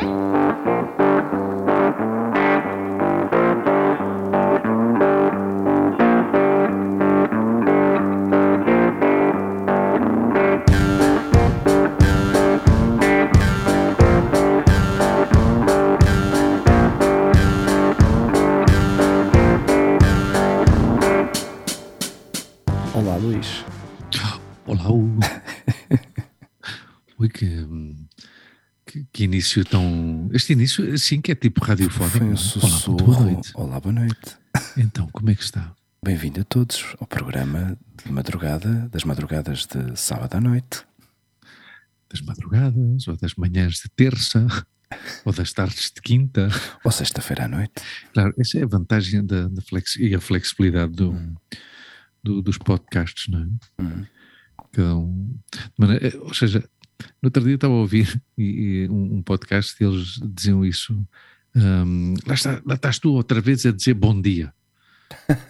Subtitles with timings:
[0.00, 0.27] Olá,
[29.38, 30.28] início tão.
[30.32, 32.10] Este início, assim, que é tipo radiofónico.
[32.18, 32.36] Foi um não é?
[32.36, 33.04] sussurro.
[33.04, 33.50] Olá, boa noite.
[33.54, 34.36] Olá, boa noite.
[34.76, 35.72] Então, como é que está?
[36.04, 40.82] Bem-vindo a todos ao programa de madrugada, das madrugadas de sábado à noite.
[42.10, 44.44] Das madrugadas, ou das manhãs de terça,
[45.24, 46.48] ou das tardes de quinta.
[46.82, 47.74] Ou sexta-feira à noite.
[48.12, 51.34] Claro, essa é a vantagem da, da flex, e a flexibilidade do, Hum.
[52.24, 53.82] do- dos podcasts, não é?
[53.82, 54.04] Hum.
[54.78, 56.68] Um- de maneira- ou seja,
[57.22, 60.94] no outro dia estava a ouvir um, um podcast e eles diziam isso.
[61.54, 64.52] hum, lá, está, lá estás tu outra vez a dizer bom dia.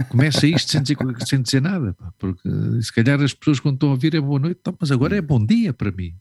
[0.09, 0.97] Começa isto sem dizer,
[1.27, 2.49] sem dizer nada, porque
[2.83, 5.21] se calhar as pessoas quando estão a ouvir é boa noite, então, mas agora é
[5.21, 6.15] bom dia para mim.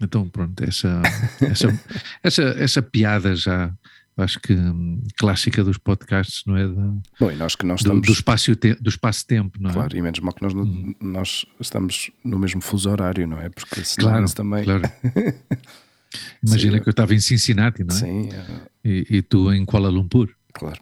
[0.00, 1.00] Então, pronto, essa,
[1.40, 1.80] essa,
[2.22, 3.72] essa, essa piada já,
[4.16, 6.66] acho que hum, clássica dos podcasts, não é?
[6.66, 8.06] Da- Bom, e nós que não do, estamos.
[8.06, 9.72] do espaço-tempo, do espaço-tempo, não é?
[9.72, 10.94] Claro, e menos mal que nós, Uhum.
[11.00, 13.48] nós estamos no mesmo fuso horário, não é?
[13.50, 14.64] Porque senão Claro, também.
[14.64, 14.82] claro.
[16.46, 16.82] Imagina Sim.
[16.82, 17.98] que eu estava em Cincinnati, não é?
[17.98, 18.44] Sim, é,
[18.84, 20.30] E, e tu em Kuala Lumpur.
[20.52, 20.80] claro.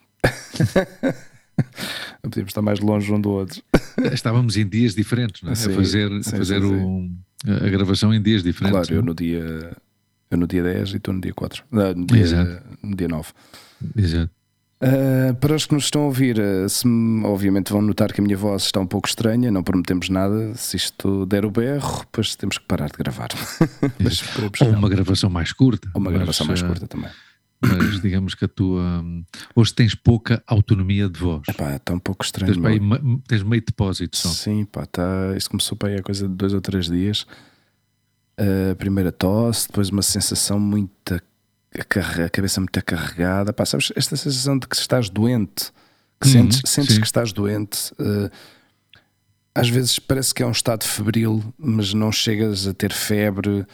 [2.22, 3.62] Não podíamos estar mais longe um do outro.
[4.12, 5.54] Estávamos em dias diferentes, não é?
[5.54, 7.10] Sim, a fazer, a, sim, fazer sim, o-
[7.46, 8.78] a gravação em dias diferentes.
[8.88, 9.76] Claro, eu não no dia.
[10.34, 11.64] Eu no dia 10 e tu no dia 4.
[11.70, 12.62] Não, no, dia, Exato.
[12.82, 13.28] no dia 9.
[13.96, 14.00] é?
[14.00, 14.30] Exato.
[14.82, 18.20] Uh, para os que nos estão a ouvir, uh, se me- obviamente vão notar que
[18.20, 20.54] a minha voz está um pouco estranha, não prometemos nada.
[20.56, 23.28] Se isto der o berro, depois temos que parar de gravar.
[24.02, 24.22] Mas
[24.60, 25.88] Ou uma gravação mais curta.
[25.94, 27.08] Ou uma mas, gravação mais curta também.
[27.62, 28.82] Mas digamos que a tua.
[29.02, 29.24] hum,
[29.54, 31.42] Hoje tens pouca autonomia de voz.
[31.48, 32.52] Epá, está um pouco estranho.
[32.52, 33.02] Tens, para aí meu.
[33.02, 34.28] me- tens meio depósito só.
[34.28, 37.26] Sim, pá, tá, isto começou para aí a coisa de dois ou três dias.
[38.38, 41.14] Uh, A primeira tosse, depois uma sensação muito.
[41.14, 43.52] A, cabeça muito carregada.
[43.52, 45.72] Pá, sabes, esta sensação de que estás doente,
[46.20, 47.00] que Uhum, sentes, sentes sim.
[47.00, 47.92] que estás doente.
[47.94, 48.30] uh,
[49.54, 53.64] às vezes parece que é um estado febril, mas não chegas a ter febre.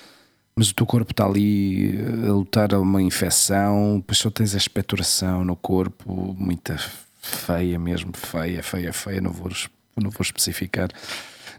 [0.56, 4.54] Mas o teu corpo está ali uh, a lutar a uma infecção, depois só tens
[4.54, 6.76] a expectoração no corpo, muita
[7.22, 9.20] feia mesmo, feia, feia, feia.
[9.20, 9.50] Não vou,
[9.96, 10.88] não vou especificar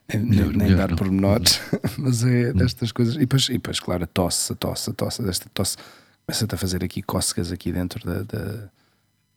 [0.10, 1.60] nem, nem- Melhor- nem melhor dar pormenores,
[1.98, 3.16] mas é destas coisas.
[3.16, 5.78] E depois, e depois, claro, a tosse, a tosse, a tosse, desta tosse
[6.26, 8.70] começa-te a fazer aqui cócegas aqui dentro da, da-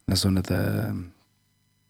[0.07, 0.95] na zona da,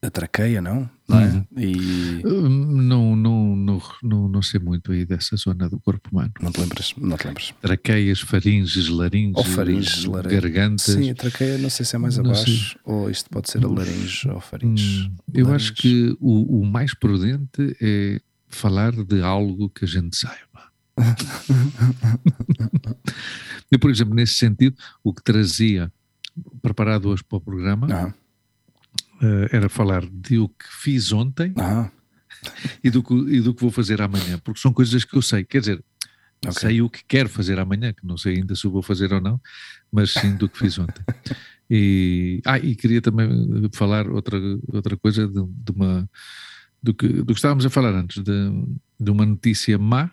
[0.01, 0.89] da traqueia, não?
[1.09, 1.25] não é?
[1.27, 1.45] Uhum.
[1.57, 6.31] E Hum, Não, não, não, não, não sei muito aí dessa zona do corpo humano.
[6.41, 6.95] não te lembras?
[6.97, 7.53] Não te lembras?
[7.61, 10.35] Traqueias, faringes, laringes, Ou faringes, laringe.
[10.41, 10.83] gargantas.
[10.85, 14.29] Sim, a traqueia não sei se é mais abaixo ou isto pode ser a laringe
[14.29, 15.09] ou faringe.
[15.09, 15.56] Hum, eu Laringe.
[15.65, 18.21] acho que o, o mais prudente é
[18.55, 20.73] falar de algo que a gente saiba.
[23.71, 25.93] eu, por exemplo, nesse sentido, o que trazia
[26.63, 28.15] preparado hoje para o programa Ah,
[29.51, 31.91] era falar de o que fiz ontem ah,
[32.83, 35.45] e do, que, e do que vou fazer amanhã, porque são coisas que eu sei.
[35.45, 35.85] Quer dizer,
[36.47, 36.61] Ok.
[36.61, 39.41] sei o que quero fazer amanhã, que não sei ainda se vou fazer ou não,
[39.91, 41.03] mas sim do que fiz ontem.
[41.71, 43.29] E, ah, e queria também
[43.73, 44.39] falar outra,
[44.69, 46.09] outra coisa de, de uma
[46.84, 48.33] do que, do que estávamos a falar antes, de,
[49.00, 50.11] de uma notícia má,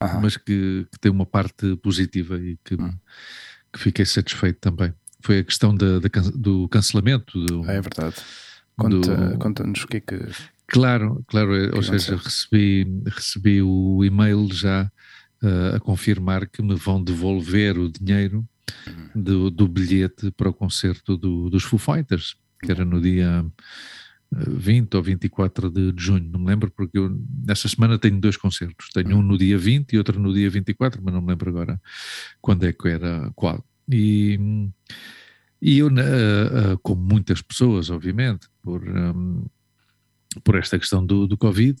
[0.00, 2.94] ah, mas que, que tem uma parte positiva e que, Hum.
[3.72, 4.92] que fiquei satisfeito também.
[5.20, 7.38] Foi a questão da, da do cancelamento.
[7.46, 8.16] Do, é verdade.
[8.76, 10.18] Conta- Conta-nos o que é que.
[10.66, 12.16] Claro, claro, é, ou que seja, aconteceu?
[12.18, 14.90] recebi, recebi o e-mail já
[15.42, 18.46] eh, a confirmar que me vão devolver o dinheiro
[18.86, 19.22] Uhum.
[19.22, 23.64] do, do bilhete para o concerto do- dos Foo Fighters, que era no dia eh,
[24.34, 28.36] 20 ou 24 de, de junho, não me lembro, porque eu nessa semana tenho dois
[28.36, 31.50] concertos, tenho um no dia 20 e outro no dia 24, mas não me lembro
[31.50, 31.80] agora
[32.40, 33.64] quando é que era qual.
[33.90, 34.38] E,
[35.60, 39.44] e eu, eh, eh, como muitas pessoas, obviamente, por, hum,
[40.42, 41.78] por esta questão do, do Covid,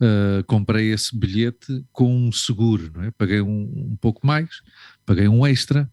[0.00, 3.10] eh, comprei esse bilhete com um seguro, não é?
[3.12, 4.48] Paguei um, um pouco mais,
[5.06, 5.88] paguei um extra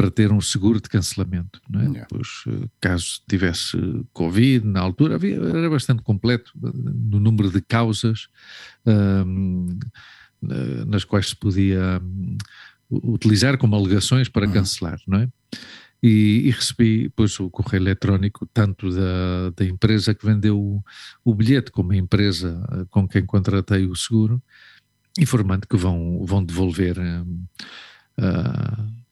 [0.00, 1.84] para ter um seguro de cancelamento, não é?
[1.84, 2.06] Yeah.
[2.08, 3.76] Pois, eh, caso tivesse
[4.14, 8.28] Covid, na altura, havia, era bastante completo no número de causas
[8.86, 9.78] hum,
[10.42, 12.38] eh, nas quais se podia hum,
[12.90, 14.54] utilizar como alegações para Uhum.
[14.54, 15.28] cancelar, não é?
[16.02, 20.82] E, e recebi depois o correio eletrónico tanto da, da empresa que vendeu o,
[21.22, 24.42] o bilhete como a empresa eh, com quem contratei o seguro,
[25.18, 27.44] informando que vão, vão devolver hum,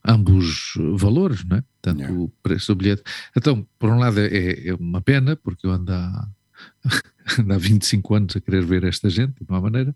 [0.07, 1.63] ambos os valores, não é?
[1.81, 2.19] Tanto Yeah.
[2.19, 3.03] o preço do bilhete.
[3.35, 6.27] Então, por um lado é, é uma pena, porque eu ando há,
[7.39, 9.95] ando há 25 anos a querer ver esta gente, de uma maneira,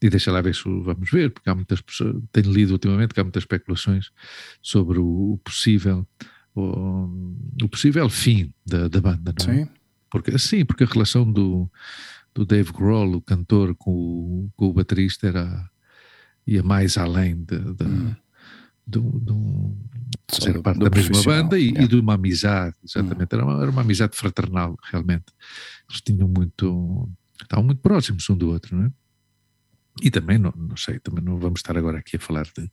[0.00, 3.20] e deixa lá ver se vamos ver, porque há muitas pessoas, tenho lido ultimamente que
[3.20, 4.10] há muitas especulações
[4.62, 6.06] sobre o, o possível
[6.54, 7.08] o,
[7.62, 9.64] o possível fim da, da banda, não é?
[9.64, 9.68] Sim.
[10.10, 11.70] Porque, sim, porque a relação do,
[12.34, 15.70] do Dave Grohl, o cantor, com o, com o baterista era,
[16.46, 18.14] ia mais além de, de, Hum.
[20.30, 21.72] Só ser do- parte da mesma banda e.
[21.72, 21.82] Hum.
[21.82, 23.32] e de uma amizade, exatamente.
[23.32, 25.26] Era, uma, era uma amizade fraternal, realmente.
[25.88, 27.10] Eles tinham muito.
[27.40, 28.92] estavam muito próximos um do outro, não é?
[30.02, 32.70] E também, não, não sei, também não vamos estar agora aqui a falar de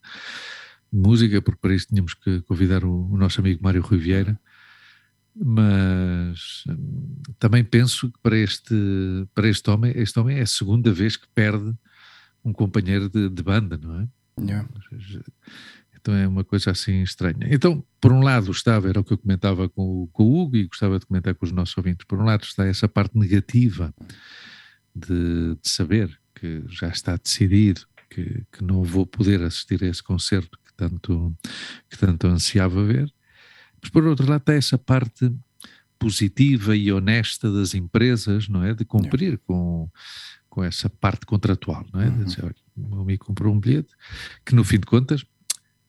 [0.91, 4.39] música, porque para isso tínhamos que convidar o, o nosso amigo Mário Rui Vieira.
[5.35, 8.75] Mas hum, também penso que para este,
[9.33, 11.73] para este homem, este homem é a segunda vez que perde
[12.43, 14.07] um companheiro de, de banda, não é?
[14.39, 14.69] Yeah.
[16.05, 17.47] Então é uma coisa assim estranha.
[17.49, 20.55] Então, por um lado estava, era o que eu comentava com, o- com o Hugo
[20.55, 23.91] e gostava de comentar com os nossos ouvintes, por um lado está essa parte negativa
[24.95, 30.03] de, de saber que já está decidido que, que não vou poder assistir a esse
[30.03, 31.35] concerto que tanto,
[31.89, 33.11] que tanto ansiava ver,
[33.81, 35.33] mas por outro lado está essa parte
[35.97, 38.75] positiva e honesta das empresas, não é?
[38.75, 39.89] De cumprir com,
[40.49, 42.09] com essa parte contratual, não é?
[42.11, 42.25] De Uhum.
[42.25, 43.89] dizer, olha, o meu amigo comprou um bilhete,
[44.45, 45.25] que no fim de contas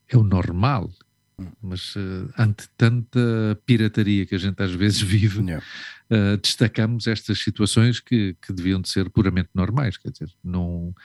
[0.09, 0.91] é o normal,
[1.39, 1.51] Hum.
[1.61, 3.19] mas eh, ante tanta
[3.63, 5.63] pirataria que a gente às vezes vive, Yeah.
[6.09, 10.95] eh, destacamos estas situações que, que deviam de ser puramente normais, quer dizer, não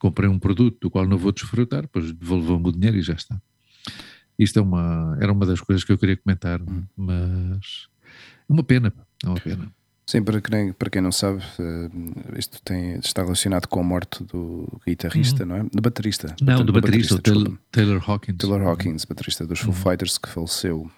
[0.00, 3.38] comprei um produto do qual não vou desfrutar, pois devolvam-me o dinheiro e já está.
[4.38, 6.84] Isto é uma, era uma das coisas que eu queria comentar, Hum.
[6.96, 7.86] mas
[8.48, 8.90] é uma pena,
[9.22, 9.70] é uma pena.
[10.06, 14.22] Sim, para quem, para quem não sabe, eh, isto tem, está relacionado com a morte
[14.24, 15.62] do guitarrista, não é?
[15.62, 16.28] Do baterista.
[16.40, 16.46] Uhum.
[16.46, 17.56] Não, do baterista, o Taylor.
[17.72, 18.36] Taylor Hawkins.
[18.36, 19.74] Taylor Hawkins, baterista dos Foo Uhum.
[19.74, 20.90] Fighters, que faleceu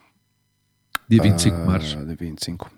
[1.08, 1.96] Dia 25 de ah, março.
[2.04, 2.68] de 25.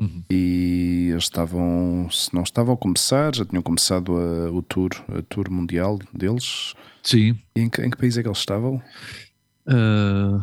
[0.00, 0.24] Uhum.
[0.28, 5.22] E eles estavam, se não estavam a começar, já tinham começado a- o tour, a
[5.22, 6.74] tour mundial deles.
[7.02, 8.82] Sim, E em que, em que país é que eles estavam?
[9.68, 10.40] ah,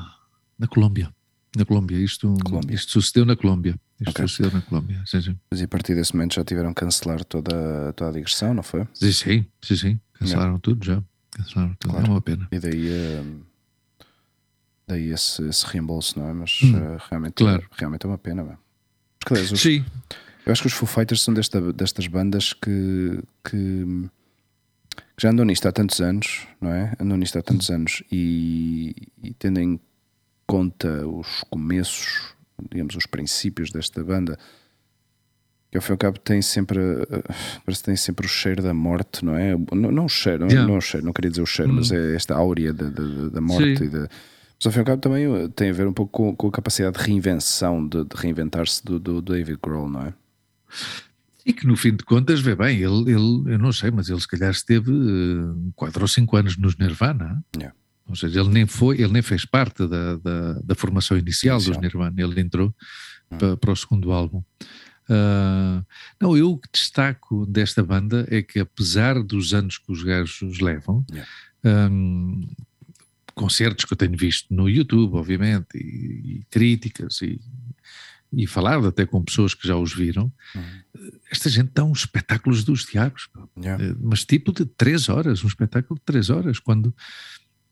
[0.58, 1.14] na Colômbia.
[1.58, 2.76] Na Colômbia, isto, Colômbia.
[2.76, 3.76] isto sucedeu na Colômbia.
[4.00, 4.28] Isto Ok.
[4.28, 5.02] sucedeu na Colômbia.
[5.06, 5.40] Sim, sim.
[5.52, 8.88] Mas a partir desse momento já tiveram que cancelar toda, toda a digressão, não foi?
[8.94, 10.00] Sim, sim, sim, sim.
[10.14, 11.04] Cancelaram tudo já.
[11.32, 11.92] Cancelaram tudo.
[11.92, 12.06] Claro.
[12.06, 12.48] É uma pena.
[12.52, 13.24] E daí, eh,
[14.88, 16.34] daí esse, esse reembolso, não é?
[16.34, 17.68] Mas Hum, eh, realmente, claro.
[17.72, 18.44] realmente é uma pena.
[18.44, 18.58] Não é?
[19.20, 19.84] Porque, aliás, os- Sim,
[20.46, 24.10] eu acho que os Foo Fighters são desta, destas bandas que, que,
[25.20, 26.94] já andam nisto há tantos anos, não é?
[27.00, 29.80] Andam nisto há tantos anos e, e tendo em
[30.48, 32.34] conta os começos,
[32.72, 34.38] digamos, os princípios desta banda,
[35.70, 37.24] que ao fim e ao cabo tem sempre, eh,
[37.66, 39.54] parece que tem sempre o cheiro da morte, não é?
[39.74, 40.66] Não, não o cheiro, não, Yeah.
[40.72, 41.76] não o cheiro, não queria dizer o cheiro, Hum.
[41.76, 43.84] mas é esta áurea da, da, da morte Sim.
[43.84, 44.00] e da.
[44.60, 46.48] Mas ao fim e ao cabo também eh, tem a ver um pouco com, com
[46.48, 50.14] a capacidade de reinvenção, de, de reinventar-se do, do David Grohl, não é?
[51.46, 54.20] E que no fim de contas, vê bem, ele, ele eu não sei, mas ele
[54.20, 54.92] se calhar esteve
[55.76, 57.44] 4 ou 5 anos nos Nirvana.
[57.56, 57.76] Yeah.
[58.08, 61.68] Ou seja, ele nem foi, ele nem fez parte da, da, da formação inicial dos
[61.68, 61.82] Inicial.
[61.82, 62.74] Nirvana, ele entrou
[63.30, 63.38] Hum.
[63.38, 64.42] para, para o segundo álbum.
[65.10, 65.84] Ah,
[66.22, 70.60] não, eu o que destaco desta banda é que apesar dos anos que os gajos
[70.60, 71.90] levam, Yeah.
[71.92, 72.48] hum,
[73.34, 77.40] concertos que eu tenho visto no YouTube, obviamente, e, e críticas e,
[78.34, 81.12] e falado até com pessoas que já os viram, Uhum.
[81.32, 83.30] esta gente dá uns espetáculos dos diabos.
[83.58, 83.84] Yeah.
[83.84, 86.94] Eh, mas tipo de três horas, um espetáculo de três horas, quando,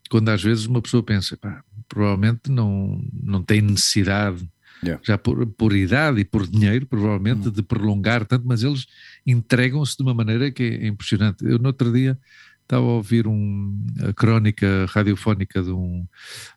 [0.09, 4.47] quando às vezes uma pessoa pensa, pá, provavelmente não, não tem necessidade,
[4.83, 5.01] Yeah.
[5.07, 7.51] já por, por idade e por dinheiro, provavelmente, Hum.
[7.51, 8.85] de prolongar tanto, mas eles
[9.25, 11.43] entregam-se de uma maneira que é impressionante.
[11.45, 12.19] Eu no outro dia
[12.61, 16.05] estava a ouvir um, a crónica radiofónica de um,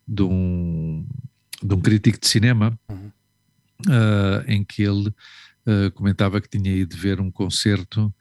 [0.06, 1.06] de um,
[1.62, 3.10] de um crítico de cinema Uhum.
[3.88, 5.14] ah, em que ele
[5.64, 8.12] ah, comentava que tinha ido ver um concerto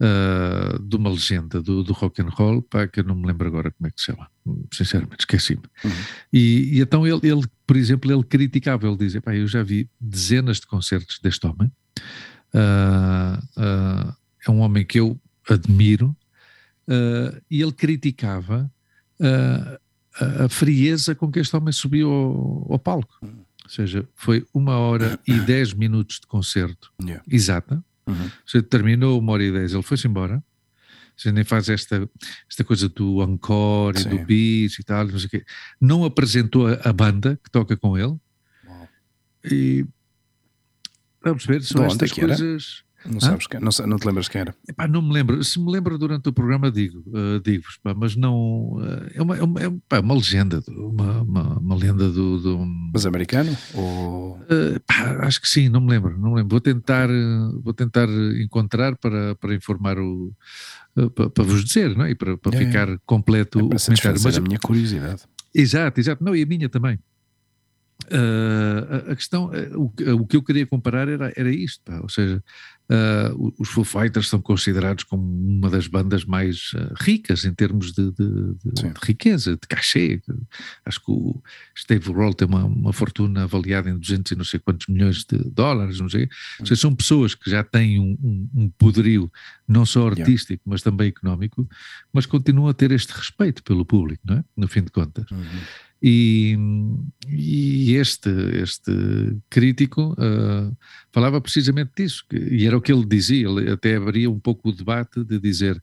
[0.00, 3.46] ah, de uma legenda do, do rock and roll, pá, que eu não me lembro
[3.48, 4.28] agora como é que se chama,
[4.72, 5.62] sinceramente esqueci-me.
[5.84, 5.90] Uhum.
[6.32, 9.88] E, e então ele, ele, por exemplo, ele criticava, ele dizia, pá, eu já vi
[10.00, 11.70] dezenas de concertos deste homem,
[12.52, 16.14] Ah, ah, é um homem que eu admiro,
[17.50, 18.70] e ele criticava
[19.20, 23.18] a, a frieza com que este homem subiu ao, ao palco.
[23.22, 27.24] Ou seja, foi uma hora e dez minutos de concerto Yeah.
[27.26, 27.82] exata.
[28.06, 28.30] Uhum.
[28.46, 30.42] Seja, terminou uma hora e dez, ele foi-se embora.
[31.16, 32.08] Seja, nem faz esta,
[32.50, 34.08] esta coisa do encore e Sim.
[34.10, 35.44] do bis e tal, não sei o quê.
[35.80, 38.16] Não apresentou a, a banda que toca com ele.
[39.44, 39.86] E
[41.22, 42.34] vamos ver, são onde é estas que era?
[43.06, 44.54] Não sabes quem, não, não, te lembras quem era?
[44.68, 45.42] Epá, não me lembro.
[45.44, 48.76] Se me lembro durante o programa, digo, uh, digo-vos, mas não.
[48.76, 52.66] Uh, é, uma, é, uma, é uma, uma legenda, uma, uma, uma lenda do, do.
[52.92, 53.56] Mas americano?
[53.74, 54.36] Ou...
[54.38, 56.18] Uh, pá, acho que sim, não me lembro.
[56.18, 56.50] Não me lembro.
[56.50, 57.08] Vou tentar,
[57.62, 58.08] vou tentar
[58.40, 60.32] encontrar para, para informar o.
[61.14, 62.10] Para, para vos dizer, não é?
[62.10, 64.20] E para, para é, ficar completo é o comentário.
[64.22, 65.22] Mas a minha curiosidade.
[65.54, 66.24] Exato, exato.
[66.24, 66.98] Não, e a minha também.
[68.10, 72.00] Uh, a, a, questão, uh, o, o, que eu queria comparar era, era isto, pá,
[72.00, 72.42] ou seja,
[72.90, 78.10] uh, os Foo Fighters são considerados como uma das bandas mais ricas em termos de,
[78.12, 80.20] de, de, de, riqueza, de cachê.
[80.84, 81.42] Acho que o
[81.76, 85.38] Steve Roll tem uma, uma, fortuna avaliada em 200 e não sei quantos milhões de
[85.50, 86.28] dólares, não sei.
[86.60, 89.30] Ou seja, são pessoas que já têm um, um, um poderio
[89.66, 90.66] não só artístico, yeah.
[90.66, 91.66] mas também económico,
[92.12, 94.44] mas continuam a ter este respeito pelo público, não é?
[94.56, 95.30] No fim de contas.
[95.30, 95.60] Uhum.
[96.06, 96.54] E,
[97.30, 98.28] e este,
[98.60, 98.92] este
[99.48, 100.76] crítico uh,
[101.10, 104.68] falava precisamente disso, que, e era o que ele dizia, ele até abria um pouco
[104.68, 105.82] o debate de dizer,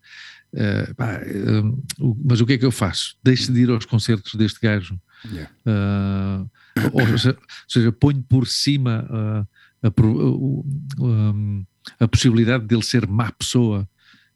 [0.53, 3.15] uh, pá, uh, mas o que é que eu faço?
[3.23, 4.95] Deixe de ir aos concertos deste gajo.
[5.25, 6.47] Yeah.
[6.93, 7.01] ou,
[7.67, 9.91] seja, ponho por cima a, a,
[11.99, 13.87] a, possibilidade dele ser má pessoa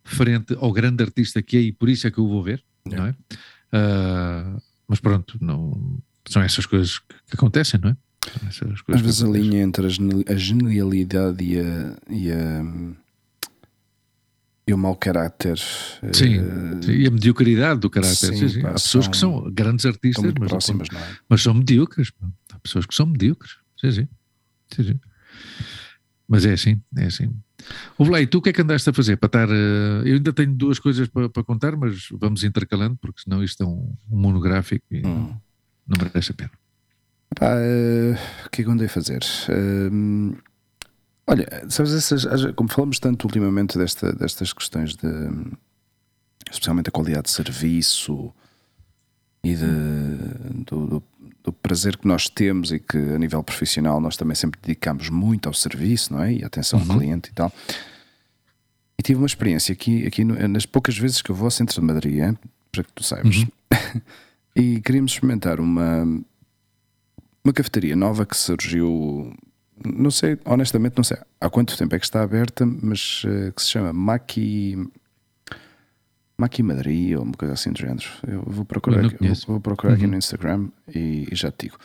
[0.04, 3.15] frente ao grande artista que é e por isso é que eu vou ver, yeah.
[3.72, 4.62] não é?
[4.88, 7.98] Mas pronto, não, são essas coisas que acontecem, não é?
[8.94, 12.63] Às vezes a linha entre a genialidade e a, e a,
[14.68, 15.58] e o mau caráter.
[16.12, 18.15] Sim, uh, e a mediocridade do caráter.
[18.15, 18.62] Sim, sim, sim.
[18.62, 21.18] Pá, Há pessoas que são grandes artistas, mas, próximas, não é?
[21.30, 22.12] mas são medíocres.
[22.51, 23.58] Há pessoas que são medíocres.
[23.80, 24.08] Sim, sim.
[24.74, 25.00] sim, sim.
[26.27, 27.32] Mas é assim, é assim.
[27.98, 29.50] Ouve lá, e tu o que é que andaste a fazer para estar.
[29.50, 33.64] Uh, eu ainda tenho duas coisas para, para, contar, mas vamos intercalando, porque senão isto
[33.64, 35.34] é um, um monográfico e hum.
[35.88, 36.52] não merece a pena.
[37.36, 39.24] Pá, uh, o que é que andei a fazer?
[39.50, 40.38] Uh,
[41.28, 45.08] olha, sabes, essas, como falamos tanto ultimamente desta, destas questões de.
[46.52, 48.34] especialmente a qualidade de serviço
[49.44, 51.04] e de, do, do,
[51.46, 55.48] do, prazer que nós temos e que a nível profissional nós também sempre dedicamos muito
[55.48, 56.34] ao serviço, não é?
[56.34, 56.92] E atenção uhum.
[56.92, 57.52] ao cliente e tal.
[58.98, 61.86] E tive uma experiência aqui, aqui nas poucas vezes que eu vou ao centro de
[61.86, 62.36] Madrid, é?
[62.72, 64.02] para que tu saibas, uhum.
[64.56, 66.04] e queríamos experimentar uma,
[67.44, 69.34] uma cafetaria nova que surgiu,
[69.84, 73.62] não sei, honestamente não sei há quanto tempo é que está aberta, mas uh, que
[73.62, 74.78] se chama Maki
[76.38, 78.06] Maqui Madrid ou uma coisa assim do género.
[78.27, 79.98] Eu vou procurar, aqui, vou, vou procurar uhum.
[79.98, 81.77] aqui no Instagram e, e já te digo.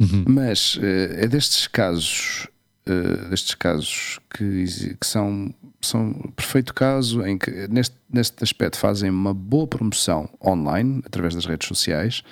[0.00, 0.24] Uhum.
[0.26, 2.48] Mas uh, é destes casos,
[2.88, 4.64] uh, destes casos que,
[4.98, 11.02] que são, são perfeito caso em que neste, neste aspecto fazem uma boa promoção online
[11.04, 12.22] através das redes sociais,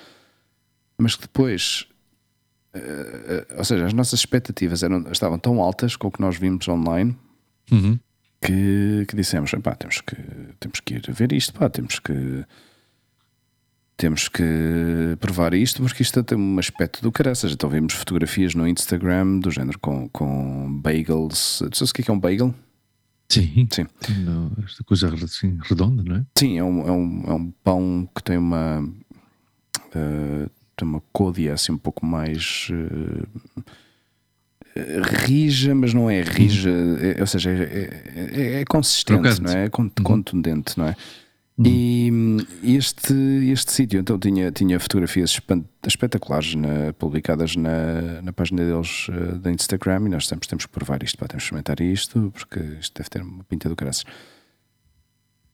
[0.97, 1.87] mas que depois
[2.73, 6.65] Uh, ou seja, as nossas expectativas eram, estavam tão altas com o que nós vimos
[6.69, 7.17] online
[7.69, 7.99] uhum
[8.41, 10.15] que, que dissemos: pá, temos que,
[10.59, 12.45] temos que ir ver isto, pá, temos que.
[13.97, 17.51] Temos que provar isto porque isto tem um aspecto do caraças.
[17.51, 21.61] Então vimos fotografias no Instagram do género com, com bagels.
[21.69, 22.55] Tu sabes o que é, que é um bagel?
[23.29, 23.85] Sim, sim.
[24.25, 26.25] Não, esta coisa assim, redonda, não é?
[26.35, 28.79] Sim, é um, é um, é um pão que tem uma.
[28.81, 32.69] Uh, tem uma côdea assim um pouco mais.
[32.71, 33.63] Uh,
[35.25, 39.65] rija, mas não é rija, é, ou seja, é, é, é consistente, não é?
[39.65, 39.89] É uhum.
[40.03, 40.95] contundente, não é?
[41.57, 42.37] Uhum.
[42.63, 43.13] E este,
[43.51, 45.39] este sítio então tinha, tinha fotografias
[45.85, 50.71] espetaculares na, publicadas na, na página deles uh, da Instagram e nós sempre temos que
[50.71, 54.05] provar isto, pá, temos que experimentar isto porque isto deve ter uma pinta do caraças.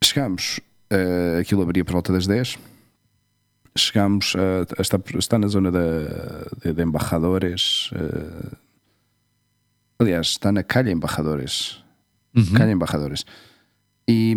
[0.04, 0.60] Chegámos,
[0.94, 2.58] uh, aquilo abria por volta das 10
[3.78, 5.80] chegámos a, a estar, na zona da,
[6.64, 8.58] de, de embajadores uh,
[10.00, 11.84] Aliás, está na Calha Embarradores.
[12.36, 12.54] Uhum.
[12.54, 13.26] Calha Embarradores.
[14.08, 14.36] E,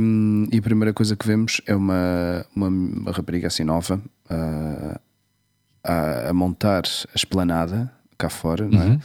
[0.50, 5.00] e, a primeira coisa que vemos é uma, uma, uma rapariga assim nova uh,
[5.84, 8.86] a, a, montar a esplanada cá fora, não é?
[8.86, 9.00] Uhum.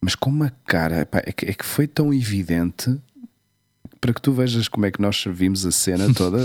[0.00, 2.96] Mas com uma cara, pá, é, que, é que foi tão evidente
[4.00, 6.38] para que tu vejas como é que nós vimos a cena toda,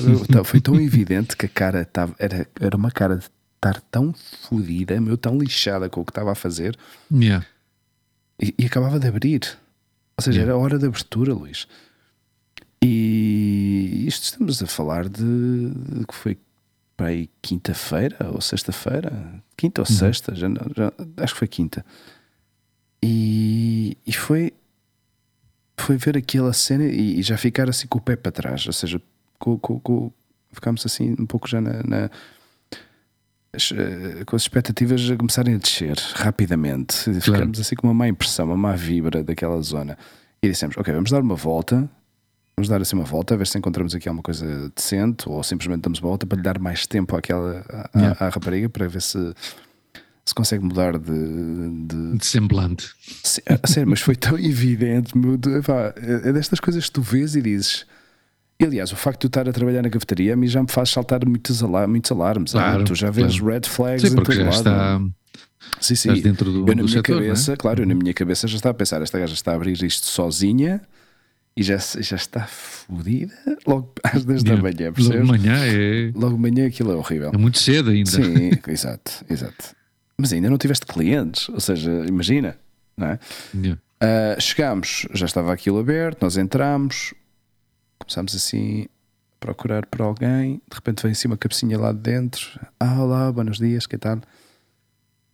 [0.44, 4.14] foi tão evidente que a cara estava, era, era uma cara de estar tão
[4.48, 6.78] fodida, meu, tão lixada com o que estava a fazer.
[7.12, 7.46] Yeah.
[8.42, 9.58] E, e acabava de abrir.
[10.18, 10.52] Ou seja, yeah.
[10.52, 11.68] era a hora de abertura, Luís.
[12.82, 16.38] E isto estamos a falar de, de que foi
[16.96, 19.12] para aí quinta-feira ou sexta-feira,
[19.58, 19.96] quinta ou uhum.
[19.96, 21.86] sexta, já, já, acho que foi quinta.
[23.04, 24.54] E, e foi,
[25.78, 28.74] foi ver aquela cena e, e, já ficar assim com o pé para trás, ou
[28.74, 29.02] seja,
[29.38, 30.12] com, com, com,
[30.52, 32.10] ficámos assim um pouco já na, na
[33.76, 37.04] eh, com as expectativas a começarem a descer rapidamente.
[37.04, 37.22] Claro.
[37.22, 39.98] Ficamos assim com uma má impressão, uma má vibra daquela zona.
[40.42, 41.90] E dissemos: Ok, vamos dar uma volta.
[42.58, 45.82] Vamos dar assim uma volta, a ver se encontramos aqui alguma coisa decente ou simplesmente
[45.82, 48.26] damos uma volta para lhe dar mais tempo àquela, à, Yeah.
[48.26, 49.34] à rapariga para ver se,
[50.26, 52.92] se consegue mudar de, de, De semblante.
[53.24, 57.86] Sério, mas foi tão evidente, meu, pá, é destas coisas que tu vês e dizes.
[58.60, 60.70] E, aliás, o facto de eu estar a trabalhar na cafetaria a mim já me
[60.70, 62.52] faz saltar muitos, ala- muitos alarmes.
[62.54, 63.54] Claro, ah, tu já vês claro.
[63.54, 64.56] red flags Sim, em porque todo já lado.
[64.58, 65.00] está.
[65.82, 66.10] Sim, sim.
[66.10, 67.58] estás dentro do- eu na do minha setor, cabeça, não é?
[67.58, 70.06] claro, eu na minha cabeça já estava a pensar, esta gaja está a abrir isto
[70.06, 70.82] sozinha
[71.58, 73.34] e já, já está fodida
[73.68, 75.28] logo às 10 da manhã, Logo de percebes?
[75.28, 77.32] manhã é, Logo de manhã aquilo é horrível.
[77.34, 78.10] é muito cedo ainda.
[78.10, 79.76] Sim, exato, exato.
[80.18, 82.56] Mas ainda não tiveste clientes, ou seja, imagina,
[82.96, 83.20] não é?
[83.54, 83.82] Yeah.
[84.02, 87.14] Uh, chegámos, já estava aquilo aberto, nós entramos,
[88.00, 92.60] começámos assim a procurar por alguém, de repente vem assim uma cabecinha lá de dentro.
[92.80, 94.18] Ah, olá, buenos dias, que tal?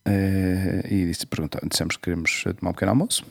[0.08, 3.24] Uh, e disse, perguntar, dissemos que queremos tomar um pequeno almoço.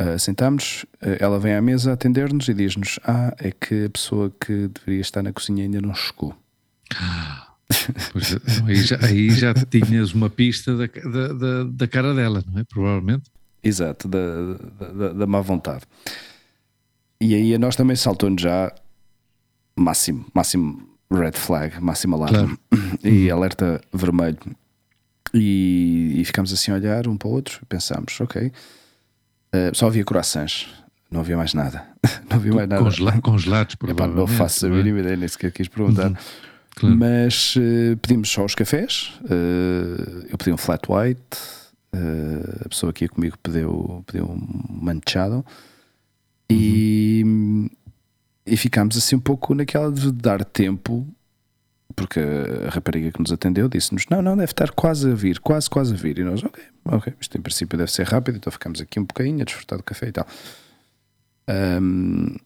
[0.00, 4.32] Uh, sentámos, uh, ela vem à mesa atender-nos e diz-nos: Ah, é que a pessoa
[4.40, 6.34] que deveria estar na cozinha ainda não chegou.
[8.12, 8.36] Pois,
[8.66, 12.64] aí, já, aí já tinhas uma pista da, da, da, da cara dela, não é?
[12.64, 13.24] Provavelmente.
[13.62, 14.18] Exato, da,
[14.78, 15.82] da, da- da má vontade.
[17.24, 18.70] E aí a nós também saltou-nos já
[19.74, 22.58] máximo, máximo red flag, máximo alarme
[23.02, 24.36] e alerta vermelho.
[25.32, 28.52] E, e ficámos assim a olhar um para o outro e pensámos, ok,
[29.52, 30.68] eh, só havia croissants,
[31.10, 31.86] não havia mais nada.
[32.30, 32.82] não havia mais nada.
[32.82, 34.72] Congela- congelados, Epá, não faço a é?
[34.72, 36.12] mínima ideia, nem sequer quis perguntar.
[36.76, 36.94] claro.
[36.96, 39.14] Mas eh, pedimos só os cafés.
[39.30, 41.38] eh, eu pedi um flat white.
[42.64, 44.38] a pessoa aqui comigo pediu, pediu um
[44.84, 45.44] manchado.
[46.50, 47.24] E,
[48.46, 51.06] e ficámos assim um pouco naquela de dar tempo.
[51.96, 52.18] Porque
[52.66, 55.94] a rapariga que nos atendeu disse-nos: Não, não, deve estar quase a vir, quase, quase
[55.94, 56.18] a vir.
[56.18, 58.36] E nós, ok, ok, isto em princípio deve ser rápido.
[58.36, 60.26] Então ficámos aqui um bocadinho a desfrutar do café e tal.
[61.46, 62.36] Ahm,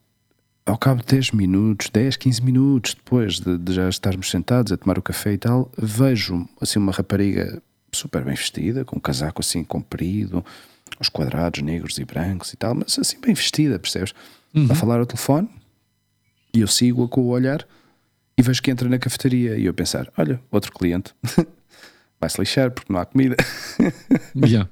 [0.67, 4.76] ao cabo de 10 minutos, 10, 15 minutos depois de, de já estarmos sentados a
[4.76, 9.40] tomar o café e tal, vejo assim uma rapariga super bem vestida, com um casaco
[9.40, 10.45] assim comprido,
[10.99, 14.13] aos quadrados negros e brancos e tal, mas assim bem vestida, percebes?
[14.71, 15.49] A falar ao telefone
[16.53, 17.65] e eu sigo-a com o olhar
[18.37, 21.15] e vejo que entra na cafetaria e eu pensar: olha, outro cliente.
[22.21, 23.37] Vai-se lixar porque não há comida.
[24.35, 24.69] Yeah.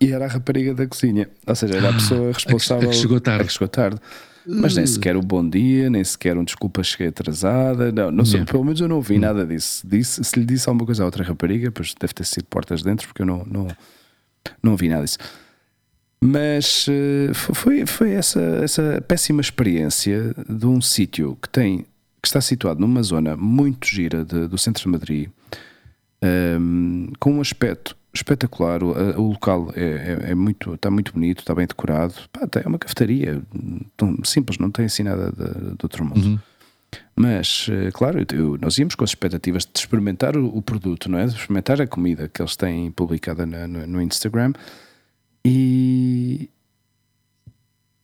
[0.00, 1.28] E era a rapariga da cozinha.
[1.46, 2.88] Ou seja, era a pessoa responsável.
[2.88, 3.42] a que chegou tarde.
[3.42, 4.00] a que chegou tarde.
[4.46, 7.92] Mas nem sequer o bom dia, nem sequer um desculpa, cheguei atrasada.
[7.92, 8.50] Não, não sei, Yeah.
[8.52, 9.86] pelo menos eu não ouvi nada disso.
[9.86, 13.06] Disse, se lhe disse alguma coisa à outra rapariga, pois deve ter sido portas dentro,
[13.08, 13.68] porque eu não, não,
[14.62, 15.18] não ouvi nada disso.
[16.24, 21.84] Mas eh, fo- foi, foi essa, essa péssima experiência de um sítio que tem
[22.22, 25.28] que está situado numa zona muito gira de- do centro de Madrid,
[26.22, 28.82] ehm, com um aspecto espetacular.
[28.84, 32.14] O, o local é, é- é muito, está muito bonito, está bem decorado.
[32.32, 33.42] Pá, é uma cafetaria
[33.96, 36.24] tão simples, não tem assim nada de, de outro mundo.
[36.24, 36.38] Uhum.
[37.14, 41.10] Mas, eh, claro, eu- eu- nós íamos com as expectativas de experimentar o, o produto,
[41.10, 41.26] não é?
[41.26, 44.52] De experimentar a comida que eles têm publicada na- no, no Instagram
[45.44, 46.48] e.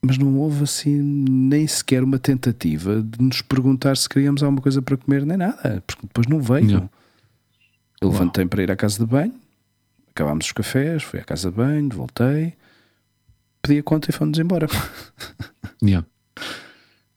[0.01, 4.81] Mas não houve assim nem sequer uma tentativa de nos perguntar se queríamos alguma coisa
[4.81, 6.66] para comer, nem nada, porque depois não veio.
[6.71, 6.90] Não.
[8.01, 9.35] Eu levantei para ir à casa de banho,
[10.11, 12.55] acabámos os cafés, fui à casa de banho, voltei,
[13.61, 14.68] pedi a conta e fomos embora.
[15.83, 16.05] Yeah.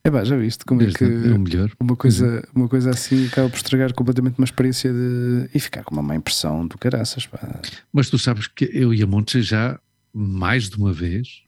[0.03, 1.71] É pá, já viste como é Desde- que é o melhor.
[1.79, 5.49] uma coisa, uma coisa assim acaba por estragar completamente uma experiência de.
[5.53, 7.27] e ficar com uma má impressão do caraças.
[7.27, 7.61] Pá.
[7.93, 9.79] Mas tu sabes que eu e a Monte já,
[10.13, 11.43] mais de uma vez,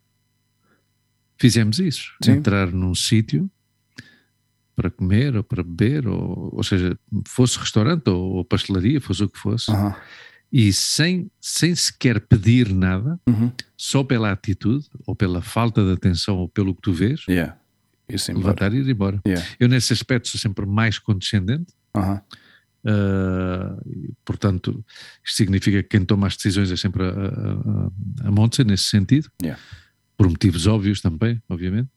[1.37, 2.13] fizemos isso.
[2.23, 2.33] Sim.
[2.33, 3.49] Entrar num sítio
[4.75, 9.29] para comer ou para beber, ou, ou seja, fosse restaurante ou, ou pastelaria, fosse o
[9.29, 9.95] que fosse, Aham.
[10.51, 13.51] e sem, sem sequer pedir nada, Uhum.
[13.77, 17.55] só pela atitude, ou pela falta de atenção, ou pelo que tu vês, Yeah.
[18.09, 18.47] Isso embora.
[18.47, 19.21] levantar e ir embora.
[19.25, 19.45] Yeah.
[19.59, 21.73] Eu, nesse aspecto, sou sempre mais condescendente.
[22.85, 24.83] Uh, portanto,
[25.23, 29.29] isto significa que quem toma as decisões é sempre a, a, a, Montse nesse sentido,
[29.41, 29.61] Yeah.
[30.17, 31.89] por motivos óbvios também, obviamente.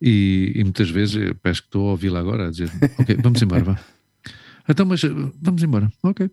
[0.00, 3.40] E, e muitas vezes eu peço que estou a ouvi-la agora a dizer: Ok, vamos
[3.42, 3.80] embora, vá.
[4.68, 5.00] Então, mas
[5.40, 6.30] vamos embora, ok.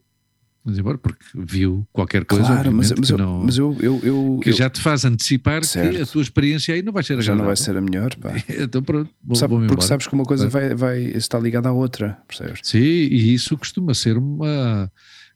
[0.65, 3.99] Vamos embora, porque viu qualquer coisa Claro, mas, mas, que, eu, não- mas eu, eu,
[4.01, 6.01] eu- que eu- já te faz antecipar que Certo.
[6.01, 8.15] a tua experiência aí não vai ser já não vai ser a melhor.
[8.15, 8.31] Pá.
[8.49, 11.71] Então pronto, vou, Sabe- vou-me porque sabes que uma coisa vai, vai estar ligada à
[11.71, 12.61] outra, percebes?
[12.63, 14.91] Sim, e isso costuma ser uma.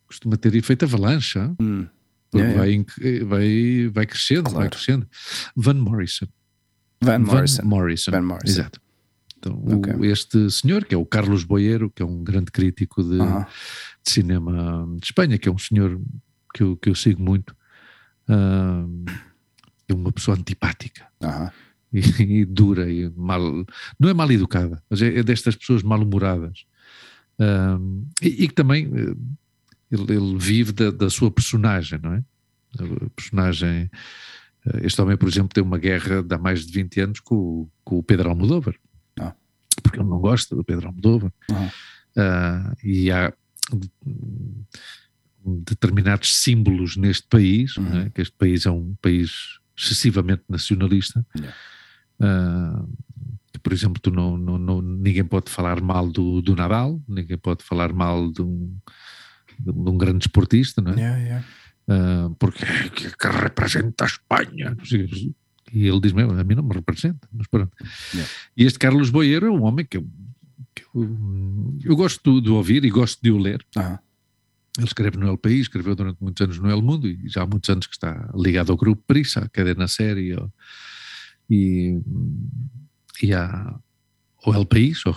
[0.07, 1.37] costuma ter efeito avalanche.
[1.61, 1.85] Hum.
[2.31, 4.69] Porque Yeah, vai, inc- vai, vai crescendo, vai Claro.
[4.71, 5.07] crescendo.
[5.55, 6.27] Van Morrison.
[7.01, 7.63] Van Morrison.
[7.63, 8.11] Van Morrison.
[8.11, 8.61] Van Morrison.
[8.61, 8.81] Exato.
[9.37, 9.93] Então, o- Ok.
[10.11, 13.45] este senhor, que é o Carlos Boeiro, que é um grande crítico de, Aham.
[14.05, 15.99] De cinema de Espanha, que é um senhor
[16.53, 17.55] que eu, que eu sigo muito,
[18.27, 18.85] ah,
[19.87, 21.51] é uma pessoa antipática Aham.
[21.91, 21.99] e,
[22.41, 23.41] e dura e mal,
[23.99, 26.65] não é mal educada, mas é, é destas pessoas mal-humoradas.
[27.39, 29.15] Ahm, e, e que também eh,
[29.91, 32.23] ele, ele vive da, da sua personagem, não é?
[32.79, 33.89] A personagem.
[34.65, 37.35] eh, Este homem, por exemplo, tem uma guerra de há mais de 20 anos com,
[37.35, 38.75] o- com o Pedro Almodóvar.
[39.19, 39.33] Ah.
[39.81, 41.31] Porque ele não gosta do Pedro Almodóvar.
[42.17, 43.33] Ah, e há
[45.45, 47.99] determinados símbolos neste país, Uhum.
[48.01, 48.09] é?
[48.09, 49.31] que este país é um país
[49.77, 51.25] excessivamente nacionalista.
[51.35, 51.57] Yeah.
[52.21, 52.85] Ah,
[53.53, 57.37] que, por exemplo, tu não, não- não- ninguém pode falar mal do, do Nadal, ninguém
[57.37, 58.75] pode falar mal de um,
[59.59, 60.95] de um grande esportista, não é?
[60.95, 61.45] Yeah, yeah.
[61.87, 64.75] Ah, porque que, que representa a Espanha.
[65.71, 67.71] E ele diz mesmo, a mim não me representa, mas pronto.
[68.57, 70.09] E este Carlos Boeiro é um homem que eu, que
[70.95, 73.65] eu, eu gosto de ouvir e gosto de o ler.
[73.77, 73.99] Aham.
[74.77, 77.45] Ele escreve no El País, escreveu durante muitos anos no El Mundo e já há
[77.45, 80.51] muitos anos que está ligado ao grupo Prisa, a cadena série ao-
[81.49, 81.99] e,
[83.21, 83.75] e à,
[84.45, 85.15] ao El País, ao,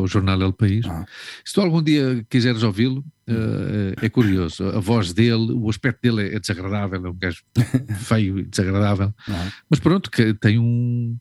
[0.00, 0.86] ao jornal El País.
[0.86, 1.04] Aham.
[1.44, 4.64] Se tu algum dia quiseres ouvi-lo, eh, é curioso.
[4.70, 7.42] A voz dele, o aspecto dele é desagradável, é um gajo
[8.00, 9.52] feio e desagradável, Aham.
[9.70, 11.16] mas pronto, que tem um.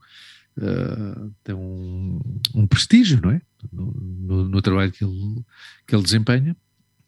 [0.59, 2.19] eh, tem um,
[2.55, 3.41] um prestígio, não é?
[3.71, 5.43] No, no- no trabalho que ele,
[5.87, 6.55] que ele desempenha.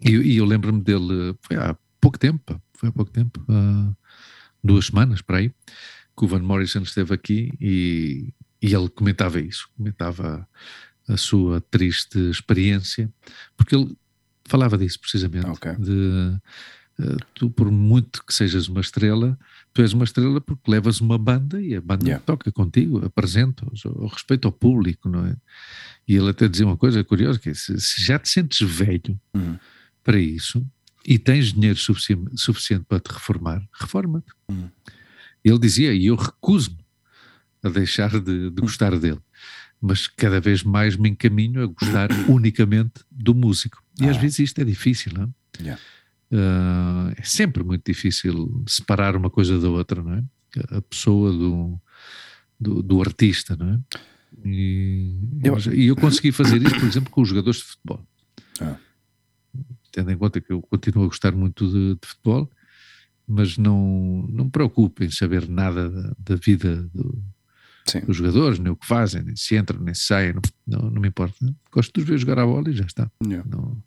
[0.02, 3.94] E, e eu lembro-me dele, foi há pouco tempo, foi há pouco tempo, há
[4.64, 5.50] duas semanas para aí,
[6.16, 10.48] que o Van Morrison esteve aqui e, e ele comentava isso, comentava
[11.08, 13.12] a sua triste experiência,
[13.56, 13.96] porque ele
[14.48, 15.76] falava disso precisamente, Ok.
[15.78, 16.38] de
[17.34, 19.38] tu por muito que sejas uma estrela,
[19.74, 22.24] tu és uma estrela porque levas uma banda e a banda Yeah.
[22.26, 25.36] toca contigo, apresenta-os, ao respeito ao público, não é?
[26.08, 29.58] E ele até dizia uma coisa curiosa, que é, se, já te sentes velho Uhum.
[30.04, 30.66] para isso
[31.06, 34.32] e tens dinheiro sufici- suficiente para te reformar, reforma-te.
[34.50, 34.70] Uhum.
[35.44, 36.80] Ele dizia, e eu recuso-me
[37.64, 39.20] a deixar de, de gostar dele,
[39.80, 43.84] mas cada vez mais me encaminho a gostar unicamente do músico.
[44.02, 44.20] E às Ah.
[44.20, 45.28] vezes isto é difícil, não é?
[45.62, 45.82] Yeah.
[46.34, 50.24] Ah, é sempre muito difícil separar uma coisa da outra, não é?
[50.72, 51.80] A pessoa do,
[52.60, 53.80] do, do artista, não é?
[54.46, 58.06] E Eu- e eu consegui fazer isso, por exemplo, com os jogadores de futebol.
[58.62, 58.76] Ah.
[59.92, 62.50] Tendo em conta que eu continuo a gostar muito de, de futebol,
[63.28, 67.24] mas não, não me preocupo em saber nada da, da vida do-
[68.02, 71.02] dos jogadores, nem o que fazem, nem se entram, nem se saem, não, não, não
[71.02, 71.36] me importa.
[71.72, 73.10] Gosto de os ver jogar a bola e já está.
[73.24, 73.48] Yeah.
[73.50, 73.82] Não,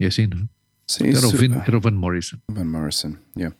[0.00, 0.48] é assim, não é?
[0.86, 2.38] Sim, Era o, isso- Vin, era o Van Morrison.
[2.50, 3.54] Van Morrison, yeah.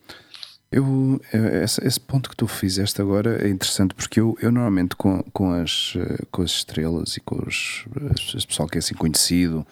[0.71, 4.95] Eu, eh, esse, esse ponto que tu fizeste agora é interessante porque eu, eu normalmente
[4.95, 8.79] com, com, as, eh, com as estrelas e com os, as- as pessoal que é
[8.79, 9.65] assim conhecido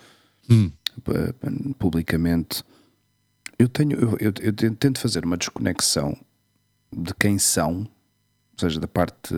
[0.50, 0.72] Hum.
[1.10, 1.34] eh,
[1.80, 2.64] publicamente,
[3.60, 6.16] eu tenho eu, eu, eu tento fazer uma desconexão
[6.96, 9.34] de quem são, ou seja, da parte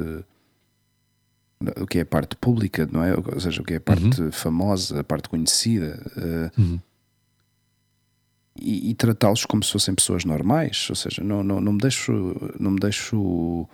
[1.81, 3.13] o que é a parte pública, não é?
[3.15, 5.99] Ou seja, o que é a parte famosa, a parte conhecida.
[6.17, 6.79] eh, Uhum.
[8.59, 12.35] E, e tratá-los como se fossem pessoas normais, ou seja, não, não, não me deixo,
[12.59, 13.67] não me deixo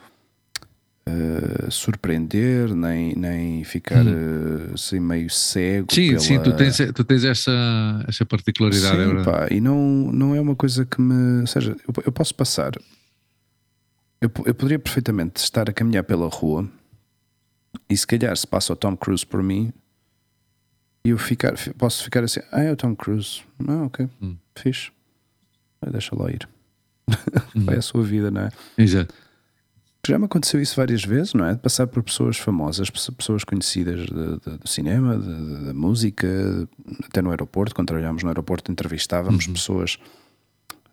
[1.05, 5.87] eh, surpreender, nem, nem ficar eh, assim meio cego.
[5.91, 6.19] Sim, pela...
[6.19, 9.25] sim, tu tens, tu tens essa, essa particularidade, é Sim, verdade.
[9.25, 11.41] pá, e não, não é uma coisa que me.
[11.41, 12.71] Ou seja, eu, eu posso passar.
[14.21, 16.69] Eu, eu poderia perfeitamente estar a caminhar pela rua
[17.89, 19.73] e se calhar se passa o Tom Cruise por mim
[21.03, 23.41] e eu ficar, fi- posso ficar assim, ah, é o Tom Cruise.
[23.67, 24.35] Ah, ok, Hum.
[24.55, 24.91] fixe.
[25.91, 26.47] Deixa lá ir.
[27.55, 28.49] Vai a sua vida, não é?
[28.77, 29.13] Exato.
[30.07, 31.53] Já me aconteceu isso várias vezes, não é?
[31.53, 36.27] De passar por pessoas famosas, pe- pessoas conhecidas de- de- do cinema, da música,
[37.05, 39.97] até no aeroporto, quando trabalhámos no aeroporto, entrevistávamos pessoas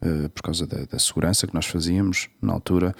[0.00, 2.94] eh, por causa da, da segurança que nós fazíamos na altura.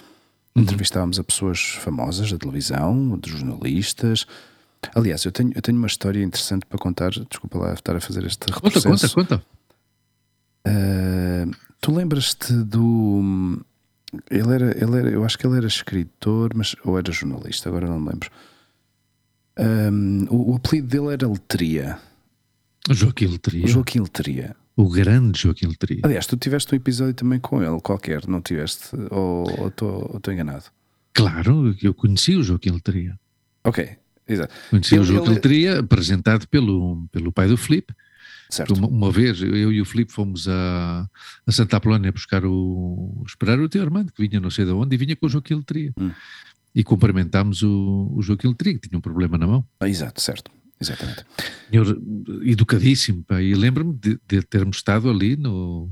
[0.55, 4.25] Entrevistávamos a pessoas famosas da televisão, de jornalistas.
[4.95, 7.11] Aliás, eu tenho, eu tenho uma história interessante para contar.
[7.11, 9.13] Desculpa lá estar a fazer este Conta, reprocesso.
[9.15, 9.43] conta, conta.
[10.67, 13.61] Uh, tu lembras-te do.
[14.29, 17.87] Ele era, ele era, eu acho que ele era escritor, mas ou era jornalista, agora
[17.87, 18.29] não me lembro.
[19.57, 21.99] Um, o, o apelido dele era Letria,
[22.89, 23.65] Joaquim Letria.
[23.65, 24.55] o Joaquim Letria.
[24.75, 25.99] O grande Joaquim Letria.
[26.03, 28.89] Aliás, tu tiveste um episódio também com ele, qualquer, não tiveste?
[29.11, 30.65] Ou estou enganado?
[31.13, 33.19] Claro, eu conheci o Joaquim Letria.
[33.65, 33.97] Ok,
[34.29, 34.53] exato.
[34.69, 37.93] Conheci Ele- o Joaquim ele- Letria, apresentado pelo, pelo pai do Filipe.
[38.49, 38.73] Certo.
[38.73, 41.07] Uma, uma vez, eu e o Filipe fomos a,
[41.45, 43.23] a Santa Apolónia buscar o.
[43.27, 45.53] esperar o teu Armando, que vinha não sei de onde, e vinha com o Joaquim
[45.55, 45.93] Letria.
[45.99, 46.09] Hum.
[46.73, 49.65] E cumprimentámos o, o Joaquim Letria, que tinha um problema na mão.
[49.79, 50.49] Ah, exato, certo.
[50.81, 51.25] Exatamente.
[51.69, 52.01] Senhor
[52.43, 55.89] educadíssimo, pá, e lembro-me de, de termos estado ali no,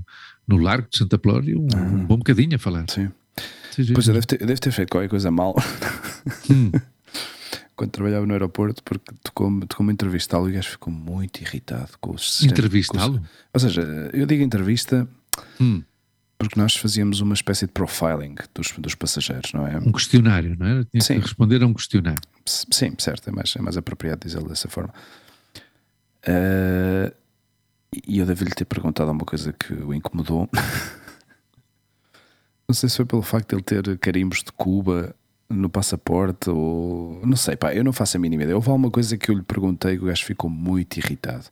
[0.47, 1.82] no Largo de Santa Apolónia um, Ah.
[1.82, 2.86] um bom bocadinho a falar.
[2.89, 3.10] Sim.
[3.71, 5.56] Sim, sim, Pois eu devo ter, eu devo ter feito qualquer coisa mal
[6.50, 6.71] Hum,
[7.77, 12.11] quando trabalhava no aeroporto, porque tocou-me tocou entrevistá-lo e o gajo ficou muito irritado com
[12.11, 12.51] o sistema.
[12.51, 13.21] Entrevistá-lo?
[13.53, 13.81] Ou seja,
[14.13, 15.07] eu digo entrevista
[15.59, 15.83] Hum,
[16.37, 19.77] porque nós fazíamos uma espécie de profiling dos, dos passageiros, não é?
[19.77, 20.83] um questionário, não é?
[20.85, 21.15] Tinha Sim.
[21.15, 22.21] que responder a um questionário.
[22.45, 24.93] Sim, certo, é mais, é mais apropriado dizê-lo dessa forma.
[26.23, 27.13] Eh,
[28.07, 30.47] e eu devo-lhe ter perguntado alguma coisa que o incomodou.
[32.67, 35.15] não sei se foi pelo facto de ele ter carimbos de Cuba
[35.49, 37.21] no passaporte ou.
[37.25, 38.55] Não sei, pá, eu não faço a mínima ideia.
[38.55, 41.45] Houve alguma coisa que eu lhe perguntei que o gajo ficou muito irritado.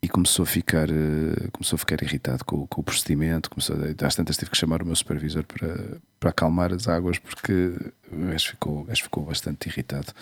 [0.00, 3.50] E começou a ficar, eh, começou a ficar irritado com, com o procedimento.
[3.50, 7.18] Começou a, às tantas tive que chamar o meu supervisor para, para acalmar as águas
[7.18, 7.74] porque
[8.12, 10.12] o gajo ficou, o gajo ficou bastante irritado.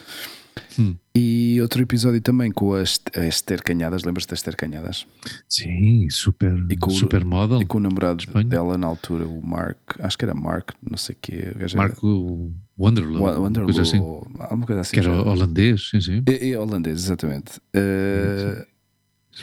[0.79, 0.95] Hum.
[1.15, 5.07] E outro episódio também com a Est- a Esther Canhadas, lembras-te da Esther Canhadas?
[5.49, 7.63] Sim, super, E com o- super model.
[7.63, 8.49] E com o namorado Espanha.
[8.49, 11.53] dela na altura, o Mark, acho que era Mark, não sei o quê.
[11.55, 14.93] o gajo era- Marco Wonderloo, Wa- uma coisa assim, Wanderloo, alguma coisa assim.
[14.93, 15.23] que era já.
[15.23, 16.23] holandês, sim, sim.
[16.29, 17.61] E, e holandês, exatamente.
[17.75, 18.67] Eh,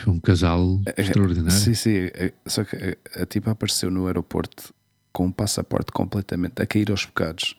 [0.02, 1.52] Foi um casal extraordinário.
[1.52, 1.94] Sim, sim.
[2.14, 4.74] é- Só que a, a tipa apareceu no aeroporto
[5.12, 7.56] com um passaporte completamente a cair aos bocados.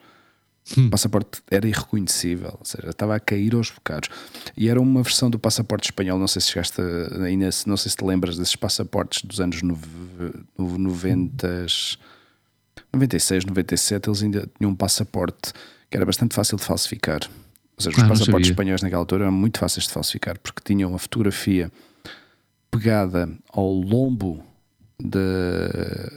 [0.78, 0.88] Hum.
[0.88, 4.10] O passaporte era irreconhecível, ou seja, estava a cair aos bocados.
[4.58, 6.18] E era uma versão do passaporte espanhol.
[6.18, 6.82] Não sei se chegaste
[7.24, 9.86] ainda, não sei se te lembras desses passaportes dos anos nove-
[10.58, 11.68] no- 90,
[12.94, 14.10] 96, 97.
[14.10, 15.54] Eles ainda tinham um passaporte
[15.90, 17.20] que era bastante fácil de falsificar.
[17.78, 20.96] Ou seja, os Ah, passaportes espanhóis naquela altura eram muito fáceis de falsificar porque tinham
[20.96, 21.72] a fotografia
[22.72, 24.44] pegada ao lombo
[25.00, 25.20] de,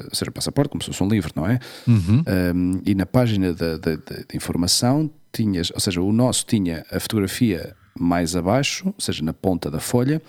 [0.08, 1.58] ou seja, passaporte, como se fosse um livro, não é?
[1.86, 2.22] Uhum.
[2.54, 6.98] Um, e na página da- da- de informação tinhas, ou seja, o nosso tinha a
[7.00, 10.22] fotografia mais abaixo, ou seja, na ponta da folha,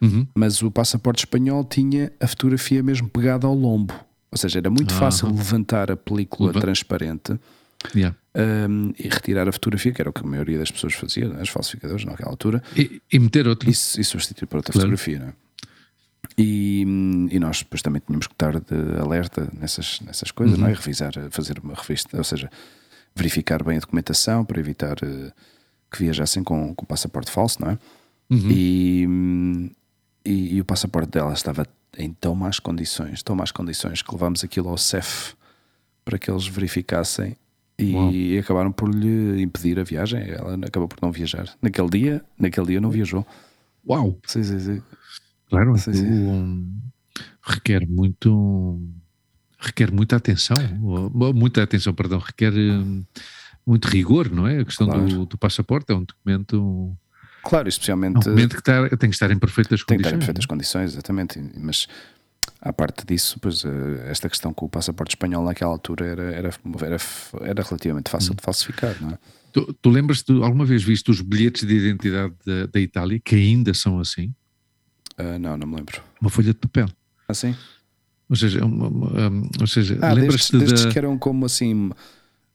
[0.00, 0.26] Uhum.
[0.34, 3.94] mas o passaporte espanhol tinha a fotografia mesmo pegada ao lombo.
[4.30, 4.98] Ou seja, era muito Ah.
[4.98, 7.38] fácil levantar a película Leva- transparente
[7.94, 8.16] Yeah.
[8.68, 11.38] um, e retirar a fotografia, que era o que a maioria das pessoas fazia, não
[11.38, 11.42] é?
[11.42, 13.68] os falsificadores naquela altura, E, e meter outro.
[13.68, 14.88] e, e substituir por outra Claro.
[14.88, 15.32] fotografia, não é?
[16.36, 16.82] E,
[17.30, 20.64] e nós depois também tínhamos que estar de alerta nessas, nessas coisas, Uhum.
[20.64, 20.74] não é?
[20.74, 22.50] Revisar, fazer uma revista, ou seja,
[23.14, 25.30] verificar bem a documentação para evitar eh,
[25.90, 27.78] que viajassem com, com passaporte falso, não é?
[28.30, 28.50] Uhum.
[28.50, 29.70] E, hum,
[30.24, 31.66] e, e o passaporte dela estava
[31.96, 35.34] em tão más condições, tão más condições que levámos aquilo ao CEF
[36.04, 37.36] para que eles verificassem
[37.80, 38.10] Uau.
[38.12, 40.28] e acabaram por lhe impedir a viagem.
[40.28, 41.48] Ela acabou por não viajar.
[41.62, 43.24] Naquele dia, naquele dia não viajou.
[43.88, 44.18] Uau!
[44.26, 44.82] Sim, sim, sim.
[45.54, 46.80] Claro, um,
[47.42, 48.80] requer muito
[49.60, 50.56] requer muita atenção,
[51.34, 53.02] muita atenção, perdão, requer hum,
[53.66, 54.60] muito rigor, não é?
[54.60, 55.26] A questão do, Claro.
[55.26, 56.94] do passaporte é um documento,
[57.42, 60.10] Claro, é especialmente um documento que está- tem que estar em perfeitas tem que estar
[60.10, 60.12] condições.
[60.14, 61.40] em perfeitas condições, exatamente.
[61.58, 61.86] Mas
[62.60, 63.70] à parte disso, pois eh,
[64.10, 66.50] esta questão com o passaporte espanhol naquela altura era, era,
[66.82, 66.96] era,
[67.42, 68.36] era relativamente fácil Hum.
[68.36, 69.18] de falsificar, não é?
[69.52, 73.72] Tu, tu lembras-te, alguma vez viste os bilhetes de identidade da, da Itália, que ainda
[73.72, 74.34] são assim?
[75.18, 76.00] Ah, não, não me lembro.
[76.20, 76.88] Uma folha de papel.
[77.28, 77.54] Assim?
[78.28, 81.90] Ou seja, uma- uma- um, ou seja Ah, lembras-te destes da, que eram como assim.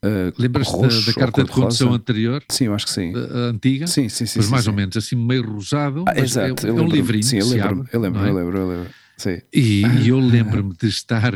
[0.03, 3.13] ah, lembras-te da- da, carta de condução anterior, Sim, eu acho que sim.
[3.15, 3.87] a, antiga?
[3.87, 4.39] Sim, sim, sim.
[4.39, 4.69] Mas sim, mais sim.
[4.71, 6.01] ou menos assim, meio rosado.
[6.07, 7.23] Ah, mas exato, é, é um livrinho.
[7.23, 8.29] Sim, eu lembro-me, eu lembro, é?
[8.29, 8.89] eu lembro, eu lembro.
[9.17, 9.41] Sim.
[9.53, 10.03] E, Ah.
[10.07, 11.33] eu lembro-me de estar.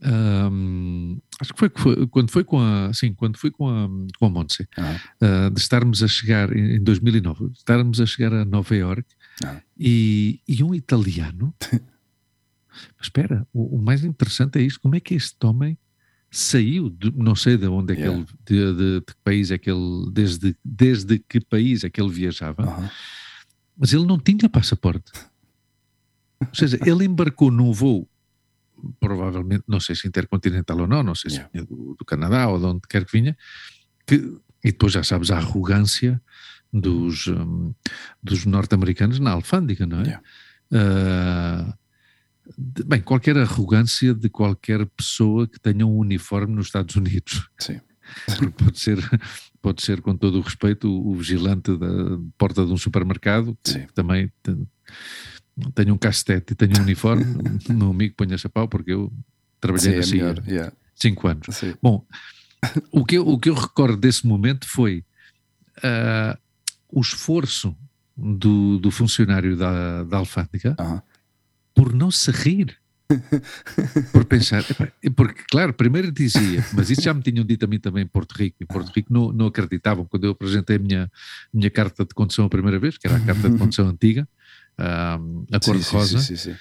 [0.00, 2.92] hum, acho que foi, foi quando foi com a.
[2.94, 6.76] Sim, quando foi com a, com a Montse, Ah, ah, de estarmos a chegar em
[6.76, 9.17] em 2009, de estarmos a chegar a Nova York Ah.
[9.78, 11.54] E, e um italiano.
[11.60, 11.80] Mas
[13.02, 15.76] espera, o, o mais interessante é isto: como é que este homem
[16.30, 18.18] saiu, de, não sei de onde é que Yeah.
[18.20, 22.00] ele, de, de- de que país é que ele, desde, desde que país é que
[22.00, 22.90] ele viajava,
[23.76, 25.10] mas ele não tinha passaporte.
[26.40, 28.06] Ou seja, ele embarcou num voo,
[29.00, 31.50] provavelmente, não sei se intercontinental ou não, não sei se Yeah.
[31.52, 33.36] vinha do, do Canadá ou de onde quer que vinha,
[34.06, 34.16] que,
[34.62, 36.20] e depois já sabes a arrogância
[36.72, 37.72] dos, hum,
[38.22, 40.02] dos norte-americanos na alfândega, não é?
[40.04, 40.22] Yeah.
[40.72, 41.74] Ah,
[42.56, 47.48] de- bem, qualquer arrogância de qualquer pessoa que tenha um uniforme nos Estados Unidos.
[47.58, 47.80] Sim.
[48.56, 48.98] Pode ser,
[49.60, 51.86] pode ser com todo o respeito, o, o vigilante da
[52.38, 53.86] porta de um supermercado, que Sim.
[53.94, 54.66] também tem,
[55.74, 57.26] tem um castete e tem um uniforme,
[57.68, 59.12] meu amigo ponha-se a pau, porque eu
[59.60, 60.44] trabalhei Sim, é CIA melhor.
[60.48, 60.72] yeah.
[60.94, 61.54] cinco anos.
[61.54, 61.74] Sim.
[61.82, 62.02] Bom,
[62.90, 65.04] o que, eu, o que eu recordo desse momento foi
[65.82, 66.38] ah,
[66.90, 67.76] o esforço
[68.16, 70.74] do, do funcionário da, da alfândega
[71.74, 72.76] por não se rir.
[74.12, 74.62] por pensar,
[75.16, 78.32] porque claro, primeiro dizia, mas isso já me tinham dito a mim também em Porto
[78.32, 81.10] Rico, em Porto Rico não, não acreditavam quando eu apresentei a minha,
[81.50, 84.28] minha carta de condução a primeira vez, que era a carta de condução antiga,
[84.76, 85.18] ah,
[85.50, 86.56] a cor-de-rosa, sim, sim, sim.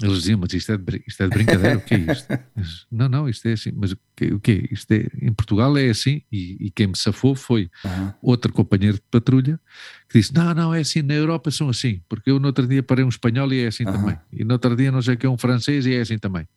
[0.00, 2.28] Eles diziam, mas isto é, de, isto é de brincadeira, o que é isto?
[2.54, 4.74] Mas, não, não, isto é assim, mas o que, o que é?
[4.74, 8.12] Isto é, em Portugal é assim, e, e quem me safou foi Uhum.
[8.20, 9.60] outro companheiro de patrulha
[10.08, 12.82] que disse, não, não, é assim, na Europa são assim, porque eu no outro dia
[12.82, 13.92] parei um espanhol e é assim Aham.
[13.98, 16.18] também, e no outro dia não sei o que é um francês e é assim
[16.18, 16.48] também.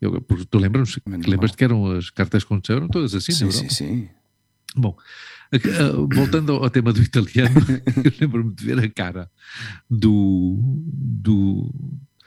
[0.00, 3.44] Eu, tu lembras, Menos lembras que eram as cartas condução, eram todas assim na Sim,
[3.46, 3.74] Europa?
[3.74, 4.08] sim, sim.
[4.76, 4.96] Bom,
[6.10, 7.54] voltando ao, ao tema do italiano,
[8.04, 9.30] eu lembro-me de ver a cara
[9.90, 10.56] do,
[10.92, 11.74] do,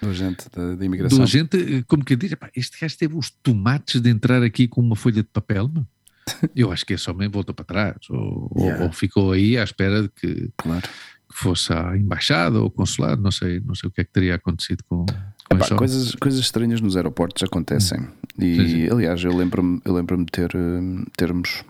[0.01, 1.17] Do agente da, da imigração.
[1.19, 4.67] do agente, eh, como que diz, "Epá, este gajo teve os tomates de entrar aqui
[4.67, 5.85] com uma folha de papel, meu?"
[6.55, 8.85] Eu acho que esse homem voltou para trás, ou, Yeah.
[8.85, 10.81] ou ficou aí à espera de que, Claro.
[10.81, 14.35] que fosse à embaixada ou consulado, não sei, não sei o que é que teria
[14.35, 18.07] acontecido com, com Epá, coisas, coisas estranhas nos aeroportos acontecem.
[18.39, 18.89] E, Sim, sim.
[18.91, 21.63] aliás, eu lembro-me eu lembro de ter, hum, termos,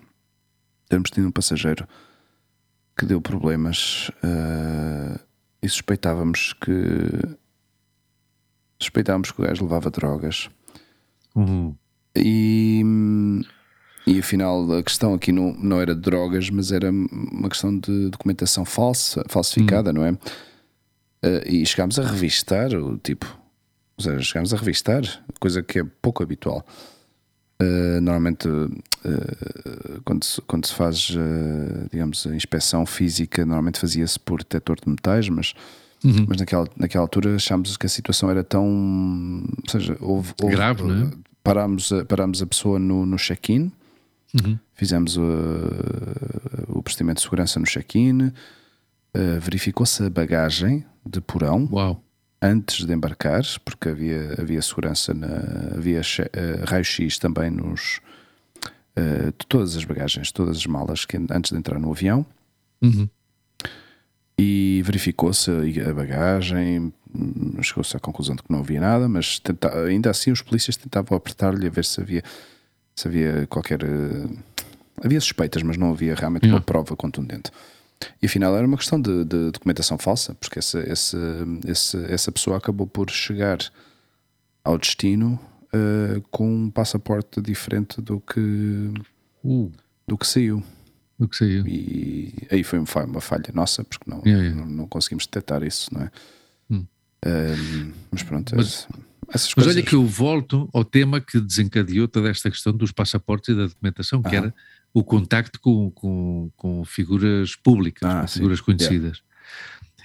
[0.90, 1.88] termos tido um passageiro
[2.98, 5.20] que deu problemas eh,
[5.64, 6.72] e suspeitávamos que
[8.84, 10.50] suspeitávamos que o gajo levava drogas.
[11.36, 11.76] Uhum.
[12.16, 12.84] E,
[14.06, 18.10] e afinal a questão aqui não, não era de drogas, mas era uma questão de
[18.10, 20.18] documentação falsa, falsificada, não é?
[21.24, 23.26] Eh, e chegámos a revistar o tipo,
[23.98, 25.04] ou seja, chegámos a revistar,
[25.40, 26.66] coisa que é pouco habitual.
[27.60, 28.48] Eh, normalmente,
[29.06, 31.14] eh, quando, se, quando se faz,
[31.92, 35.54] digamos, a inspeção física, normalmente fazia-se por detector de metais, mas,
[36.04, 36.26] Uhum.
[36.28, 38.66] mas naquela, naquela altura achámos que a situação era tão.
[39.64, 40.34] Ou seja, houve.
[40.42, 41.12] houve- Grave, não é?
[41.44, 43.72] Parámos a, parámos a pessoa no, no check-in,
[44.34, 44.58] Uhum.
[44.74, 45.22] fizemos o,
[46.70, 48.32] o procedimento de segurança no check-in,
[49.14, 52.02] eh, verificou-se a bagagem de porão Uau,
[52.42, 55.28] antes de embarcar, porque havia, havia segurança, na,
[55.76, 56.02] havia
[56.34, 58.00] eh, raio-x também nos.
[58.96, 62.26] eh, de todas as bagagens, todas as malas que antes de entrar no avião
[62.82, 63.08] Uhum.
[64.38, 65.50] E verificou-se
[65.88, 70.32] a bagagem, hum, chegou-se à conclusão de que não havia nada, mas tenta- ainda assim
[70.32, 72.24] os polícias tentavam apertar-lhe a ver se havia,
[72.96, 73.84] se havia qualquer.
[73.84, 74.28] eh,
[75.04, 76.66] Havia suspeitas, mas não havia realmente uma Yeah.
[76.66, 77.50] prova contundente.
[78.22, 81.18] E afinal era uma questão de, de documentação falsa, porque essa, esse,
[81.68, 83.58] esse, essa pessoa acabou por chegar
[84.64, 85.40] ao destino
[85.74, 88.92] eh, com um passaporte diferente do que,
[89.44, 89.72] uh,
[90.08, 90.62] do que saiu.
[91.26, 91.66] O que saiu.
[91.68, 94.62] E aí foi uma falha, nossa, porque não, Yeah, yeah.
[94.62, 96.12] não, não conseguimos detectar isso, não é?
[96.70, 96.86] Hum.
[97.26, 98.88] Um, mas pronto, Mas- esse-
[99.30, 99.76] essas Mas coisas.
[99.76, 103.68] olha que eu volto ao tema que desencadeou toda esta questão dos passaportes e da
[103.68, 104.38] documentação, que Aham.
[104.48, 104.56] era
[104.94, 108.40] o contacto com, com, com figuras públicas, Ah, com sim.
[108.40, 109.22] figuras conhecidas.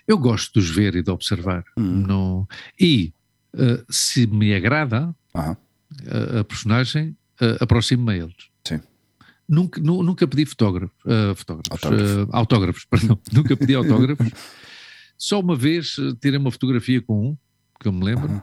[0.06, 1.64] Eu gosto de os ver e de observar.
[1.76, 2.04] Hum.
[2.06, 2.48] Não,
[2.78, 3.12] e
[3.58, 5.56] eh, se me agrada Aham.
[6.36, 8.36] a, a personagem, uh, aproximo-me a eles.
[9.48, 12.20] Nunca, nu- nunca pedi fotógrafo, eh, fotógrafos, Autógrafo.
[12.20, 14.28] eh, autógrafos, perdão, nunca pedi autógrafos.
[15.16, 17.36] Só uma vez eh, tirei uma fotografia com um,
[17.80, 18.42] que eu me lembro, Aham.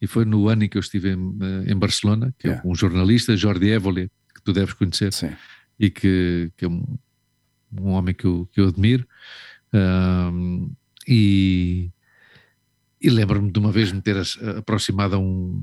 [0.00, 2.66] e foi no ano em que eu estive em, eh, em Barcelona, que Yeah.
[2.66, 5.32] é um jornalista, Jordi Évole, que tu deves conhecer, Sim.
[5.78, 6.84] e que, que é um,
[7.76, 9.06] um homem que eu, que eu admiro.
[9.72, 10.70] Ahm,
[11.08, 11.90] e
[13.00, 14.16] e lembro-me de uma vez me ter
[14.56, 15.62] aproximado a um,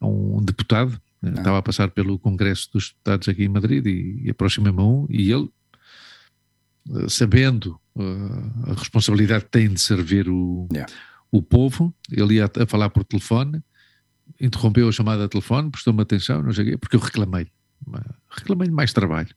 [0.00, 1.28] a um deputado, Ah.
[1.30, 5.06] estava a passar pelo Congresso dos Deputados aqui em Madrid e, e aproximei-me a um
[5.10, 5.50] e ele,
[6.94, 10.92] eh, sabendo eh, a responsabilidade que tem de servir o, Yeah.
[11.32, 13.60] o povo, ele ia a, falar por telefone,
[14.40, 17.50] interrompeu a chamada de telefone, prestou-me atenção, não sei o quê, porque eu reclamei-lhe,
[18.30, 19.34] reclamei-lhe mais trabalho,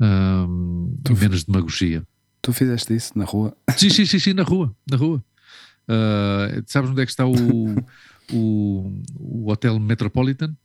[0.00, 2.06] ahm, Tu- e menos demagogia.
[2.42, 3.56] Tu fizeste isso na rua?
[3.76, 5.22] Sim, sim, sim, sim, na rua, na rua.
[5.88, 7.34] Ah, sabes onde é que está o,
[8.32, 10.56] o, o Hotel Metropolitan?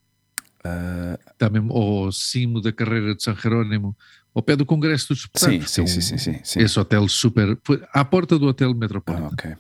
[0.64, 3.96] Ah, Está mesmo ao cimo da carreira de São Jerónimo,
[4.34, 5.70] ao pé do Congresso dos Deputados.
[5.72, 6.60] sim, é sim, sim, sim, sim.
[6.60, 7.58] Esse hotel super.
[7.64, 9.28] Foi à porta do Hotel Ah, Metropolitan.
[9.34, 9.56] ok.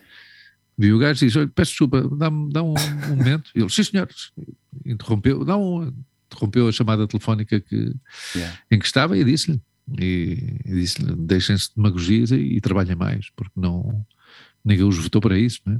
[0.78, 2.74] Vi o gajo e disse: Olha, peço desculpa, dá-me dá um,
[3.10, 3.52] um momento.
[3.56, 4.08] Ele, sim, senhor.
[4.86, 5.92] Interrompeu, dá um,
[6.32, 7.94] interrompeu a chamada telefónica que,
[8.36, 8.60] Yeah.
[8.72, 9.60] em que estava e disse-lhe:
[10.00, 14.06] e, e disse-lhe, deixem-se de demagogias e, e trabalhem mais, porque não
[14.64, 15.80] ninguém os votou para isso, não é?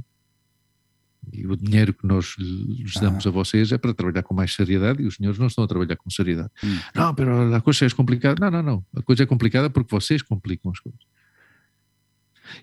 [1.30, 5.02] E o dinheiro que nós lhes damos a vocês é para trabalhar com mais seriedade
[5.02, 6.48] e os senhores não estão a trabalhar com seriedade.
[6.64, 6.78] Hum.
[6.94, 8.50] Não, pero a coisa é complicada.
[8.50, 8.84] Não, não, não.
[8.96, 11.00] A coisa é complicada porque vocês complicam as coisas.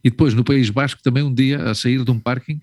[0.03, 2.61] E depois, no País Basco, também um dia, a sair de um parking,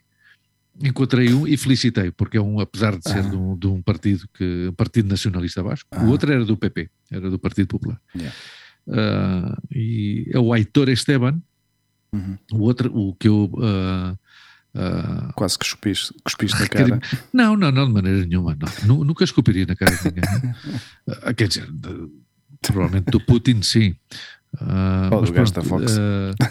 [0.83, 3.29] encontrei um e felicitei, porque é um, apesar de ser Ah.
[3.31, 6.05] de, um, de um partido que partido nacionalista basco, Ah.
[6.05, 7.99] o outro era do PP, era do Partido Popular.
[8.15, 8.37] Yeah.
[8.89, 11.41] Ah, e é o Aitor Esteban,
[12.13, 12.37] Uhum.
[12.53, 13.51] o outro, o que eu.
[13.63, 14.17] ah,
[14.77, 17.01] ah, Quase que cuspiste, cuspiste na cara.
[17.33, 18.57] não, não, não, de maneira nenhuma.
[18.59, 18.87] Não.
[18.97, 20.55] Nu- Nunca escupiria na cara de ninguém.
[21.23, 22.09] Ah, Quer dizer, de-
[22.63, 23.95] provavelmente do Putin, sim.
[24.61, 25.97] Ah, Ou do da pronto, Fox.
[25.99, 26.51] ah,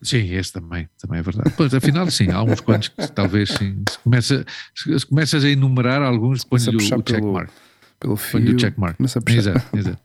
[0.00, 1.52] Sim, esse também, também é verdade.
[1.56, 3.82] Pois, afinal, sim, há uns quantos que talvez sim.
[3.90, 7.50] Se, começa, se começas a enumerar alguns, põe-lhe o, o checkmark.
[7.98, 8.56] Pelo Põe-lhe fio.
[8.56, 8.96] o checkmark.
[9.00, 9.98] Exato, exato.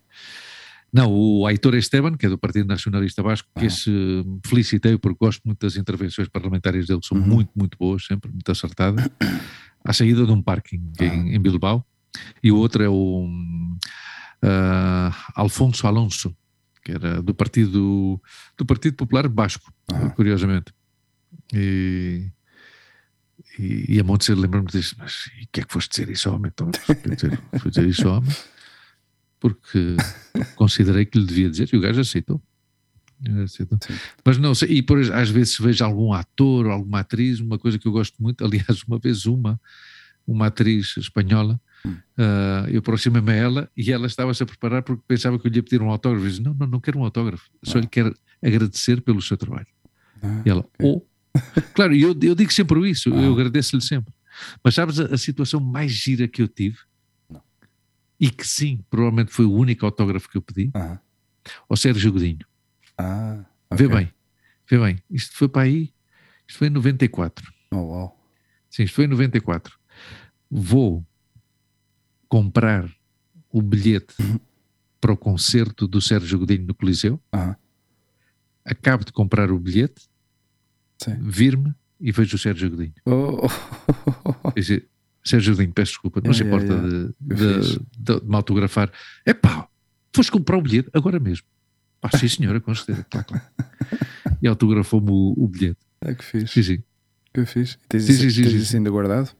[0.91, 3.67] Não, o Aitor Esteban, que é do Partido Nacionalista Vasco, que Ah.
[3.67, 3.91] esse
[4.45, 7.27] felicitei porque gosto muito das intervenções parlamentares dele, são Uhum.
[7.27, 9.07] muito, muito boas, sempre muito acertadas.
[9.83, 11.03] À saída de um parking Ah.
[11.05, 11.85] em, em Bilbao.
[12.41, 13.77] E o outro é o hum,
[14.41, 16.35] ah, Alfonso Alonso,
[16.83, 18.19] que era do Partido,
[18.57, 20.09] do Partido Popular Basco, Ah.
[20.11, 20.73] curiosamente.
[21.53, 22.31] E,
[23.59, 26.49] e, e a Montse lembra-me disso, mas o que é que foste dizer isso homem?
[26.53, 28.31] Então, dizer, dizer isso homem
[29.39, 29.95] porque
[30.55, 32.41] considerei que lhe devia dizer e o gajo aceitou.
[33.43, 33.79] Aceitou.
[34.23, 37.79] Mas não sei, e por, às vezes vejo algum ator ou alguma atriz, uma coisa
[37.79, 39.59] que eu gosto muito, aliás, uma vez uma,
[40.25, 41.95] uma atriz espanhola, Hum.
[42.17, 45.57] ah, eu aproximei-me a ela e ela estava-se a preparar porque pensava que eu lhe
[45.59, 46.25] ia pedir um autógrafo.
[46.25, 49.67] Eu disse, não, não, não quero um autógrafo, só lhe quero agradecer pelo seu trabalho.
[50.23, 51.03] Ah, E ela, oh.
[51.75, 53.31] Claro, eu, eu digo sempre isso, eu Ah.
[53.31, 54.11] agradeço-lhe sempre.
[54.63, 56.77] Mas sabes a, a situação mais gira que eu tive?
[58.19, 60.99] E que sim, provavelmente foi o único autógrafo que eu pedi, ah,
[61.69, 62.45] ao Sérgio Godinho.
[62.97, 63.43] ah,
[63.73, 63.97] Vê ok.
[63.97, 64.13] bem,
[64.69, 65.03] vê bem.
[65.09, 65.93] Isto foi para aí,
[66.47, 67.51] isto foi em 94.
[67.71, 68.31] Oh, uau.
[68.69, 69.77] Sim, isto foi em 94.
[70.49, 71.05] Vou
[72.27, 72.89] comprar
[73.51, 74.39] o bilhete Uhum.
[74.99, 77.21] para o concerto do Sérgio Godinho no Coliseu.
[78.65, 80.09] Acabo de comprar o bilhete,
[81.21, 82.93] vir-me e vejo o Sérgio Godinho.
[83.05, 83.47] Oh,
[84.53, 84.89] Quer dizer,
[85.27, 87.79] Sérgio Godinho, peço desculpa, não Yeah, se importa de, Eu de, fiz.
[87.97, 88.91] de- de me autografar.
[89.25, 89.67] É pá,
[90.15, 91.45] foste comprar o bilhete agora mesmo.
[92.01, 93.43] Pá, sim senhora, com certeza, claro, claro.
[94.41, 95.79] E autografou-me o, o bilhete.
[96.01, 96.53] é que fixe.
[96.53, 96.83] Sim, sim.
[97.33, 97.77] Que fixe.
[97.89, 99.31] Tens, Sim, isso, sim, tens sim, isso ainda guardado?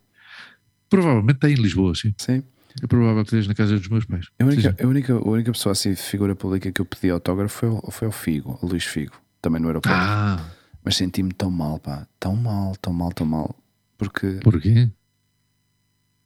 [0.89, 2.13] Provavelmente está em Lisboa, sim.
[2.17, 2.43] Sim.
[2.81, 4.27] É provável que esteja na casa dos meus pais.
[4.39, 7.69] A única, a única, a única pessoa assim, figura pública que eu pedi autógrafo foi,
[7.69, 9.97] o- foi ao Figo, ao Luís Figo, também no aeroporto.
[9.99, 10.45] Ah,
[10.83, 13.55] Mas senti-me tão mal, pá, tão mal, tão mal, tão mal.
[13.97, 14.89] Porque, porquê?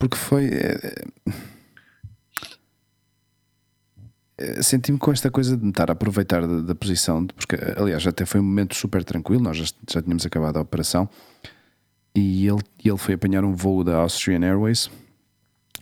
[0.02, 0.46] Porque foi.
[0.48, 1.32] é, é,
[4.38, 7.56] é, Senti-me com esta coisa de me estar a aproveitar da, da posição, de- porque
[7.78, 11.08] aliás até foi um momento super tranquilo, nós já, já tínhamos acabado a operação
[12.16, 14.90] e ele, ele foi apanhar um voo da Austrian Airways,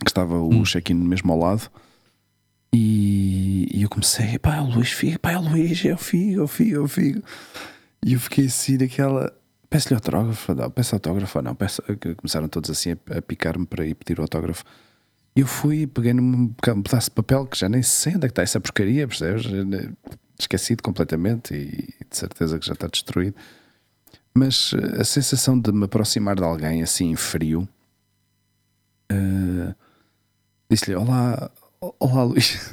[0.04, 1.70] que estava o check-in mesmo ao lado,
[2.72, 5.98] e, e eu comecei, pá, é o Luís Figo, pá, é o Luís, é o
[5.98, 7.22] Figo, é o Figo, é o Figo.
[8.06, 9.30] E eu fiquei assim naquela.
[9.70, 13.86] Peço-lhe autógrafo, não, peço autógrafo, não, peço, que começaram todos assim a, a picar-me para
[13.86, 14.64] ir pedir o autógrafo.
[15.34, 18.32] Eu fui, peguei num um pedaço de papel que já nem sei onde é que
[18.32, 19.46] está essa porcaria, percebes?
[20.36, 23.36] Esquecido completamente e de certeza que já está destruído.
[24.34, 27.68] Mas eh, a sensação de me aproximar de alguém assim frio,
[29.08, 29.74] eh,
[30.68, 31.50] disse-lhe: Olá,
[31.80, 32.68] olá Luís.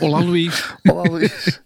[0.00, 0.62] Olá, Luís.
[0.88, 1.60] Olá Luís.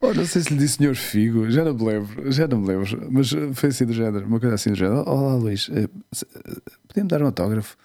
[0.00, 2.68] oh, não sei se lhe disse Senhor Figo, já não me lembro, já não me
[2.68, 5.02] lembro, mas eh, foi assim do género, uma coisa assim do género.
[5.08, 7.76] Olá Luís, eh, eh, podia-me dar um autógrafo?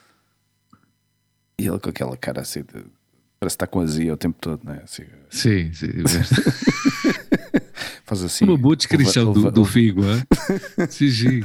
[1.57, 2.85] E ele com aquela cara assim de.
[3.39, 4.83] Parece está com azia o tempo todo, não é?
[4.83, 5.87] Assim, Sim, sim.
[8.05, 8.45] faz assim.
[8.45, 10.23] Uma boa descrição leva- do, leva- do Figo, hein?
[10.89, 11.41] Sim, sim.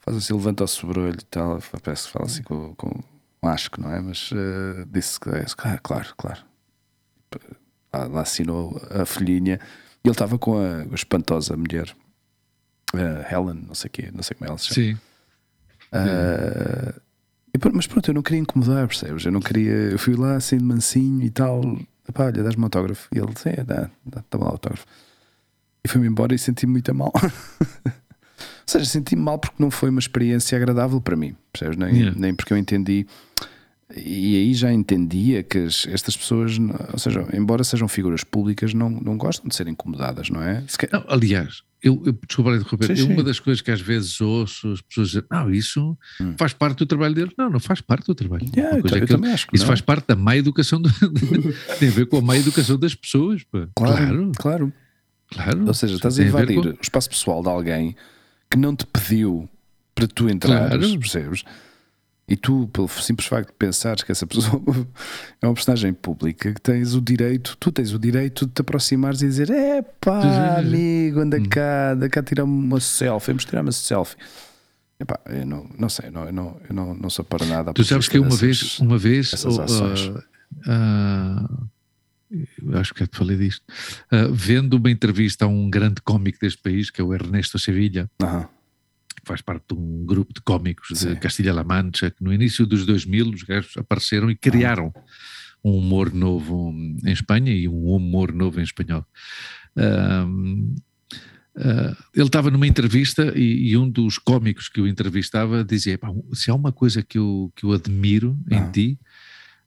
[0.00, 1.58] Faz assim, levanta o sobrolho e tal.
[1.82, 3.02] Parece que fala assim com, com
[3.42, 4.00] um asco, não é?
[4.00, 5.44] Mas eh, disse que é.
[5.56, 6.40] Claro, claro, claro.
[7.92, 9.58] Lá, lá assinou a folhinha
[10.04, 11.94] e ele estava com a, a espantosa mulher,
[12.94, 14.86] a Helen, não sei quê, não sei como ela se chama.
[14.86, 14.98] Sim.
[15.92, 16.94] Ah,
[17.52, 19.24] e mas pronto, eu não queria incomodar, percebes?
[19.24, 19.72] Eu não queria.
[19.72, 21.60] Eu fui lá assim de mansinho e tal.
[22.08, 23.08] Epá, olha, dás-me um autógrafo.
[23.14, 24.86] E ele, sim, dá, dá, dá-me lá autógrafo.
[25.84, 27.12] E fui-me embora e senti-me muito a mal.
[28.70, 31.76] Ou seja, senti-me mal porque não foi uma experiência agradável para mim, percebes?
[31.76, 32.18] Nem, Yeah.
[32.18, 33.06] nem porque eu entendi.
[33.96, 36.56] E aí já entendia que as- estas pessoas,
[36.92, 40.62] ou seja, embora sejam figuras públicas, não, não gostam de ser incomodadas, não é?
[40.78, 43.12] Ca- Não, aliás, eu, eu desculpa interromper, Sim, sim.
[43.12, 45.98] uma das coisas que às vezes ouço as pessoas dizer, não, isso
[46.38, 47.32] faz parte do trabalho deles.
[47.36, 48.44] Não, não faz parte do trabalho.
[48.46, 48.52] Hum.
[48.56, 49.68] Yeah, eu eu que também acho isso não.
[49.68, 50.88] faz parte da má educação, do-
[51.80, 53.42] tem a ver com a má educação das pessoas.
[53.42, 53.66] pá.
[53.74, 54.32] Claro, claro.
[54.38, 54.72] claro.
[55.32, 55.66] claro.
[55.66, 57.96] Ou seja, estás a invadir com- o espaço pessoal de alguém
[58.50, 59.48] que não te pediu
[59.94, 60.98] para tu entrares, Claro.
[60.98, 61.44] percebes?
[62.28, 64.62] E tu, pelo simples facto de pensares que essa pessoa
[65.42, 69.20] é uma personagem pública, que tens o direito, tu tens o direito de te aproximares
[69.20, 71.48] e dizer: é pá, amigo, anda Hum.
[71.48, 74.16] cá, anda cá tirar uma selfie, vamos tirar uma selfie.
[75.00, 77.72] Epá, eu não, não sei, não, eu, não, eu não, não sou para nada.
[77.72, 80.22] Tu sabes que eu uma vez, uma vez, oh, ah,
[80.68, 81.48] ah,
[82.30, 83.64] eu acho que já te falei disto,
[84.10, 88.10] ah, vendo uma entrevista a um grande cómico deste país, que é o Ernesto Sevilla,
[88.22, 88.48] Aham,
[89.08, 91.16] que faz parte de um grupo de cómicos de Sim.
[91.16, 94.92] Castilha-La Mancha, que no início dos 2000 os gajos apareceram e criaram
[95.62, 96.72] um humor novo
[97.04, 99.04] em Espanha e um humor novo em espanhol.
[99.76, 100.74] Ahm,
[101.52, 105.98] Uh, ele estava numa entrevista e, e, um dos cómicos que o entrevistava dizia:
[106.32, 108.70] se há uma coisa que eu, que eu admiro em ah.
[108.70, 108.98] ti,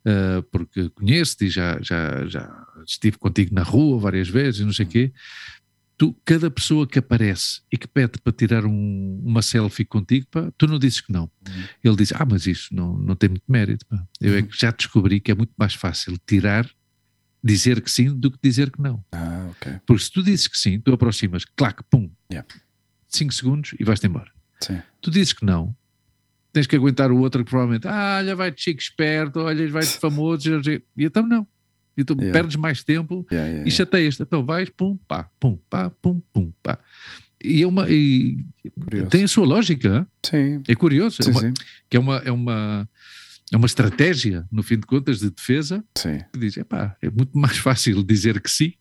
[0.05, 4.73] uh, porque conheço-te e já, já, já estive contigo na rua várias vezes e não
[4.73, 5.13] sei o quê,
[5.97, 10.51] tu, cada pessoa que aparece e que pede para tirar um, uma selfie contigo, pá,
[10.57, 11.23] tu não dizes que não.
[11.47, 11.63] Uhum.
[11.83, 13.85] Ele diz: Ah, mas isso não, não tem muito mérito.
[13.85, 14.05] Pá.
[14.19, 16.69] Eu é que já descobri que é muito mais fácil tirar
[17.43, 19.03] dizer que sim do que dizer que não.
[19.11, 19.79] Ah, ok.
[19.85, 22.47] Porque se tu dizes que sim, tu aproximas, clac, pum, yeah.
[23.09, 24.31] 5 segundos e vais-te embora.
[24.61, 24.81] Sim.
[25.01, 25.75] Tu dizes que não,
[26.53, 30.49] tens que aguentar o outro que provavelmente, ah, olha, vai-te chico esperto, olha, vai-te famoso,
[30.69, 31.45] e então não.
[31.97, 32.31] E tu yeah.
[32.31, 36.51] perdes mais tempo yeah, yeah, e chateias Então vais, pum, pá, pum, pá, pum, pum,
[36.63, 36.79] pá.
[37.43, 37.89] E é uma.
[37.89, 38.43] E
[39.09, 40.07] tem a sua lógica.
[40.25, 40.63] Sim.
[40.67, 41.21] É curioso.
[41.21, 41.53] Sim, é uma, sim.
[41.89, 42.89] Que é uma, é uma
[43.51, 46.19] é uma estratégia, no fim de contas, de defesa sim.
[46.31, 48.73] que diz: epá, é muito mais fácil dizer que sim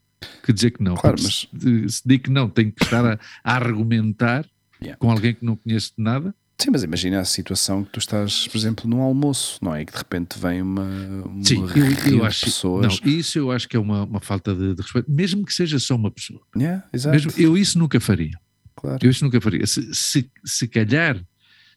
[0.42, 0.94] que dizer que não.
[0.94, 1.48] Claro, mas...
[1.58, 4.46] se, se digo que não, tenho que estar a, a argumentar
[4.82, 4.98] Yeah.
[4.98, 6.34] com alguém que não conhece de nada.
[6.58, 9.84] Sim, mas imagina a situação que tu estás, por exemplo, num almoço, não é?
[9.84, 10.84] Que de repente vem uma,
[11.24, 13.00] uma Sim, eu, eu acho, pessoas.
[13.00, 15.78] não, isso eu acho que é uma, uma falta de, de respeito, mesmo que seja
[15.80, 16.40] só uma pessoa.
[16.56, 17.14] Yeah, exato.
[17.14, 18.38] Mesmo, eu isso nunca faria.
[18.76, 18.98] Claro.
[19.02, 19.66] Eu isso nunca faria.
[19.66, 21.20] Se, se, se calhar,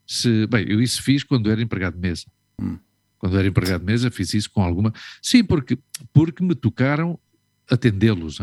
[0.06, 2.26] se, bem, eu isso fiz quando era empregado de mesa.
[2.62, 2.78] Hum.
[3.18, 4.94] Quando era empregado de mesa, fiz isso com alguma.
[5.22, 5.80] Sim, porque,
[6.14, 7.18] porque me tocaram
[7.70, 8.36] atendê-los.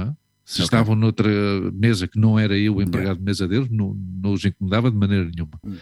[0.44, 0.64] Se Ok.
[0.64, 1.30] estavam noutra
[1.72, 4.96] mesa que não era eu o empregado de mesa deles, não, não os incomodava de
[4.96, 5.52] maneira nenhuma.
[5.64, 5.76] Hum.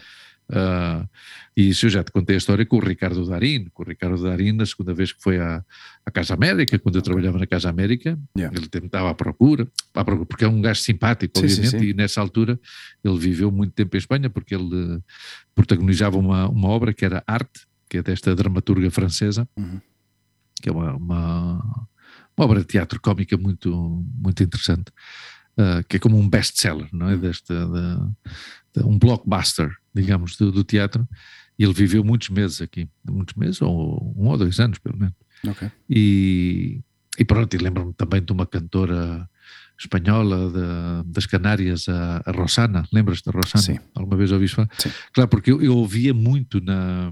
[0.53, 1.07] Ah,
[1.55, 4.21] e isso eu já te contei a história com o Ricardo Darim, com o Ricardo
[4.21, 5.63] Darim, na segunda vez que foi à,
[6.05, 8.57] à Casa América, quando eu trabalhava na Casa América, Yeah.
[8.57, 11.89] ele estava à procura, à procura, porque é um gajo simpático, Sim, sim, obviamente, sim.
[11.91, 12.59] e nessa altura
[13.03, 15.01] ele viveu muito tempo em Espanha, porque ele
[15.55, 19.79] protagonizava uma, uma obra que era Arte, que é desta dramaturga francesa, Uhum.
[20.61, 21.87] que é uma, uma,
[22.37, 24.91] uma obra de teatro cómica muito, muito interessante,
[25.57, 27.17] ah, que é como um best-seller, não é?
[27.17, 28.11] Desta, da- da-
[28.77, 31.07] um blockbuster, digamos, do, do teatro.
[31.59, 35.13] E ele viveu muitos meses aqui, muitos meses, ou um ou dois anos, pelo menos.
[35.47, 35.69] Ok.
[35.89, 36.81] E,
[37.19, 39.29] e pronto, e lembro-me também de uma cantora
[39.79, 42.87] espanhola da- das Canárias, a, a Rosana.
[42.93, 43.61] Lembras-te da Rosana?
[43.63, 43.79] Sim.
[43.95, 44.69] Alguma vez ouviste falar?
[44.77, 44.89] Sim.
[45.13, 47.11] Claro, porque eu, eu ouvia muito na,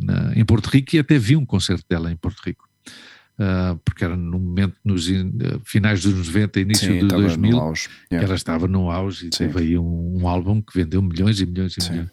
[0.00, 2.68] na- em Porto Rico e até vi um concerto dela em Porto Rico.
[3.36, 7.22] Ah, porque era no momento, nos in- eh, finais dos 90, início Sim, de estava
[7.22, 7.88] 2000, no auge.
[8.10, 8.26] Yeah.
[8.28, 9.46] ela estava no auge e Sim.
[9.48, 11.90] teve aí um, um álbum que vendeu milhões e milhões e Sim.
[11.90, 12.10] milhões.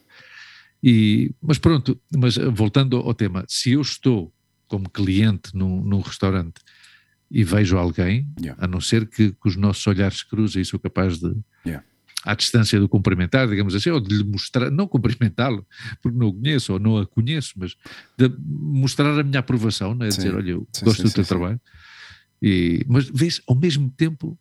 [0.83, 4.33] E, mas pronto, mas eh, voltando ao tema, se eu estou
[4.67, 6.59] como cliente num, num restaurante
[7.29, 8.63] e vejo alguém, Yeah.
[8.63, 11.31] a não ser que, que os nossos olhares cruzem e sou capaz de,
[11.65, 11.85] Yeah.
[12.23, 15.65] À distância do cumprimentar, digamos assim, ou de lhe mostrar, não cumprimentá-lo,
[16.01, 17.75] porque não o conheço ou não a conheço, mas
[18.17, 20.11] de mostrar a minha aprovação, não é?
[20.11, 20.17] Sim.
[20.17, 21.29] dizer, olha, eu Sim, gosto sim, do sim, teu sim.
[21.29, 21.61] trabalho.
[22.41, 24.37] E, mas vês, ao mesmo tempo,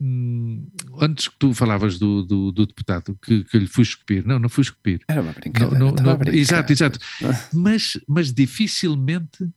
[0.00, 0.66] hum,
[1.00, 4.48] antes que tu falavas do, do, do deputado que, que lhe fui esculpir, não, não
[4.48, 5.00] fui esculpir.
[5.08, 5.78] Era uma Não, brincadeira.
[5.78, 6.34] não, não, brincar.
[6.34, 6.98] exato, exato.
[7.54, 9.48] Mas, mas dificilmente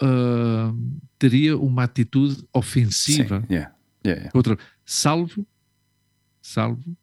[0.00, 0.72] ah,
[1.18, 3.48] teria uma atitude Sim, ofensiva yeah.
[3.50, 3.74] Yeah,
[4.06, 4.30] yeah.
[4.30, 5.46] contra, salvo,
[6.40, 6.96] salvo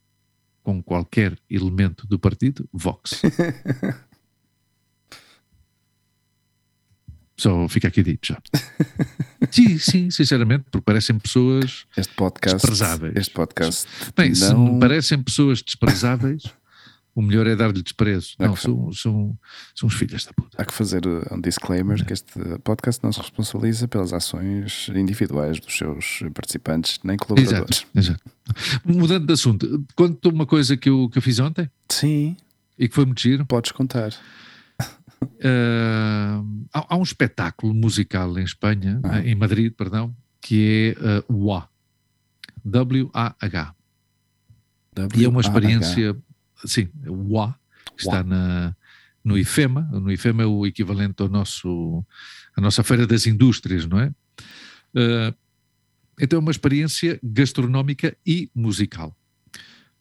[0.63, 3.21] com qualquer elemento do partido, Vox.
[7.39, 8.41] Só fica aqui dito já.
[9.49, 11.85] Sim, sim, sinceramente, porque parecem pessoas.
[11.95, 12.57] Este podcast.
[12.57, 13.15] Desprezáveis.
[13.15, 13.87] Este podcast.
[14.15, 14.73] Bem, se não...
[14.73, 16.43] me parecem pessoas desprezáveis,
[17.15, 18.35] o melhor é dar-lhe desprezo.
[18.39, 19.37] É Não, que- são, são,
[19.75, 20.61] são os filhos da puta.
[20.61, 22.31] Há que fazer uh, um disclaimer que este
[22.63, 27.85] podcast não se responsabiliza pelas ações individuais dos seus participantes, nem colaboradores.
[27.95, 28.81] Exato, exato.
[28.85, 32.37] Mudando de assunto, conto uma coisa que eu, que eu fiz ontem Sim,
[32.77, 33.45] e que foi muito giro.
[33.45, 34.11] podes contar.
[35.43, 36.41] Ah,
[36.73, 39.19] há, há um espetáculo musical em Espanha, Ah.
[39.21, 41.67] em Madrid, perdão, que é ah, WA.
[42.63, 43.75] W-A-H.
[45.15, 46.15] E é uma experiência,
[46.65, 47.55] sim, WA,
[47.95, 48.75] que está na,
[49.23, 49.89] no IFEMA.
[49.91, 52.05] No IFEMA é o equivalente ao nosso,
[52.55, 54.11] à nossa Feira das Indústrias, não é?
[54.95, 55.33] Ah,
[56.19, 59.15] então é uma experiência gastronómica e musical.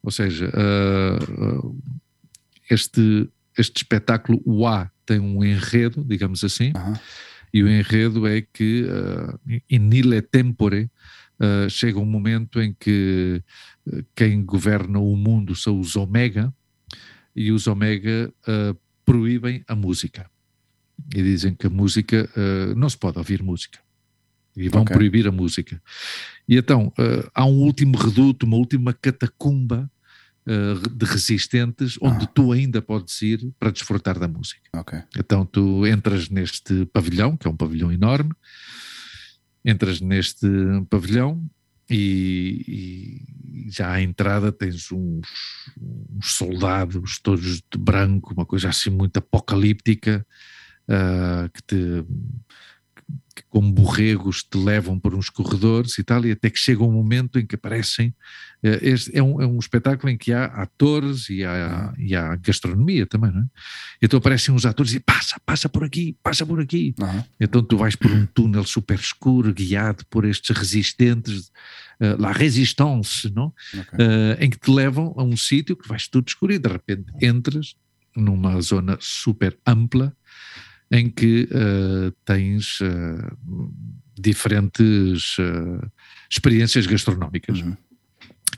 [0.03, 1.19] Ou seja, ah,
[2.71, 6.99] este, este espetáculo WA tem um enredo, digamos assim, Aham.
[7.53, 10.91] e o enredo é que uh, in nille tempore
[11.41, 13.43] uh, chega um momento em que
[13.87, 16.53] uh, quem governa o mundo são os Omega
[17.35, 20.31] e os Omega uh, proíbem a música
[21.15, 23.79] e dizem que a música uh, não se pode ouvir música
[24.57, 24.95] e vão Ok.
[24.97, 25.81] proibir a música
[26.49, 26.93] e então
[27.33, 29.89] há um último reduto uma última catacumba
[30.97, 32.29] de resistentes onde Ah.
[32.35, 34.99] tu ainda podes ir para desfrutar da música Ok.
[35.17, 38.33] então tu entras neste pavilhão, que é um pavilhão enorme,
[39.65, 40.47] entras neste
[40.89, 41.49] pavilhão
[41.91, 42.65] e,
[43.67, 45.27] e, já à entrada tens uns,
[45.81, 50.27] uns, soldados todos de branco, uma coisa assim muito apocalíptica,
[50.89, 52.05] uh, que te
[53.35, 56.91] que como borregos te levam por uns corredores e tal, e até que chega um
[56.91, 58.09] momento em que aparecem.
[58.63, 62.35] Uh, este é, um, é um espetáculo em que há atores e há, e há
[62.37, 63.47] gastronomia também, não é?
[64.03, 66.95] Então aparecem uns atores e passa, passa por aqui, passa por aqui.
[66.99, 67.25] Uhum.
[67.39, 71.53] Então tu vais por um túnel super escuro, guiado por estes resistentes,
[72.01, 73.55] uh, la résistance, não?
[73.73, 74.07] Okay.
[74.07, 77.13] Uh, em que te levam a um sítio que vais tudo escuro e de repente
[77.23, 77.77] entras
[78.17, 80.13] numa zona super ampla
[80.91, 83.73] em que uh, tens uh,
[84.19, 85.91] diferentes uh,
[86.31, 87.61] experiências gastronómicas.
[87.61, 87.77] Uhum.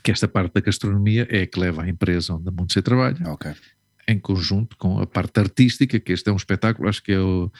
[0.03, 3.29] Que esta parte da gastronomia é a que leva à empresa onde a Monte trabalha.
[3.33, 3.53] Okay.
[4.07, 7.51] Em conjunto com a parte artística, que este é um espetáculo, acho que é, o,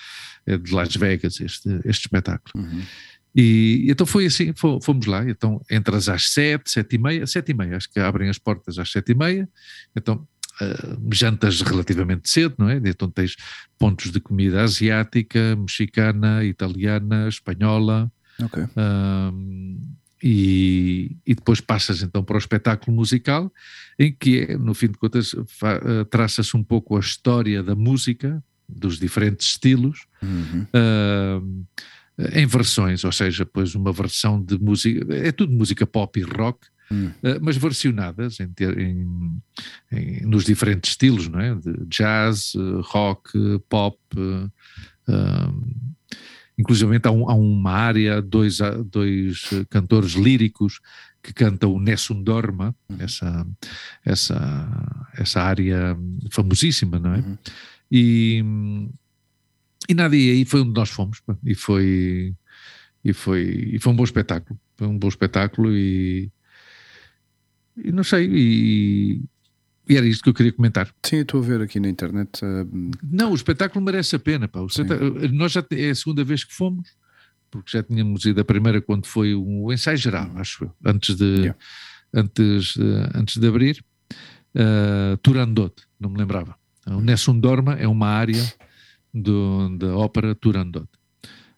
[0.45, 2.63] é de Las Vegas, este, este espetáculo.
[2.63, 2.81] Uhum.
[3.35, 4.51] E, então foi assim,
[4.81, 8.29] fomos lá, então entras às sete, sete e meia, sete e meia, acho que abrem
[8.29, 9.47] as portas às sete e meia,
[9.95, 10.27] então
[10.59, 12.81] uh, jantas relativamente cedo, não é?
[12.83, 13.35] Então tens
[13.77, 18.11] pontos de comida asiática, mexicana, italiana, espanhola.
[18.75, 23.51] Uh, e, e, depois passas então para o espetáculo musical,
[23.97, 28.43] em que é, no fim de contas, uh, traça-se um pouco a história da música,
[28.69, 30.65] dos diferentes estilos, uhum.
[30.75, 31.67] uh,
[32.33, 36.67] em versões, ou seja, depois uma versão de música, é tudo música pop e rock,
[36.91, 37.11] hum.
[37.23, 39.41] uh, mas versionadas em, em,
[39.91, 41.55] em, nos diferentes estilos, não é?
[41.55, 43.31] De jazz, rock,
[43.69, 43.97] pop.
[44.17, 45.91] Uh,
[46.57, 50.79] inclusive há, um, há, uma área, dois, dois cantores líricos
[51.21, 52.97] que cantam o Nessun Dorma, uhum.
[52.99, 53.47] essa,
[54.03, 55.97] essa, essa área
[56.31, 57.19] famosíssima, não é?
[57.19, 57.37] Uhum.
[57.91, 58.43] E,
[59.89, 62.35] e nada, e aí foi onde nós fomos, e foi,
[63.03, 66.31] e foi, e foi um bom espetáculo, foi um bom espetáculo e,
[67.77, 69.21] e não sei, e,
[69.87, 70.93] e era isto que eu queria comentar.
[71.03, 72.43] Sim, estou a ver aqui na internet.
[72.43, 72.91] Uh...
[73.03, 74.47] Não, o espetáculo merece a pena.
[74.47, 74.59] Pá.
[75.31, 76.89] Nós já é a segunda vez que fomos,
[77.49, 80.39] porque já tínhamos ido a primeira quando foi o ensaio geral, hum.
[80.39, 81.59] acho eu, antes de, yeah.
[82.13, 82.75] antes,
[83.13, 83.83] antes de abrir.
[84.53, 86.57] Uh, Turandot, não me lembrava.
[86.85, 88.43] O Nessun Dorma é uma área
[89.13, 90.87] do, da ópera Turandot.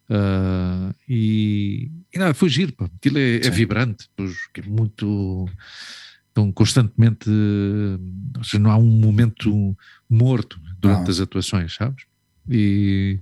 [0.09, 2.85] Uh, e, e nada, foi giro, pá.
[2.85, 5.47] aquilo é, é vibrante, porque é muito
[6.27, 7.29] estão constantemente,
[8.35, 9.77] ou seja, não há um momento
[10.09, 12.05] morto durante as atuações, sabes?
[12.49, 13.19] E,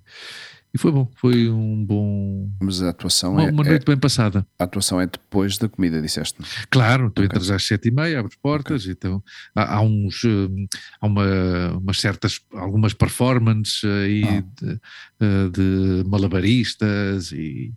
[0.74, 2.50] e foi bom, foi um bom.
[2.62, 3.52] Mas a atuação uma, é.
[3.52, 4.46] Uma noite é, bem passada.
[4.58, 7.26] A atuação é depois da comida, disseste Claro, tu okay.
[7.26, 8.94] entras às sete e meia, abres portas, okay.
[8.94, 9.22] então
[9.54, 10.24] há, há, uns.
[10.24, 10.68] Hum,
[11.02, 12.40] há uma, umas certas.
[12.54, 14.44] algumas performances aí ah.
[14.62, 14.80] de,
[15.20, 17.74] eh, de, malabaristas e,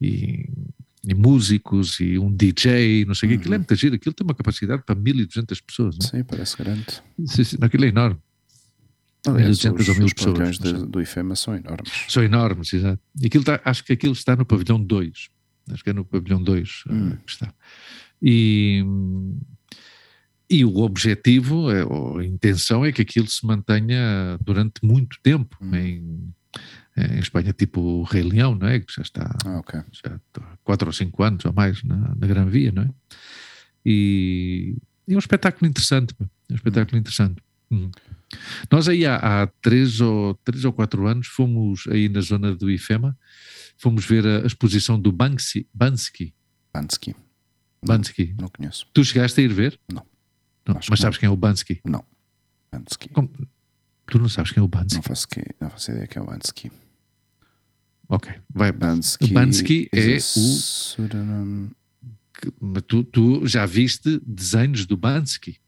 [0.00, 0.48] e
[1.06, 3.36] e músicos e um DJ, não sei o uhum.
[3.36, 3.60] que, aquilo é uhum.
[3.60, 5.98] muito giro, aquilo tem uma capacidade para 1200 pessoas.
[5.98, 6.06] Não?
[6.06, 6.10] É?
[6.10, 6.86] Sim, parece grande.
[7.26, 8.18] Sim, sim, aquilo é enorme.
[9.26, 10.58] Aliás, 1200 ou 1000 pessoas.
[10.58, 11.92] De, do IFEMA são enormes.
[12.08, 13.00] São enormes, exato.
[13.20, 15.28] E aquilo está, acho que aquilo está no pavilhão 2.
[15.70, 17.08] Acho que é no pavilhão 2 hum.
[17.08, 17.54] uh, que está.
[18.20, 18.84] E,
[20.48, 25.74] e o objetivo, é, a intenção é que aquilo se mantenha durante muito tempo hum.
[25.74, 26.34] em
[26.96, 28.78] em Espanha, tipo o Rei Leão, não é?
[28.78, 29.80] Que já está ah, okay.
[29.90, 32.90] já há quatro ou cinco anos ou mais na, na Gran Via, não é?
[33.84, 37.42] E, e é um espetáculo interessante, é um espetáculo interessante.
[37.74, 37.90] Uhum.
[38.70, 42.70] Nós aí há, há, três, ou, três ou quatro anos fomos aí na zona do
[42.70, 43.16] IFEMA,
[43.76, 46.34] fomos ver a, a exposição do Banksy, Bansky.
[46.72, 47.14] Bansky.
[47.84, 48.34] Bansky.
[48.36, 48.86] Não, não, conheço.
[48.92, 49.78] Tu chegaste a ir ver?
[49.88, 50.04] Não.
[50.66, 51.20] não mas sabes não.
[51.20, 51.80] quem é o Bansky?
[51.84, 52.04] Não.
[52.72, 53.08] Bansky.
[53.10, 53.30] Como?
[54.06, 54.96] Tu não sabes quem é o Bansky?
[54.96, 56.70] Não faço, que, não faço ideia quem é o Bansky.
[58.08, 58.70] Ok, vai.
[58.70, 61.70] Bansky, Bansky é o.
[62.60, 65.58] Mas tu, tu já viste desenhos do Bansky?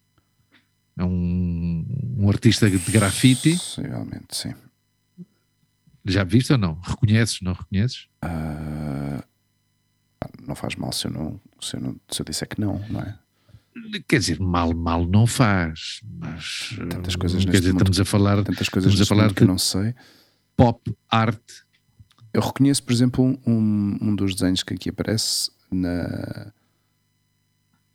[0.99, 1.85] É um,
[2.19, 3.53] um artista de grafite.
[3.53, 4.55] Possivelmente, sim.
[6.05, 6.81] Já viste ou não?
[6.83, 8.07] Reconheces, não reconheces?
[8.25, 9.23] Uh,
[10.47, 13.01] não faz mal se eu, não, se, eu não, se eu disser que não, não
[13.01, 13.19] é?
[14.09, 18.43] Quer dizer, mal, mal não faz, mas tantas coisas quer dizer, mundo, estamos a falar,
[18.43, 19.95] tantas coisas estamos a falar que não sei.
[20.57, 21.43] Pop art
[22.37, 26.53] eu reconheço, por exemplo, um, um dos desenhos que aqui aparece na,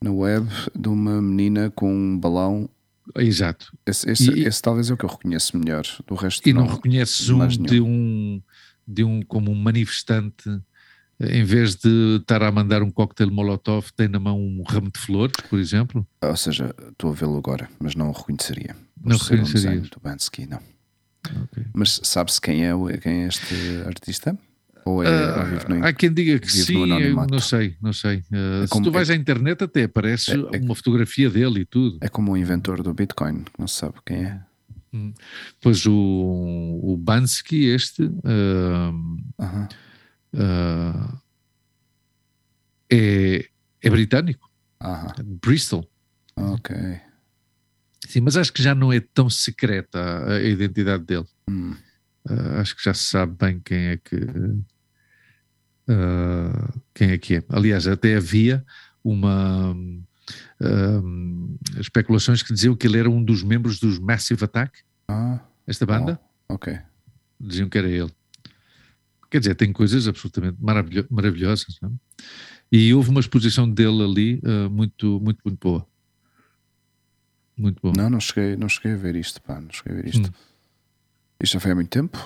[0.02, 2.68] na web de uma menina com um balão.
[3.18, 3.72] Exato.
[3.86, 5.84] Esse, esse, e, esse talvez é o que eu reconheço melhor.
[6.07, 8.41] Do resto e não, não reconheces um de um
[8.88, 10.49] de um como um manifestante
[11.30, 14.99] em vez de estar a mandar um coquetel molotov, tem na mão um ramo de
[14.99, 16.07] flores, por exemplo?
[16.22, 18.76] Ou seja, estou a vê-lo agora, mas não o reconheceria.
[19.03, 19.80] Não reconheceria.
[19.80, 20.59] Um do Bansky, não.
[21.43, 21.66] Okay.
[21.74, 23.55] Mas sabe-se quem é, quem é este
[23.86, 24.38] artista?
[24.86, 26.74] Ou é, vive no- há quem diga que sim,
[27.30, 28.24] não sei, não sei.
[28.24, 31.98] Se como- tu vais à internet até aparece É- é- uma fotografia dele e tudo.
[32.02, 34.42] é como o inventor do Bitcoin, não se sabe quem é.
[35.62, 38.04] Pois o, o Bansky, este,
[39.40, 39.68] Aham.
[40.36, 41.18] ah,
[42.92, 43.46] é,
[43.82, 44.50] é britânico,
[45.18, 45.88] de Bristol.
[46.36, 46.76] Ok.
[48.08, 51.26] Sim, mas acho que já não é tão secreta a, a identidade dele.
[51.50, 51.76] Hum.
[52.28, 54.16] Ah, acho que já se sabe bem quem é que
[56.94, 57.44] quem é que é.
[57.50, 58.66] Aliás, até havia
[59.04, 59.76] uma
[60.62, 61.02] ah,
[61.80, 66.20] especulações que diziam que ele era um dos membros dos Massive Attack, Ah, esta banda.
[66.50, 66.78] ok.
[67.39, 68.12] Diziam que era ele.
[69.30, 71.78] Quer dizer, tem coisas absolutamente maravilho- maravilhosas.
[71.82, 71.94] Não é?
[72.72, 75.88] E houve uma exposição dele ali ah, muito, muito, muito boa.
[77.58, 77.94] Muito boa.
[77.98, 80.28] Não, não cheguei, não cheguei a ver isto, pá, não cheguei a ver isto.
[80.30, 80.34] Hum.
[81.44, 82.18] Isto já foi há muito tempo?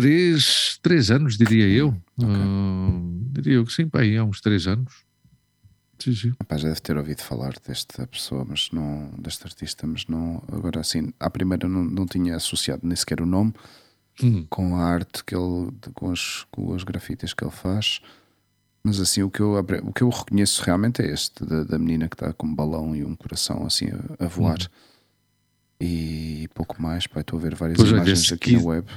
[0.00, 1.88] Três, três anos, diria eu.
[2.18, 2.28] Ok.
[2.28, 3.00] Ah,
[3.32, 4.92] diria eu que sim, pá, aí há uns três anos.
[5.98, 6.32] Sim, sim.
[6.38, 10.80] Rapaz, já deve ter ouvido falar desta pessoa, mas não, deste artista, mas não, agora
[10.80, 13.54] assim, à primeira não, não tinha associado nem sequer o nome
[14.22, 14.46] Hum.
[14.48, 18.00] com a arte que ele, com as, com as grafites que ele faz.
[18.82, 22.08] Mas assim, o que eu, o que eu reconheço realmente é este, da, da menina
[22.08, 23.88] que está com um balão e um coração assim
[24.20, 24.58] a, a voar.
[25.80, 28.88] E pouco mais, pá, estou a ver várias Pois imagens aqui na web.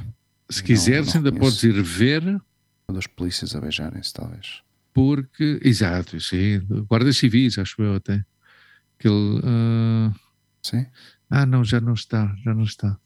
[0.50, 2.24] Se quiseres, ainda podes ir ver,
[2.88, 4.62] Ou das polícias a beijarem-se, talvez.
[4.94, 5.60] porque.
[5.64, 6.60] Exato, sim.
[6.88, 8.24] Guardas civis, acho eu até.
[8.98, 9.42] Que ele.
[9.44, 10.12] ah,
[10.64, 10.86] Sim?
[11.30, 12.98] Ah, não, já não está, já não está.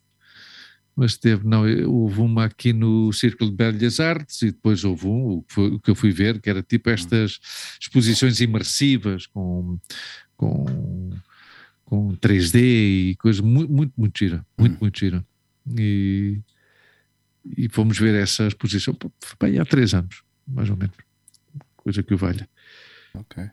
[0.95, 5.43] Mas teve, não, houve uma aqui no Círculo de Belas Artes e depois houve um,
[5.57, 7.39] o que, eu fui ver, que era tipo estas
[7.81, 9.79] exposições imersivas com,
[10.37, 11.09] com,
[11.83, 12.59] com 3D
[13.11, 14.77] e coisas muito, muito, muito gira, muito, Hum.
[14.81, 15.25] muito gira.
[15.79, 16.39] E,
[17.45, 18.97] e fomos ver essa exposição
[19.39, 20.95] aí há três anos, mais ou menos,
[21.75, 22.47] coisa que o valha.
[23.13, 23.43] Ok.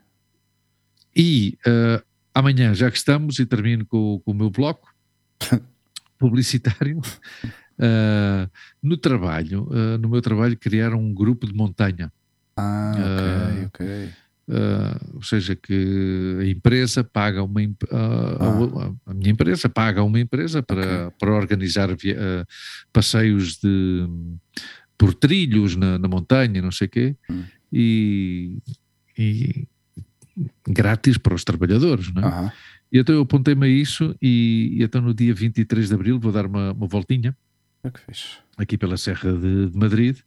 [1.14, 2.03] E ah,
[2.34, 4.95] amanhã, já que estamos, e termino com, com o meu bloco
[6.18, 7.01] publicitário,
[7.78, 8.49] ah,
[8.82, 12.12] no trabalho, ah, no meu trabalho, criaram um grupo de montanha.
[12.57, 14.11] Ah, ok, ok.
[14.53, 18.36] Ah, ou seja, que a empresa paga uma imp- ah,
[19.07, 22.44] a- a, minha empresa paga uma empresa para, para organizar via- ah,
[22.92, 24.07] passeios de
[24.98, 27.44] por trilhos na, na montanha, não sei o quê, Hum.
[27.72, 28.59] e,
[29.16, 29.66] e
[30.68, 32.26] grátis para os trabalhadores, não é?
[32.26, 32.53] Aham.
[32.92, 36.32] E então eu apontei-me a isso e, e então no dia 23 de Abril vou
[36.32, 37.36] dar uma, uma voltinha
[37.84, 37.90] É
[38.59, 40.18] aqui pela Serra de, de Madrid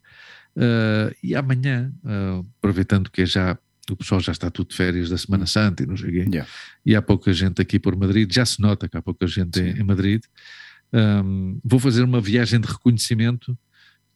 [0.55, 3.57] Ah, e amanhã, ah, aproveitando que é já
[3.92, 6.26] o pessoal já está tudo de férias da Semana Santa e não sei o quê,
[6.32, 6.50] Yeah.
[6.86, 9.80] e há pouca gente aqui por Madrid, já se nota que há pouca gente em,
[9.80, 10.24] em Madrid,
[10.94, 13.58] Ahm, vou fazer uma viagem de reconhecimento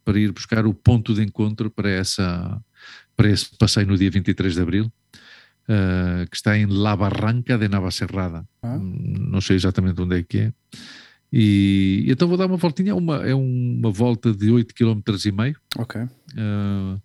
[0.05, 2.61] para ir buscar o ponto de encontro para, essa,
[3.15, 4.93] para esse passeio no dia 23 de Abril,
[5.68, 8.47] ah, que está em La Barranca de Navacerrada.
[8.61, 8.78] Ah.
[8.78, 10.53] Hum, Não sei exatamente onde é que é.
[11.32, 15.57] E, então vou dar uma voltinha, uma, é uma volta de 8 km e meio,
[15.78, 16.01] Ok.
[16.38, 16.97] ah,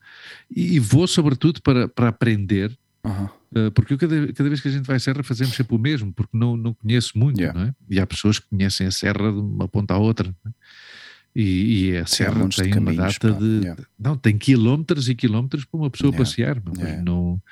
[0.54, 2.76] e vou sobretudo para, para aprender.
[3.04, 5.78] Uh, porque eu cada, cada vez que a gente vai à serra fazemos sempre o
[5.78, 7.58] mesmo, porque não, não conheço muito, Yeah.
[7.58, 7.74] não é?
[7.90, 10.50] E há pessoas que conhecem a serra de uma ponta à outra, é?
[11.34, 13.38] e, e a Sim, serra tem uma caminhos, data pá.
[13.40, 13.44] de...
[13.58, 13.82] Yeah.
[13.98, 16.24] Não, tem quilómetros e quilómetros para uma pessoa Yeah.
[16.24, 17.42] passear, mas não...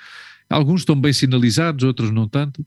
[0.48, 2.64] Alguns estão bem sinalizados, outros não tanto,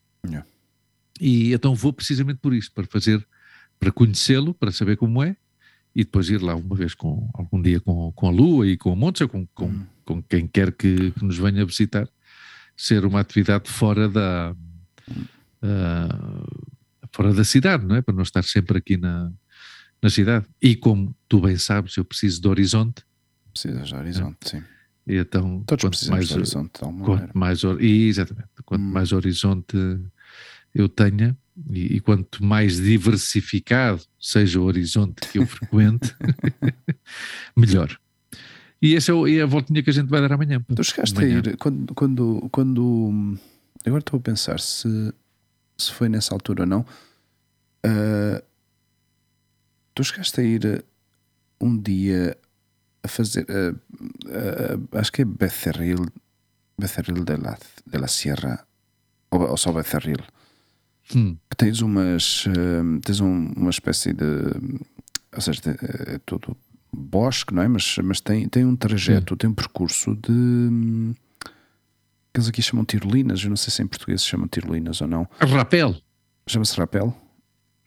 [1.22, 3.26] e então vou precisamente por isso, para fazer,
[3.84, 5.36] para conhecê-lo, para saber como é,
[5.96, 8.92] e depois ir lá uma vez com algum dia com, com a Lua e com
[8.92, 9.86] a Montes ou com, com, Hum.
[10.06, 12.08] com quem quer que, que nos venha visitar,
[12.76, 14.56] ser uma atividade fora da
[15.62, 16.44] ah,
[17.12, 18.02] fora da cidade, não é?
[18.02, 19.32] Para não estar sempre aqui na,
[20.02, 20.46] na cidade.
[20.62, 23.04] E como tu bem sabes, eu preciso de horizonte,
[23.52, 24.64] Precisas de horizonte, sim.
[25.06, 27.22] e então Todos quanto mais, de horizonte, de alguma maneira.
[27.28, 28.92] quanto mais e, exatamente, quanto Hum.
[28.92, 29.78] mais horizonte
[30.74, 31.38] eu tenha
[31.70, 36.16] e, e quanto mais diversificado seja o horizonte que eu frequente,
[37.56, 37.98] melhor.
[38.82, 40.64] E essa é, é a voltinha que a gente vai dar amanhã.
[40.76, 41.42] Tu chegaste a Amanhã.
[41.46, 43.40] ir, quando, quando, quando
[43.86, 45.14] agora estou a pensar se,
[45.78, 46.86] se foi nessa altura ou não,
[47.86, 48.44] ah,
[49.94, 50.86] tu chegaste a ir
[51.62, 52.38] um dia
[53.04, 53.74] a fazer, ah,
[54.28, 56.06] ah, acho que é Becerril,
[56.78, 58.68] Becerril de la, de la Sierra,
[59.32, 60.24] ou, ou só Becerril,
[61.16, 64.24] Hum, que tens umas, ah, tens um- uma espécie de,
[65.34, 65.62] ou seja,
[66.08, 66.56] é tudo
[66.92, 67.68] bosque, não é?
[67.68, 71.14] Mas, mas tem, tem um trajeto, tem um percurso de hum,
[72.34, 73.44] que eles aqui chamam tirolinas.
[73.44, 75.28] Eu não sei se em português se chamam tirolinas ou não.
[75.40, 75.96] rapel.
[76.48, 77.16] Chama-se rapel?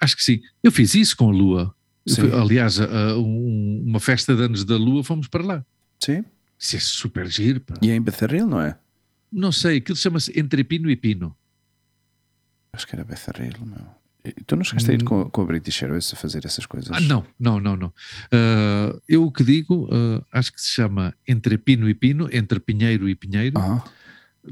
[0.00, 0.40] Acho que sim.
[0.62, 1.74] Eu fiz isso com a Lua.
[2.14, 5.66] Foi, aliás, a, um, uma festa de anos da Lua, fomos para lá.
[5.98, 6.24] Sim.
[6.58, 7.60] Isso é super giro.
[7.60, 7.74] Pá.
[7.82, 8.78] E é em Becerril, não é?
[9.32, 11.36] Não sei, aquilo chama-se Entre Pino e Pino.
[12.76, 13.54] Acho que era Becerril.
[14.22, 16.90] E tu não chegaste a ir com, com a British Airways a fazer essas coisas?
[16.92, 17.88] Ah, não, não, não, não.
[17.88, 22.60] Uh, eu o que digo, uh, acho que se chama Entre Pino e Pino, Entre
[22.60, 23.58] Pinheiro e Pinheiro.
[23.58, 23.82] Ah,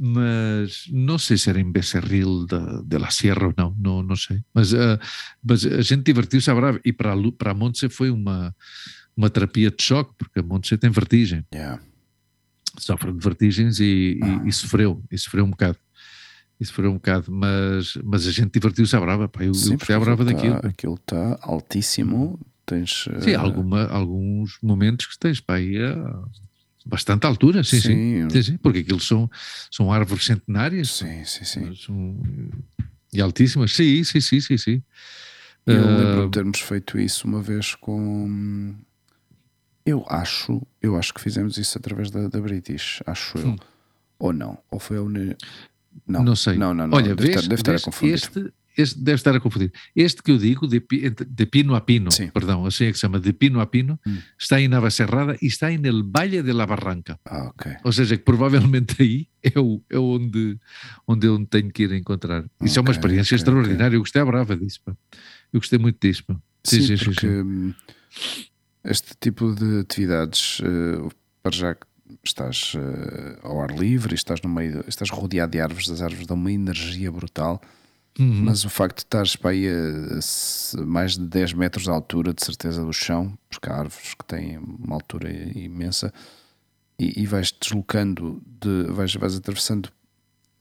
[0.00, 4.16] mas não sei se era em Becerril de, de la Sierra ou não, não, não
[4.16, 4.42] sei.
[4.52, 4.98] Mas, uh,
[5.42, 6.80] mas a gente divertiu-se à brava.
[6.84, 8.54] E para a, para a Montse foi uma,
[9.16, 11.80] uma terapia de choque, porque a Montse tem vertigem, yeah.
[12.78, 15.78] sofre de vertigens e, e- e sofreu, e sofreu um bocado.
[16.60, 19.28] E sofreu um bocado, mas, mas a gente divertiu-se à brava.
[19.28, 20.54] Pá, eu, eu Sim, gostei à brava daquilo.
[20.54, 20.68] tá- pá.
[20.68, 22.38] Aquilo está altíssimo.
[22.64, 23.06] Tens.
[23.20, 26.22] Sim, eh, alguma, alguns momentos que tens para aí a
[26.86, 28.28] bastante altura, sim, sim.
[28.30, 28.42] Sim.
[28.42, 29.28] Sim, porque aquilo são,
[29.70, 30.90] são árvores centenárias.
[30.92, 31.74] Sim, sim, sim.
[31.74, 32.20] São-
[33.12, 33.72] e altíssimas.
[33.72, 34.82] Sim, sim, sim, sim, sim.
[35.66, 38.74] Eu Ah, lembro de termos feito isso uma vez com.
[39.86, 43.48] Eu acho, eu acho que fizemos isso através da, da British, acho eu.
[43.48, 43.56] Hum.
[44.18, 44.58] Ou não?
[44.70, 45.36] Ou foi a Uni...
[46.06, 46.56] Não, não sei.
[46.56, 46.96] Não, não, não.
[46.96, 48.14] Olha, deve, vês, estar, deve estar a confundir.
[48.14, 49.72] Este, este deve estar a confundir.
[49.94, 52.28] Este que eu digo, de, de pino a pino, Sim.
[52.28, 54.18] perdão, assim é que se chama, de pino a pino, Hum.
[54.38, 57.18] está em Navacerrada e está en el Valle de la Barranca.
[57.24, 57.76] Ah, ok.
[57.84, 60.58] Ou seja, que provavelmente aí é, o, é onde,
[61.06, 62.44] onde eu tenho que ir encontrar.
[62.62, 63.94] Isso é uma experiência ok, extraordinária.
[63.96, 64.80] Eu gostei à brava disso.
[64.84, 64.92] Pá.
[65.52, 66.24] Eu gostei muito disso.
[66.26, 66.34] Pá.
[66.64, 67.42] Sim, sim, sim, porque sim.
[67.42, 67.74] hum,
[68.84, 71.08] este tipo de atividades, eh,
[71.42, 71.86] para já que
[72.22, 76.36] estás eh, ao ar livre, estás no meio, estás rodeado de árvores, as árvores dão
[76.36, 77.60] uma energia brutal,
[78.16, 78.44] Uhum.
[78.44, 79.72] mas o facto de estares para aí a,
[80.80, 84.24] a mais de 10 metros de altura, de certeza, do chão, porque há árvores que
[84.24, 86.14] têm uma altura imensa,
[86.96, 89.88] e, e vais deslocando, de, vais, vais atravessando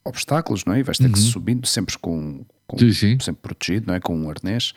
[0.03, 0.79] obstáculos, não é?
[0.79, 1.25] E vais ter que Uhum.
[1.25, 3.17] subindo, sempre com, com Sim, sim.
[3.19, 3.99] sempre protegido, não é?
[3.99, 4.73] Com um arnês,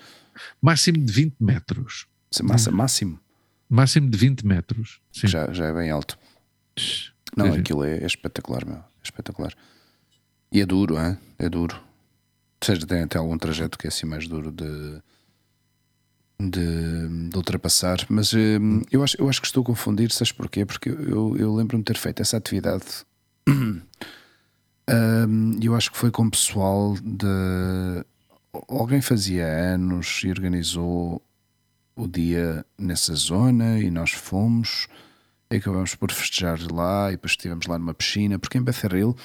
[0.60, 2.06] Máximo de 20 metros.
[2.42, 3.18] massa máximo.
[3.70, 5.00] Máximo de 20 metros.
[5.14, 6.18] Já, já é bem alto.
[7.36, 7.60] Não, sim.
[7.60, 8.76] aquilo é, é espetacular, meu.
[8.76, 9.52] É espetacular.
[10.50, 11.18] E é duro, hein?
[11.38, 11.76] é duro.
[11.76, 15.02] Ou seja, tem até algum trajeto que é assim mais duro de,
[16.40, 18.06] de, de ultrapassar.
[18.08, 20.64] Mas hum, eu, acho, eu acho que estou a confundir, sabes porquê?
[20.64, 22.84] Porque eu, eu lembro-me de ter feito essa atividade.
[23.48, 23.82] hum,
[25.60, 28.04] E eu acho que foi com o pessoal de.
[28.68, 31.22] Alguém fazia anos e organizou
[31.94, 34.88] o dia nessa zona e nós fomos
[35.50, 39.16] e acabamos por festejar lá e depois estivemos lá numa piscina, porque em Becerril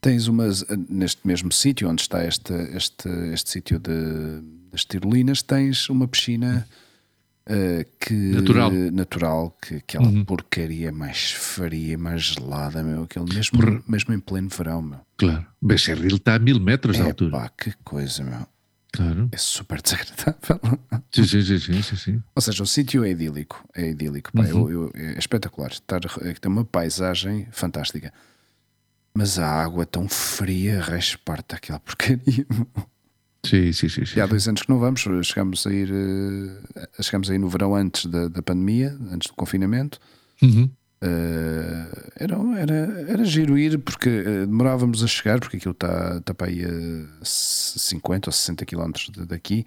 [0.00, 4.40] tens umas, neste mesmo sítio onde está este, este, este sítio de,
[4.70, 6.66] das tirolinas, tens uma piscina
[7.46, 8.70] eh, que, Natural.
[8.92, 10.24] natural que aquela Uhum.
[10.24, 15.00] porcaria mais fria, mais gelada, meu, aquele mesmo, mesmo em pleno verão, meu.
[15.16, 15.46] Claro.
[15.60, 17.30] Becerril está a mil metros de É altura.
[17.30, 18.46] pá, que coisa, meu.
[18.92, 19.28] Claro.
[19.32, 20.60] É super desagradável.
[21.14, 22.22] Sim, sim, sim, sim, sim.
[22.34, 24.70] Ou seja, o sítio é idílico, é idílico, pá, Uhum.
[24.70, 25.70] eu- eu- é espetacular.
[25.70, 28.12] Estar, é tem uma paisagem fantástica,
[29.14, 32.46] mas a água tão fria resparta aquela porcaria.
[33.44, 34.18] Sim, sim, sim, sim.
[34.18, 37.48] E há dois anos que não vamos, chegamos a ir, eh, chegamos a ir no
[37.48, 39.98] verão antes da, da pandemia, antes do confinamento.
[40.42, 40.68] Uhum.
[41.00, 41.86] Eh,
[42.16, 42.74] era, era,
[43.08, 47.24] era giro ir porque eh, demorávamos a chegar, porque aquilo está tá para aí a
[47.24, 49.64] 50 ou 60 quilómetros de- daqui.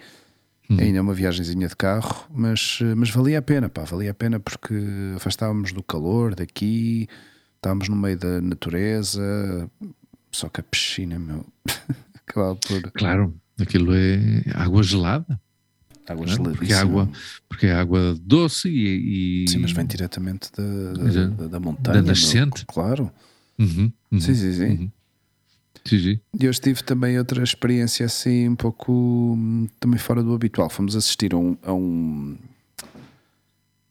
[0.79, 4.13] Ainda é uma viagenzinha de carro, mas, eh, mas valia a pena, pá, valia a
[4.13, 4.73] pena porque
[5.17, 7.09] afastávamos do calor daqui,
[7.57, 9.69] estávamos no meio da natureza,
[10.31, 11.45] só que a piscina, meu,
[12.25, 15.41] acabava por Claro, aquilo é água gelada.
[16.07, 16.37] Água não é?
[16.37, 17.09] Porque é água,
[17.49, 19.43] porque é água doce e.
[19.45, 20.93] e- Sim, mas vem diretamente da,
[21.27, 22.01] da, da- montanha.
[22.01, 22.65] Da nascente.
[22.65, 23.11] Claro.
[23.59, 24.65] Uhum, uhum, Sim, sim, sim.
[24.67, 24.91] uhum.
[26.39, 28.91] E eu tive também outra experiência assim, um pouco
[29.37, 30.69] hum, também fora do habitual.
[30.69, 31.57] Fomos assistir a um.
[31.63, 32.37] A um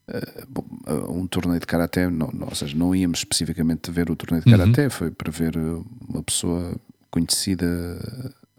[0.08, 0.44] eh,
[0.86, 4.44] a um torneio de karaté, não, não- ou seja, não íamos especificamente ver o torneio
[4.44, 4.58] de Uhum.
[4.58, 6.76] karaté, foi para ver eh, uma pessoa
[7.10, 7.66] conhecida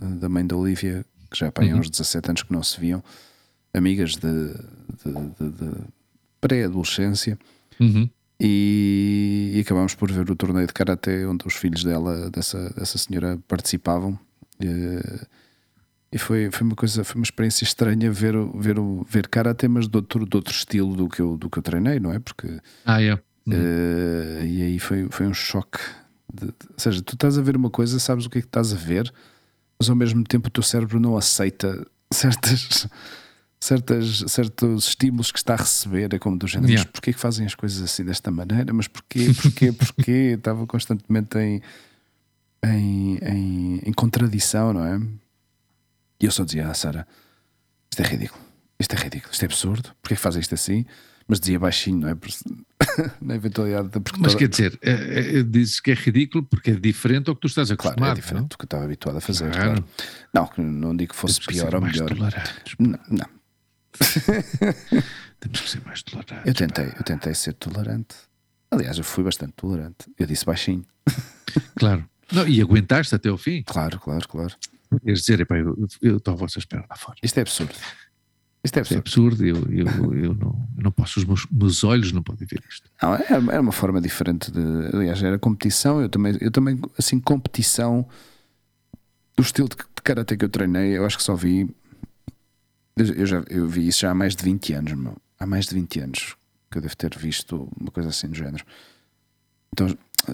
[0.02, 1.80] eh, da mãe da Olivia, que já há Uhum.
[1.80, 3.04] uns 17 anos que não se viam,
[3.74, 4.54] amigas de,
[5.04, 5.72] de- de- de
[6.40, 7.38] pré-adolescência,
[7.80, 8.10] Uhum.
[8.40, 12.98] e, e acabámos por ver o torneio de karaté onde os filhos dela, dessa, dessa
[12.98, 14.18] senhora, participavam.
[14.60, 15.26] Eh,
[16.14, 18.76] E foi, foi uma coisa, foi uma experiência estranha ver, ver,
[19.08, 22.02] ver karaté, mas de outro, de outro estilo do que, eu, do que eu treinei,
[22.02, 22.20] não é?
[22.20, 23.14] Porque Ah, é.
[23.14, 23.54] Uhum.
[23.54, 25.80] eh, e aí foi, foi um choque.
[26.34, 28.48] de- de- ou seja, tu estás a ver uma coisa, sabes o que é que
[28.48, 29.12] estás a ver,
[29.80, 32.88] mas ao mesmo tempo o teu cérebro não aceita certas,
[33.62, 36.14] certas, certos estímulos que está a receber.
[36.14, 36.84] É como do género, Yeah.
[36.88, 38.74] mas porquê que fazem as coisas assim desta maneira?
[38.74, 40.36] Mas porquê, porquê, porquê?
[40.38, 41.62] Estava constantemente em,
[42.66, 45.00] em, em, em contradição, não é?
[46.20, 47.08] E eu só dizia, ah, Sara,
[47.90, 48.42] isto é ridículo.
[48.80, 50.86] isto é ridículo, isto é absurdo, porque é que fazem isto assim?
[51.28, 52.16] Mas dizia baixinho, não é?
[53.22, 54.02] Na eventualidade de.
[54.20, 57.48] Mas quer dizer, é, é, dizes que é ridículo porque é diferente ao que tu
[57.48, 58.00] estás acostumado.
[58.00, 59.52] Claro, é diferente do que eu estava habituado a fazer.
[59.52, 59.84] Claro.
[60.34, 60.52] Claro.
[60.58, 62.10] Não, não digo que fosse Temos pior ou melhor.
[62.80, 63.41] Não, não.
[65.40, 66.46] Temos que ser mais tolerantes.
[66.46, 68.16] Eu tentei, eu tentei ser tolerante.
[68.70, 70.12] Aliás, eu fui bastante tolerante.
[70.18, 70.86] Eu disse baixinho.
[71.76, 72.08] Claro.
[72.32, 73.62] Não, e aguentaste até o fim?
[73.64, 74.56] Claro, claro, claro.
[75.04, 77.18] Queres dizer, epá, eu, estou a vossa espera lá fora.
[77.22, 77.76] Isto é absurdo.
[78.64, 78.84] Isto é absurdo.
[78.84, 79.46] Isto é absurdo.
[79.46, 82.90] Eu, eu, eu, não, não posso, os meus, meus olhos não podem ver isto.
[83.02, 83.26] Não, é,
[83.56, 84.60] é uma forma diferente de.
[84.94, 86.02] Aliás, era competição.
[86.02, 88.08] Eu também, eu também assim, competição
[89.36, 91.70] do estilo de, de karate que eu treinei, eu acho que só vi.
[92.98, 95.18] Eu, já, eu vi isso já há mais de 20 anos, meu.
[95.40, 96.36] Há mais de 20 anos
[96.70, 98.64] que eu devo ter visto uma coisa assim do género.
[99.74, 99.88] Então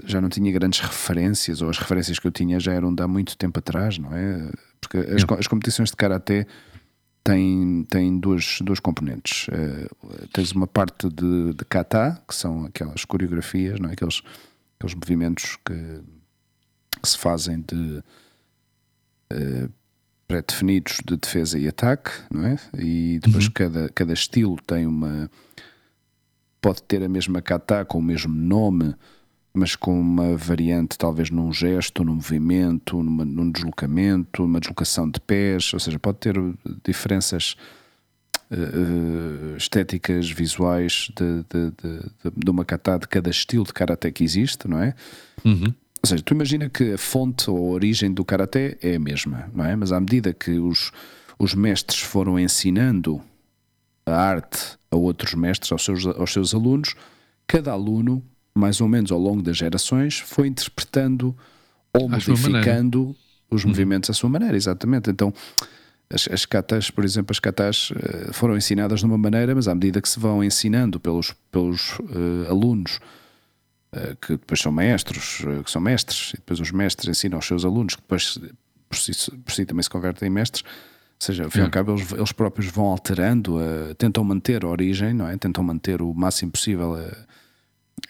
[0.04, 3.08] já não tinha grandes referências, ou as referências que eu tinha já eram de há
[3.08, 4.52] muito tempo atrás, não é?
[4.82, 6.46] Porque as, as competições de karaté
[7.24, 9.48] têm, têm duas, duas componentes.
[9.48, 13.94] Uh, tens uma parte de, de kata, que são aquelas coreografias, não é?
[13.94, 14.22] aqueles,
[14.78, 16.02] aqueles movimentos que,
[17.02, 18.04] que se fazem de
[19.34, 19.72] uh,
[20.28, 22.58] pré-definidos de defesa e ataque, não é?
[22.78, 23.52] E depois uhum.
[23.54, 25.30] cada, cada estilo tem uma.
[26.62, 28.96] pode ter a mesma kata com o mesmo nome
[29.58, 35.20] mas com uma variante talvez num gesto, num movimento, numa, num deslocamento, uma deslocação de
[35.20, 36.36] pés, ou seja, pode ter
[36.86, 37.56] diferenças
[38.52, 44.24] uh, estéticas, visuais de, de, de, de, uma kata de cada estilo de karaté que
[44.24, 44.94] existe, não é?
[45.44, 45.74] Uhum.
[46.08, 49.50] Ou seja, tu imagina que a fonte ou a origem do karaté é a mesma,
[49.54, 49.76] não é?
[49.76, 50.92] Mas à medida que os,
[51.38, 53.22] os mestres foram ensinando
[54.06, 56.96] a arte a outros mestres, aos seus, aos seus alunos,
[57.46, 58.24] cada aluno
[58.58, 61.36] mais ou menos ao longo das gerações, foi interpretando
[61.94, 63.16] ou modificando
[63.50, 63.70] os uhum.
[63.70, 65.10] movimentos à sua maneira, exatamente.
[65.10, 65.34] Então,
[66.10, 69.76] as, as katas, por exemplo, as katas uh, foram ensinadas de uma maneira, mas à
[69.76, 73.00] medida que se vão ensinando pelos, pelos uh, alunos,
[74.22, 77.96] que depois são maestros, que são mestres, e depois os mestres ensinam aos seus alunos,
[77.96, 78.40] que depois
[78.90, 81.70] por si, por si também se convertem em mestres, ou seja, ao fim e ao
[81.70, 83.60] cabo, eles, eles próprios vão alterando,
[83.98, 85.36] tentam manter a origem, não é?
[85.36, 87.28] Tentam manter o máximo possível a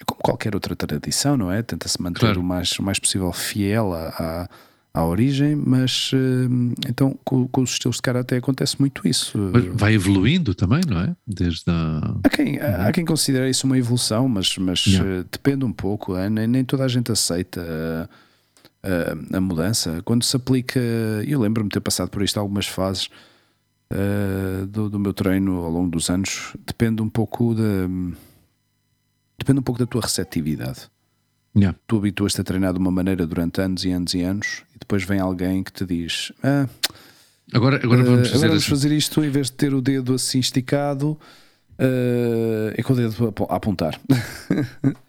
[0.06, 1.62] como qualquer outra tradição, não é?
[1.62, 2.42] Tenta-se manter claro.
[2.42, 4.50] o, mais, o mais possível fiel à,
[4.98, 9.38] à, origem, mas uh, então com, com, os estilos de karaté acontece muito isso.
[9.54, 11.16] Mas vai evoluindo também, não é?
[11.26, 12.16] Desde a...
[12.24, 15.22] há, quem, há, há quem considere isso uma evolução, mas, mas yeah.
[15.22, 16.30] uh, depende um pouco, é?
[16.30, 17.62] nem, nem toda a gente aceita.
[17.62, 18.28] Uh,
[19.36, 20.80] a mudança, quando se aplica,
[21.28, 23.10] eu lembro-me de ter passado por isto algumas fases
[23.92, 27.88] uh, do, do, meu treino ao longo dos anos, depende um pouco da,
[29.38, 30.90] depende um pouco da tua receptividade.
[31.56, 31.78] Yeah.
[31.88, 35.04] Tu habituas-te a treinar de uma maneira durante anos e anos e anos e depois
[35.04, 36.68] vem alguém que te diz: ah,
[37.54, 40.40] agora, agora vamos, fazer, agora vamos fazer isto em vez de ter o dedo assim
[40.40, 41.18] esticado.
[41.80, 44.00] Uh, é com o dedo a apontar.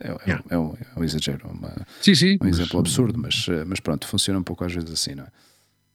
[0.01, 0.45] é, yeah.
[0.51, 4.07] é, é, um, é, um, exagero, uma, sim, sim, um exemplo absurdo, mas, mas pronto,
[4.07, 5.29] funciona um pouco às vezes assim, não é?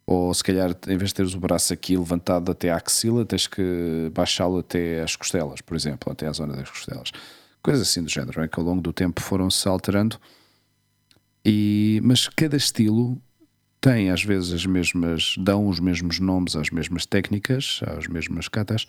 [0.05, 3.45] Ou se calhar, em vez de teres o braço aqui levantado até à axila, tens
[3.45, 7.11] que baixá-lo até às costelas, por exemplo, até à zona das costelas
[7.63, 8.47] coisas assim do género, é?
[8.47, 10.19] que ao longo do tempo foram-se alterando.
[11.45, 13.17] E, mas cada estilo
[13.81, 18.85] tem às vezes as mesmas, dão os mesmos nomes às mesmas técnicas, às mesmas catas,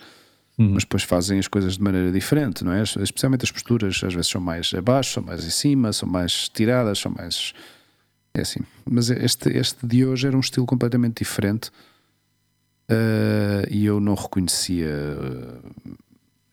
[0.58, 0.74] uhum.
[0.74, 2.82] mas depois fazem as coisas de maneira diferente, não é?
[2.82, 6.98] Especialmente as posturas às vezes são mais abaixo, são mais em cima, são mais tiradas,
[6.98, 7.52] são mais.
[8.34, 8.60] É assim.
[8.88, 11.70] Mas este, este de hoje era um estilo completamente diferente
[12.90, 14.88] uh, e eu não reconhecia.
[14.88, 16.03] Uh,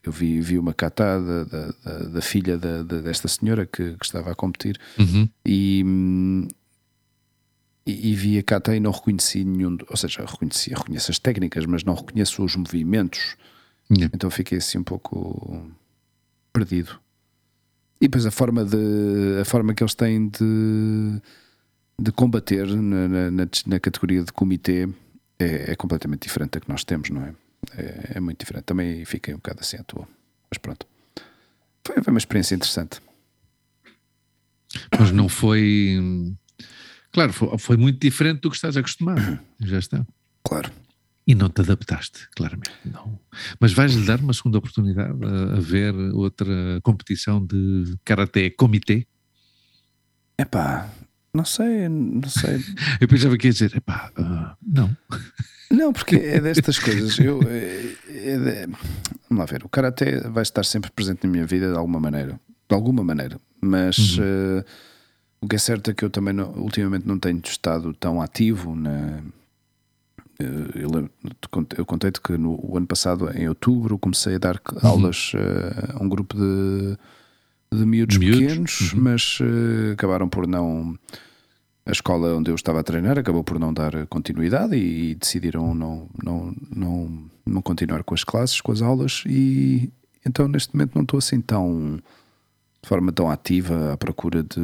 [0.04, 4.32] eu vi, vi uma catada da, da, da filha da, desta senhora que, que, estava
[4.32, 5.28] a competir uhum.
[5.46, 5.84] e,
[7.86, 11.64] e, e, vi a cata e não reconheci nenhum, ou seja, reconheci, reconheço as técnicas,
[11.66, 13.36] mas não reconheço os movimentos.
[13.90, 14.10] Yeah.
[14.14, 15.70] Então fiquei assim um pouco
[16.52, 16.98] perdido.
[18.00, 21.22] E depois a forma, de, a forma que eles têm de,
[22.00, 24.88] de combater na, na, na categoria de comitê
[25.38, 27.34] é, é completamente diferente da que nós temos, não é?
[27.76, 28.64] É, é, muito diferente.
[28.64, 30.06] Também fiquei um bocado assim à toa.
[30.50, 30.86] Mas pronto.
[31.86, 33.00] Foi, foi uma experiência interessante.
[34.98, 35.98] Mas não foi.
[37.12, 39.38] Claro, foi, foi, muito diferente do que estás acostumado.
[39.60, 40.06] Já está.
[40.42, 40.70] Claro.
[41.26, 42.72] E não te adaptaste, claramente.
[42.84, 43.18] Não.
[43.60, 49.06] Mas vais-lhe dar uma segunda oportunidade a, a ver outra competição de karaté comitê?
[50.36, 50.90] Epá,
[51.34, 52.62] não sei, não sei.
[53.00, 54.96] Eu pensava que ia dizer, epá, uh, não.
[55.70, 57.18] Não, porque é destas coisas.
[57.18, 58.66] Eu, é, é,
[59.28, 59.64] vamos lá ver.
[59.64, 62.38] O karaté vai estar sempre presente na minha vida de alguma maneira.
[62.68, 63.40] De alguma maneira.
[63.58, 64.58] Mas uhum.
[64.58, 64.64] uh,
[65.40, 68.74] o que é certo é que eu também não, ultimamente não tenho estado tão ativo
[68.76, 69.22] na.
[70.38, 71.08] eu,
[71.78, 74.88] eu contei-te que no ano passado, em outubro, comecei a dar uhum.
[74.88, 76.98] aulas uh, a um grupo de,
[77.76, 78.40] de miúdos, miúdos?
[78.40, 79.00] pequenos, uhum.
[79.00, 80.96] mas uh, acabaram por não.
[81.84, 85.74] A escola onde eu estava a treinar acabou por não dar continuidade e, e decidiram
[85.74, 89.90] não, não, não, não continuar com as classes, com as aulas, e
[90.24, 91.98] então neste momento não estou assim tão
[92.80, 94.60] de forma tão ativa à procura de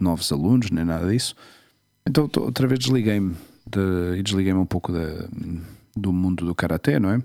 [0.00, 1.34] novos alunos, nem nada disso.
[2.06, 3.34] Então outra vez desliguei-me
[3.66, 5.28] de, e desliguei-me um pouco da,
[5.96, 7.22] do mundo do karaté, não é?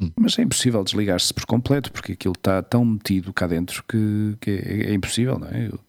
[0.00, 0.10] Hum.
[0.16, 4.50] Mas é impossível desligar-se por completo, porque aquilo está tão metido cá dentro que, que
[4.50, 5.66] é, é, impossível, não é?
[5.66, 5.80] Eu,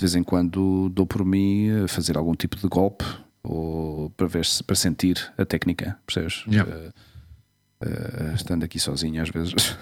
[0.00, 3.04] de vez em quando dou por mim a fazer algum tipo de golpe
[3.42, 6.44] ou para ver se, para sentir a técnica, percebes?
[6.46, 6.70] Yeah.
[6.74, 6.88] Uh,
[7.84, 9.54] uh, estando aqui sozinho, às vezes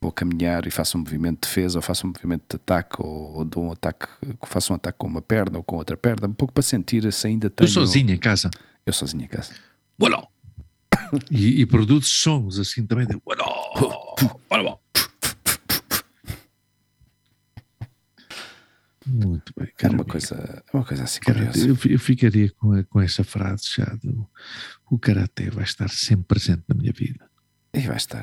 [0.00, 3.36] vou caminhar e faço um movimento de defesa ou faço um movimento de ataque ou,
[3.36, 4.08] ou dou um ataque,
[4.46, 7.26] faço um ataque com uma perna ou com outra perna, um pouco para sentir se
[7.26, 7.68] ainda tenho...
[7.68, 8.50] Tu sozinho em casa?
[8.84, 9.52] Eu sozinho em casa.
[9.98, 10.31] Bueno.
[11.30, 13.20] E, e produzes sons assim também de.
[19.04, 19.92] Muito bem, cara.
[19.92, 23.64] É uma, coisa, é uma coisa assim cara, eu, eu, ficaria com, com essa frase
[23.76, 24.28] já do
[24.88, 27.28] o Karatê vai estar sempre presente na minha vida.
[27.74, 28.22] E vai estar.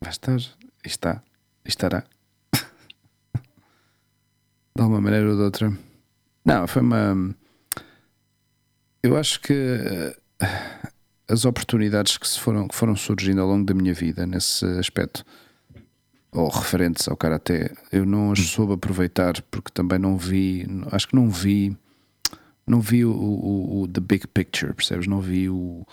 [0.00, 0.38] Vai estar
[0.84, 1.22] está,
[1.64, 2.04] estará.
[4.74, 5.78] de alguma maneira ou de outra.
[6.44, 7.34] Não, foi uma.
[9.02, 10.16] Eu acho que eh,
[11.28, 15.24] as oportunidades que, se foram, que foram surgindo ao longo da minha vida nesse aspecto,
[16.32, 21.16] ou referentes ao Karaté, eu não as soube aproveitar porque também não vi, acho que
[21.16, 21.76] não vi,
[22.66, 25.06] não vi o, o, o the big picture, percebes?
[25.06, 25.86] Não vi o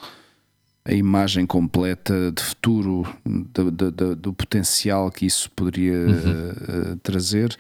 [0.88, 6.92] a imagem completa de futuro do, do, do potencial que isso poderia uhum.
[6.92, 7.58] uh, trazer.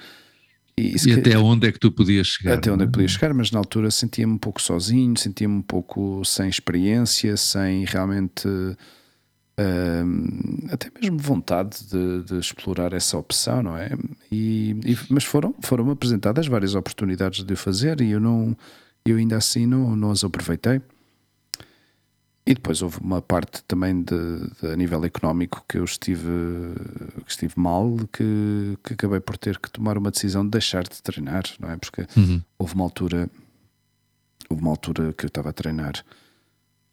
[0.77, 2.55] E, e até que, onde é que tu podias chegar?
[2.55, 5.61] Até onde é que podia chegar, mas na altura sentia-me um pouco sozinho, sentia-me um
[5.61, 8.75] pouco sem experiência, sem realmente uh,
[10.69, 13.89] até mesmo vontade de, de, explorar essa opção, não é?
[14.29, 18.55] E, e, mas foram, foram apresentadas várias oportunidades de o fazer e eu não
[19.07, 20.81] eu ainda assim não, não as aproveitei.
[22.47, 24.15] E depois houve uma parte também de,
[24.61, 26.29] de, a nível económico que eu estive,
[27.25, 31.01] que estive mal, que, que acabei por ter que tomar uma decisão de deixar de
[31.01, 31.77] treinar, não é?
[31.77, 32.39] Porque uhum.
[32.59, 33.27] houve uma altura,
[34.47, 35.93] houve uma altura que eu estava a treinar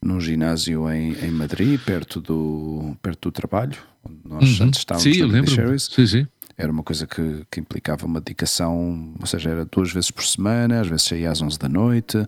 [0.03, 4.67] num ginásio em, em Madrid, perto do, perto do trabalho, onde nós uhum.
[4.67, 5.79] antes estávamos sim, eu lembro.
[5.79, 6.27] Sim, sim.
[6.57, 10.81] Era uma coisa que, que implicava uma dedicação, ou seja, era duas vezes por semana,
[10.81, 12.27] às vezes saía às 11 da noite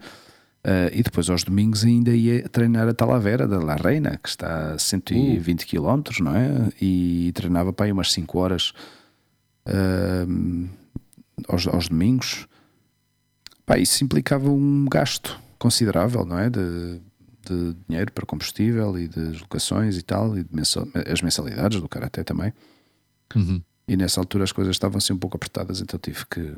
[0.65, 4.73] Uh, e depois aos domingos ainda ia treinar a Talavera da La Reina, que está
[4.73, 5.67] a 120 uh.
[5.67, 6.71] km, não é?
[6.81, 8.73] E treinava para aí umas 5 horas
[9.69, 10.69] uh,
[11.47, 12.49] aos, aos, domingos.
[13.67, 16.49] Pá, isso implicava um gasto considerável, não é?
[16.49, 16.99] De,
[17.47, 22.25] de dinheiro para combustível e de locações e tal, e mensal, as mensalidades do Karaté
[22.25, 22.55] também.
[23.37, 23.61] Uhum.
[23.87, 26.55] E nessa altura as coisas estavam assim um pouco apertadas, então tive que,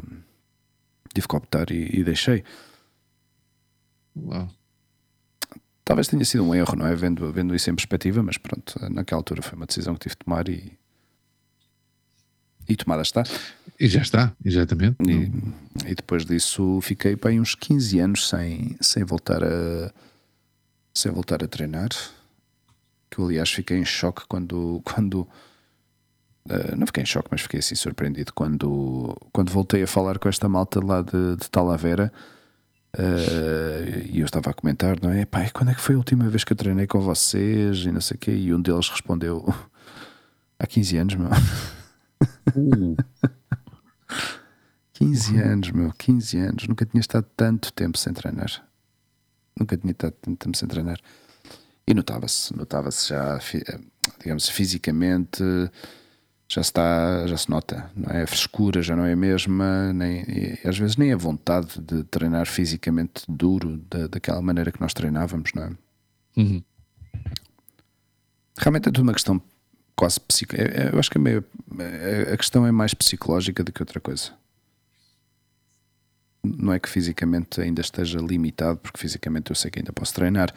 [1.12, 2.44] tive que optar e, e deixei.
[4.16, 4.48] Uau.
[5.84, 6.94] Talvez tenha sido um erro, não é?
[6.96, 10.24] Vendo, vendo isso em perspectiva, mas pronto, naquela altura foi uma decisão que tive de
[10.24, 10.72] tomar e.
[12.68, 13.22] E tomada está.
[13.78, 14.96] E já está, exatamente.
[15.08, 15.30] E,
[15.88, 19.92] e depois disso fiquei bem uns 15 anos sem, sem voltar a
[20.92, 21.90] sem voltar a treinar.
[23.08, 24.80] Que eu, aliás, fiquei em choque quando.
[24.84, 30.18] quando uh, não fiquei em choque, mas fiquei assim surpreendido quando, quando voltei a falar
[30.18, 32.12] com esta malta lá de, de Talavera
[32.98, 35.26] Uh, e eu estava a comentar, não é?
[35.26, 37.78] Pai, quando é que foi a última vez que eu treinei com vocês?
[37.80, 38.30] E não sei o quê.
[38.32, 39.44] E um deles respondeu:
[40.58, 41.28] Há 15 anos, meu.
[42.56, 42.96] Uh.
[44.94, 46.68] 15 anos, meu, 15 anos.
[46.68, 48.66] Nunca tinha estado tanto tempo sem treinar.
[49.58, 50.98] Nunca tinha estado tanto tempo sem treinar.
[51.86, 53.38] E notava-se, notava-se já,
[54.18, 55.42] digamos, fisicamente
[56.48, 58.22] já está, já se nota, não é?
[58.22, 60.24] A frescura já não é a mesma, nem,
[60.64, 65.50] às vezes nem a vontade de treinar fisicamente duro da, daquela maneira que nós treinávamos,
[65.54, 65.70] não é?
[66.36, 66.62] Uhum.
[68.58, 69.42] Realmente é tudo uma questão
[69.96, 70.78] quase psicológica.
[70.78, 71.44] É, é, eu acho que é meio,
[72.32, 74.30] a questão é mais psicológica do que outra coisa.
[76.44, 80.54] Não é que fisicamente ainda esteja limitado, porque fisicamente eu sei que ainda posso treinar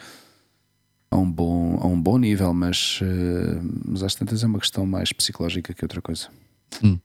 [1.10, 4.86] a um bom, a um bom nível, mas, uh, mas às tantas é uma questão
[4.86, 6.28] mais psicológica que outra coisa.
[6.82, 6.98] Hum.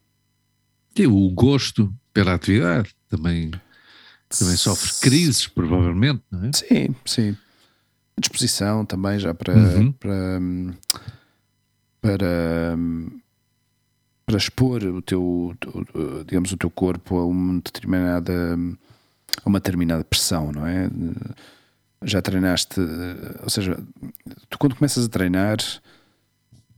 [0.95, 3.51] E o gosto pela atividade também,
[4.29, 6.51] também sofre crises, provavelmente, não é?
[6.53, 7.37] Sim, sim.
[8.17, 9.91] A disposição também já para, uhum.
[9.91, 10.39] para,
[12.01, 12.77] para,
[14.25, 15.53] para expor o teu,
[16.25, 18.57] digamos, o teu corpo a uma determinada,
[19.43, 20.89] a uma determinada pressão, não é?
[22.05, 23.77] Já treinaste, eh, ou seja,
[24.49, 25.57] tu quando começas a treinar,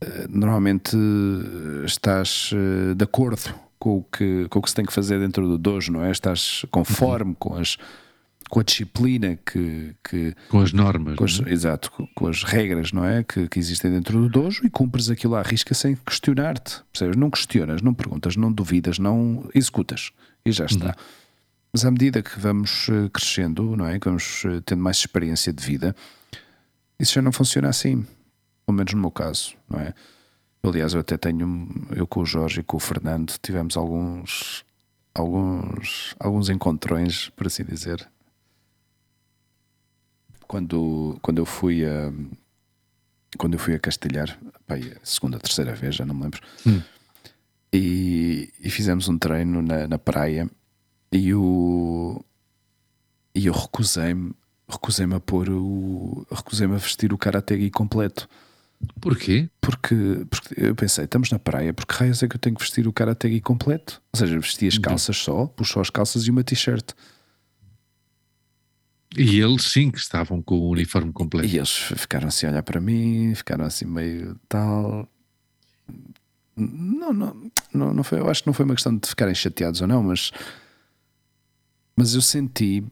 [0.00, 2.50] eh, normalmente eh, estás
[2.96, 5.92] de acordo com o que, com o que se tem que fazer dentro do dojo,
[5.92, 6.10] não é?
[6.10, 7.76] Estás conforme com as
[8.48, 11.52] com a disciplina que, que com as normas, com as, é?
[11.52, 15.10] exato, com, com, as regras, não é, que, que, existem dentro do dojo e cumpres
[15.10, 17.16] aquilo à risca sem questionar-te, percebes?
[17.16, 20.12] Não questionas, não perguntas, não duvidas, não executas
[20.44, 20.86] e já está.
[20.86, 21.17] Uhum.
[21.78, 25.52] Mas à medida que vamos eh, crescendo, não é, que vamos eh, tendo mais experiência
[25.52, 25.94] de vida,
[26.98, 28.04] isso já não funciona assim,
[28.66, 29.94] pelo menos no meu caso, não é?
[30.60, 34.64] Aliás, eu até tenho, eu com o Jorge e com o Fernando tivemos alguns
[35.14, 38.04] alguns alguns encontrões, por assim dizer,
[40.48, 42.12] quando, quando eu fui a
[43.36, 44.36] quando eu fui a Castelhar,
[44.66, 46.82] pai, a segunda, terceira vez, já não me lembro, hum.
[47.72, 50.50] e, e, fizemos um treino na, na praia
[51.12, 52.24] e o
[53.34, 54.32] e eu recusei-me
[54.68, 58.28] recusei-me a pôr o recusei-me a vestir o karategi completo.
[59.00, 59.48] Porquê?
[59.60, 62.86] Porque, porque eu pensei, estamos na praia, porque raios é que eu tenho que vestir
[62.86, 64.00] o karategi completo?
[64.12, 66.92] Ou seja, vesti as calças só, pus só as calças e uma t-shirt.
[69.16, 71.48] E eles sim que estavam com o uniforme completo.
[71.48, 75.08] E eles ficaram assim a olhar para mim, ficaram assim meio tal.
[76.54, 79.80] Não, não, não, não foi, eu acho que não foi uma questão de ficarem chateados
[79.80, 80.30] ou não, mas,
[81.98, 82.84] mas eu senti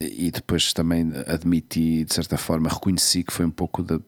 [0.00, 3.98] e depois também admiti, de certa forma, reconheci que foi um pouco de,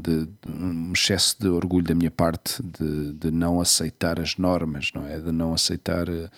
[0.00, 4.90] de, de um excesso de orgulho da minha parte de, de não aceitar as normas,
[4.92, 5.20] não é?
[5.20, 6.28] De não aceitar eh,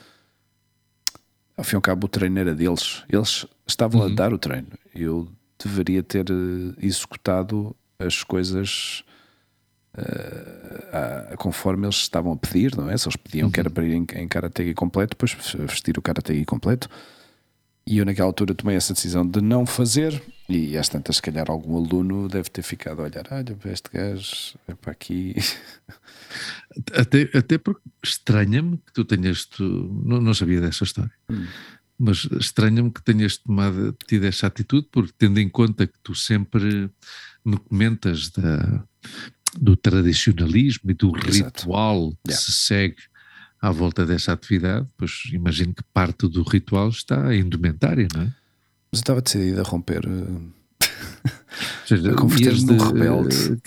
[1.56, 3.04] ao fim e ao cabo, o treino era deles.
[3.08, 4.12] Eles estavam uhum.
[4.12, 4.68] a dar o treino.
[4.94, 5.28] Eu
[5.58, 9.02] deveria ter eh, executado as coisas
[9.98, 12.96] uh, conforme eles estavam a pedir, não é?
[12.96, 13.52] Se eles pediam uhum.
[13.52, 13.74] que era uhum.
[13.74, 16.88] para ir em, em karategi completo, depois vestir o karategi completo.
[17.86, 20.22] E eu, naquela altura, tomei essa decisão de não fazer.
[20.46, 24.58] E às tantas, se calhar, algum aluno deve ter ficado a olhar: olha, este gajo
[24.68, 25.34] é para aqui.
[26.94, 29.46] Até, até porque estranha-me que tu tenhas.
[29.46, 29.64] Tu,
[30.04, 31.10] não, não sabia dessa história.
[31.28, 31.46] Hum.
[31.98, 36.88] Mas estranha-me que tenhas tomado, tido essa atitude, porque tendo em conta que tu sempre
[37.44, 38.84] me comentas da,
[39.60, 41.62] do tradicionalismo e do Exato.
[41.62, 42.44] ritual que yeah.
[42.44, 42.96] se segue
[43.60, 48.34] à volta dessa atividade, pois imagino que parte do ritual está a indumentária, não é?
[48.90, 50.02] Mas eu estava decidido a romper.
[51.86, 53.52] Seja, a converter-me num rebelde.
[53.52, 53.60] Uh,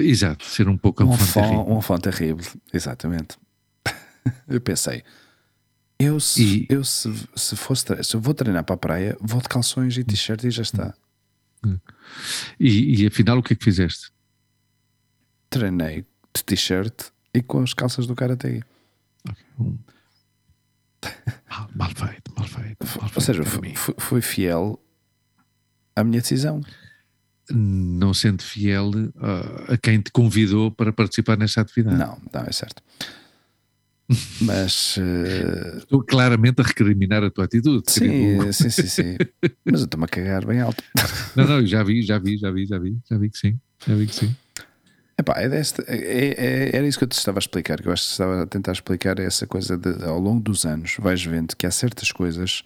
[0.00, 3.38] exato, ser um pouco um enfant, um enfant terrível, exatamente.
[4.48, 5.02] eu pensei,
[5.98, 6.66] eu se, e...
[6.68, 10.04] eu se, se fosse se eu vou treinar para a praia, vou de calções e
[10.04, 10.94] t-shirt e já está.
[11.64, 11.78] Hum.
[12.60, 14.10] E, e afinal o que é que fizeste?
[15.50, 16.04] Treinei
[16.34, 18.62] de t-shirt e com as calças do Karate.
[19.58, 19.78] Um...
[21.48, 22.86] Mal, mal, feito, mal feito.
[22.86, 24.80] Mal feito Ou seja, fui, fui fiel
[25.94, 26.60] à minha decisão.
[27.50, 31.96] Não sendo fiel a, a quem te convidou para participar nesta atividade.
[31.96, 32.82] Não, não, é certo.
[34.40, 35.78] Mas uh...
[35.78, 37.90] estou claramente a recriminar a tua atitude.
[37.90, 39.16] Sim, sim, sim, sim.
[39.64, 40.82] Mas eu estou-me a cagar bem alto.
[41.34, 43.94] Não, não, já vi, já vi, já vi, já vi, já vi que sim, já
[43.94, 44.36] vi que sim.
[45.18, 47.92] Epá, é desta, é, é, era isso que eu te estava a explicar, que eu
[47.92, 51.56] acho que estava a tentar explicar essa coisa de, ao longo dos anos vais vendo
[51.56, 52.62] que há certas coisas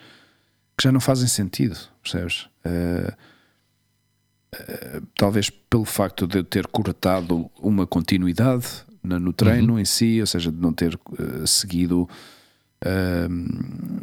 [0.76, 2.48] que já não fazem sentido, percebes?
[2.64, 3.12] Uh,
[4.54, 8.66] uh, talvez pelo facto de eu ter cortado uma continuidade
[9.00, 9.78] no, no treino uhum.
[9.78, 12.08] em si, ou seja, de não ter uh, seguido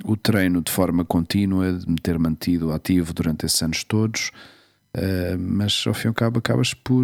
[0.05, 4.31] o treino de forma contínua, de me ter mantido ativo durante esses anos todos,
[5.39, 7.03] mas ao fim e ao cabo acabas por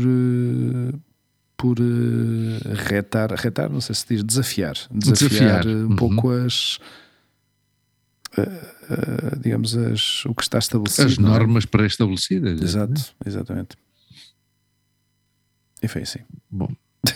[1.64, 2.60] por uh,
[2.90, 5.66] retar, retar, não sei se diz, desafiar, desafiar, desafiar.
[5.66, 5.96] um uhum.
[5.96, 6.76] pouco as.
[8.38, 11.08] Uh, uh, digamos, as, o que está estabelecido.
[11.08, 11.22] As é?
[11.22, 11.68] normas é?
[11.68, 12.62] pré-estabelecidas.
[12.62, 13.30] Exato, é?
[13.30, 13.78] exatamente.
[15.82, 16.20] E foi assim.
[16.52, 16.68] Bom.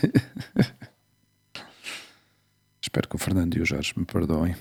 [2.81, 4.55] Espero que o Fernando e o Jorge me perdoem.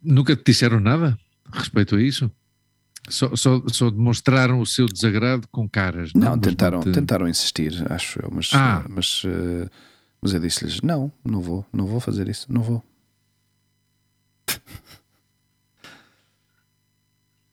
[0.00, 1.18] Nunca te disseram nada
[1.50, 2.30] a respeito a isso?
[3.08, 6.12] Só, só, só, demonstraram o seu desagrado com caras.
[6.14, 6.92] Não, não tentaram, te...
[6.92, 8.84] tentaram insistir, acho eu, mas, ah.
[8.88, 9.68] mas, uh,
[10.20, 12.80] mas eu disse-lhes: não, não vou, não vou fazer isso, não vou.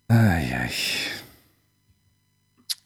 [0.08, 0.72] ai, ai.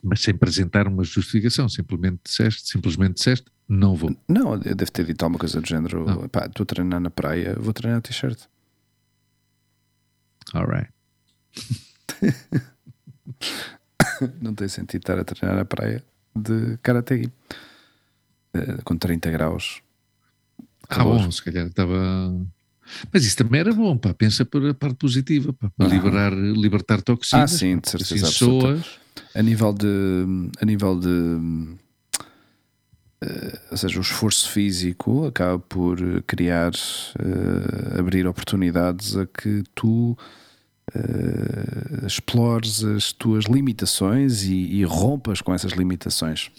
[0.01, 4.15] Mas sem apresentar uma justificação, simplesmente disseste, simplesmente disseste, não vou.
[4.27, 7.57] Não, eu devo ter dito alguma coisa do género: pá, estou a treinar na praia,
[7.59, 8.39] vou treinar t-shirt.
[10.53, 10.89] Alright.
[14.41, 16.03] não tem sentido estar a treinar na praia
[16.35, 17.31] de Karategui
[18.55, 19.81] uh, com 30 graus.
[20.89, 22.35] Ah, bom, se calhar estava.
[23.11, 24.13] Mas isso também era bom, pá.
[24.13, 27.53] Pensa para a parte positiva, pá, para liberar, libertar toxinas.
[27.53, 28.83] Ah, sim, de certeza assim.
[29.33, 30.25] A nível de.
[30.61, 31.79] A nível de uh,
[33.71, 40.17] ou seja, o esforço físico acaba por criar, uh, abrir oportunidades a que tu
[40.95, 46.51] uh, explores as tuas limitações e, e rompas com essas limitações.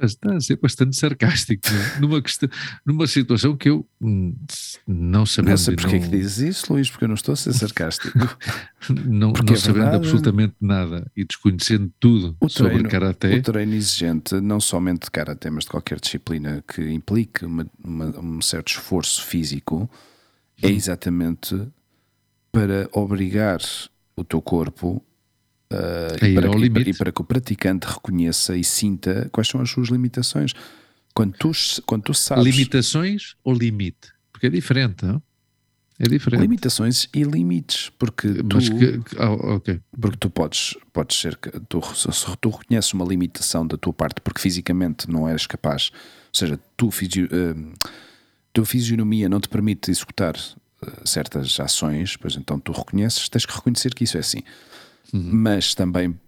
[0.00, 1.98] Está a ser bastante sarcástico é?
[2.00, 2.48] numa, questão,
[2.84, 4.34] numa situação que eu hum,
[4.86, 5.50] não sabendo.
[5.50, 6.04] Não sei porque não...
[6.04, 8.16] é que dizes isso, Luís, porque eu não estou a ser sarcástico.
[8.88, 13.36] não, não é sabendo verdade, absolutamente nada e desconhecendo tudo o sobre treino, karaté.
[13.36, 18.20] O treino exigente, não somente de karaté, mas de qualquer disciplina que implique uma, uma,
[18.20, 19.90] um certo esforço físico,
[20.62, 21.56] é exatamente
[22.50, 23.60] para obrigar
[24.16, 25.02] o teu corpo
[25.70, 29.68] Uh, e, para que, e, para, que, o praticante reconheça e sinta quais são as
[29.68, 30.54] suas limitações.
[31.12, 31.50] Quando tu,
[31.84, 32.42] quando tu sabes.
[32.42, 34.10] Limitações ou limite?
[34.32, 35.22] Porque é diferente, não?
[35.98, 36.40] É diferente.
[36.42, 39.80] Limitações e limites, porque tu, que, oh, okay.
[40.00, 41.36] porque tu podes, podes ser
[41.68, 46.38] tu, se tu reconheces uma limitação da tua parte porque fisicamente não eres capaz, ou
[46.38, 47.72] seja, tu, fisio, uh,
[48.52, 50.36] tua fisionomia não te permite executar
[51.04, 54.42] certas ações, pois então tu reconheces, tens que reconhecer que isso é assim.
[55.12, 55.30] Uhum.
[55.32, 56.18] Mas também,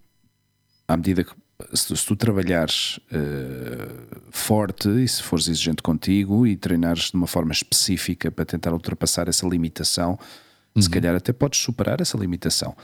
[0.89, 1.33] à medida que
[1.75, 7.27] se, se tu trabalhares uh, forte e se fores exigente contigo e treinares de uma
[7.27, 10.19] forma específica para tentar ultrapassar essa limitação,
[10.75, 10.83] uhum.
[10.83, 12.75] se calhar até podes superar essa limitação.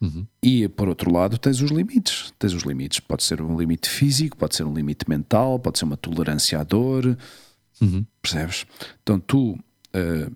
[0.00, 0.26] Uhum.
[0.42, 2.32] E por outro lado, tens os limites.
[2.38, 3.00] Tens os limites.
[3.00, 6.64] Pode ser um limite físico, pode ser um limite mental, pode ser uma tolerância à
[6.64, 7.16] dor.
[7.80, 8.04] Uhum.
[8.22, 8.66] Percebes?
[9.02, 10.32] Então tu uh,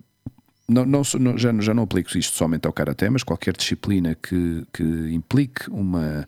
[0.67, 1.03] não, não,
[1.37, 4.83] já, já não aplico isto somente ao Karaté, mas qualquer disciplina que, que
[5.13, 6.27] implique uma,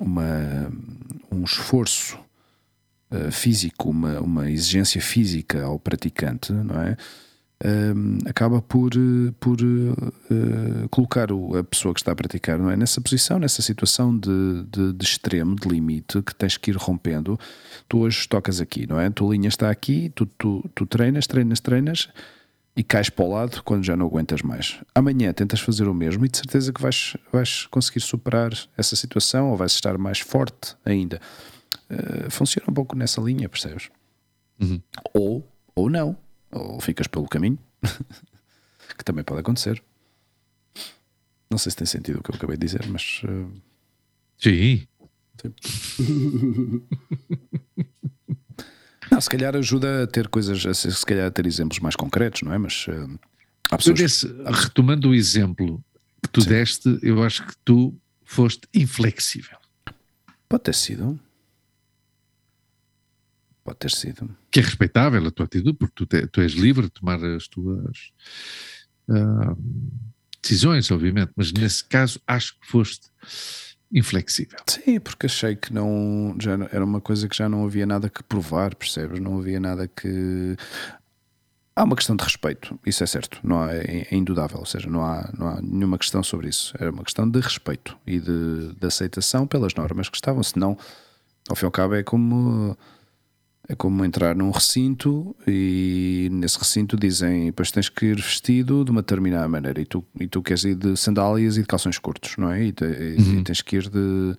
[0.00, 0.72] uma,
[1.30, 2.18] um esforço
[3.10, 6.96] uh, físico, uma, uma exigência física ao praticante, não é?
[7.64, 8.90] Um, acaba por,
[9.38, 12.76] por uh, colocar o, a pessoa que está a praticar não é?
[12.76, 17.38] nessa posição, nessa situação de, de, de, extremo, de limite, que tens que ir rompendo.
[17.88, 19.08] Tu hoje tocas aqui, não é?
[19.08, 22.08] Tua linha está aqui, tu, tu, tu treinas, treinas, treinas
[22.76, 24.80] e cais para o lado quando já não aguentas mais.
[24.94, 29.50] Amanhã tentas fazer o mesmo e de certeza que vais, vais conseguir superar essa situação
[29.50, 31.20] ou vais estar mais forte ainda.
[31.90, 33.90] Uh, funciona um pouco nessa linha, percebes?
[34.60, 34.80] Uhum.
[35.12, 36.16] Ou, ou não,
[36.50, 37.58] ou ficas pelo caminho,
[38.96, 39.82] que também pode acontecer.
[41.50, 43.22] Não sei se tem sentido o que eu acabei de dizer, mas.
[43.24, 43.52] Uh...
[44.38, 44.86] Sim.
[45.40, 45.54] Sim.
[49.10, 52.42] Não, se calhar ajuda a ter coisas, a, se calhar a ter exemplos mais concretos,
[52.42, 52.58] não é?
[52.58, 53.18] Mas uh,
[53.70, 53.98] há pessoas...
[53.98, 55.82] Desse, retomando o exemplo
[56.22, 56.48] que tu Sim.
[56.48, 57.94] deste, eu acho que tu
[58.24, 59.58] foste inflexível.
[60.48, 61.20] Pode ter sido.
[63.62, 64.36] Pode ter sido.
[64.50, 67.48] Que é respeitável a tua atitude, porque tu, te, tu és livre de tomar as
[67.48, 68.12] tuas
[69.08, 69.56] uh,
[70.42, 73.08] decisões, obviamente, mas nesse caso acho que foste
[73.94, 74.58] inflexível.
[74.66, 78.22] Sim, porque achei que não, já era uma coisa que já não havia nada que
[78.24, 79.20] provar, percebes?
[79.20, 80.56] Não havia nada que.
[81.76, 84.88] Há uma questão de respeito, isso é certo, não há, é, é indudável, ou seja,
[84.88, 86.72] não há, não há nenhuma questão sobre isso.
[86.78, 90.78] Era uma questão de respeito e de, de aceitação pelas normas que estavam, senão,
[91.48, 92.76] ao fim e ao cabo, é como
[93.68, 98.90] é como entrar num recinto e nesse recinto dizem depois tens que ir vestido de
[98.90, 102.36] uma determinada maneira e tu, e tu queres ir de sandálias e de calções curtos,
[102.36, 102.64] não é?
[102.64, 103.40] E, te, uhum.
[103.40, 104.36] e tens que ir de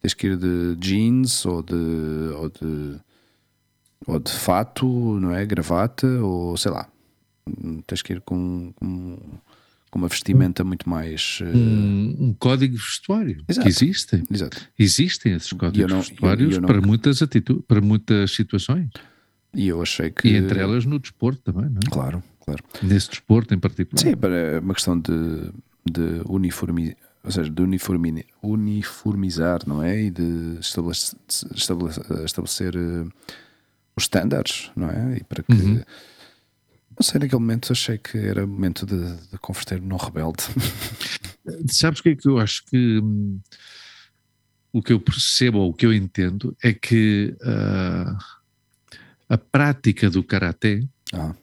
[0.00, 3.00] tens que ir de jeans ou de, ou de
[4.06, 4.86] ou de fato,
[5.20, 5.44] não é?
[5.46, 6.88] Gravata ou sei lá.
[7.86, 9.18] Tens que ir com, com
[9.90, 11.40] com uma vestimenta muito mais.
[11.40, 11.56] Uh...
[11.56, 13.64] Um, um, código vestuário Exato.
[13.64, 14.22] que existe.
[14.30, 14.68] Exato.
[14.78, 18.88] Existem esses códigos não, vestuários eu, eu para, muitas atitudes, para muitas situações.
[19.54, 20.28] E eu achei que.
[20.28, 21.90] E entre elas no desporto também, não é?
[21.90, 22.62] Claro, claro.
[22.82, 24.00] Nesse desporto em particular.
[24.00, 25.50] Sim, para uma questão de,
[25.90, 26.96] de uniformizar.
[27.22, 30.04] Ou seja, de uniformi, uniformizar, não é?
[30.04, 31.18] E de estabelecer,
[31.54, 33.12] estabelecer, estabelecer uh,
[33.94, 35.18] os estándares, não é?
[35.18, 35.52] E para que.
[35.52, 35.82] Uhum
[37.00, 40.42] não sei, naquele momento achei que era momento de, de converter-me num rebelde.
[41.72, 43.40] Sabes o que é que eu acho que hum,
[44.70, 48.18] o que eu percebo ou o que eu entendo é que uh,
[49.30, 50.82] a prática do karaté,
[51.14, 51.34] ah.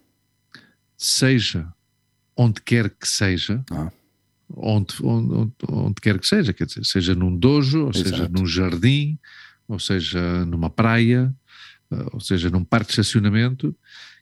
[0.96, 1.68] seja
[2.36, 3.92] onde quer que seja, ah.
[4.56, 8.10] onde, onde, onde, quer que seja, quer dizer, seja num dojo, ou Exato.
[8.10, 9.18] seja num jardim,
[9.68, 11.34] ou seja numa praia,
[11.90, 13.76] uh, ou seja num parque de estacionamento,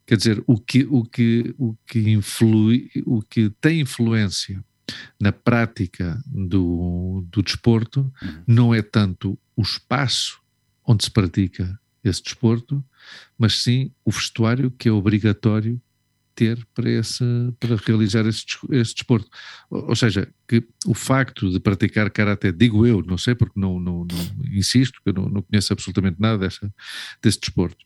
[0.06, 4.64] Quer dizer, o que, o que, o que, influi, o que tem influência
[5.19, 8.44] na prática do, do desporto uhum.
[8.45, 10.40] não é tanto o espaço
[10.86, 12.86] onde se pratica esse desporto,
[13.38, 15.82] mas sim o vestuário que é obrigatório
[16.36, 17.23] ter para, esse,
[17.60, 19.27] para realizar esse, esse desporto.
[19.69, 23.80] Ou, ou seja, que o facto de praticar karaté, digo eu, não sei porque não,
[23.80, 26.72] não, não insisto, que eu não, não, conheço absolutamente nada dessa,
[27.22, 27.86] desse desporto.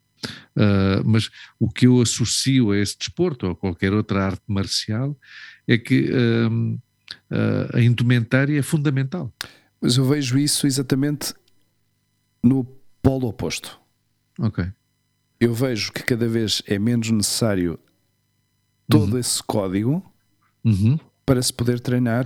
[0.56, 1.30] Uh, mas
[1.60, 5.18] o que eu associo a esse desporto ou a qualquer outra arte marcial
[5.68, 9.34] é que uh, uh, a indumentária é fundamental.
[9.82, 11.34] Mas eu vejo isso exatamente
[12.44, 12.66] no
[13.02, 13.80] polo oposto.
[14.40, 14.66] Ok.
[15.40, 17.80] Eu vejo que cada vez é menos necessário
[18.90, 19.20] todo uhum.
[19.20, 20.04] esse código
[20.64, 21.00] uhum.
[21.26, 22.26] para se poder treinar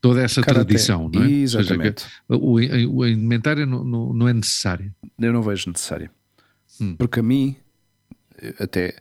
[0.00, 0.64] toda essa Karaté.
[0.64, 1.30] tradição, não é?
[1.30, 2.02] Exatamente.
[2.02, 4.94] Seja, o, o, a indumentária não, não, não, é necessária.
[5.18, 6.10] Eu não vejo necessária.
[6.80, 6.96] Hum.
[6.96, 7.56] Porque a mim,
[8.58, 8.96] até,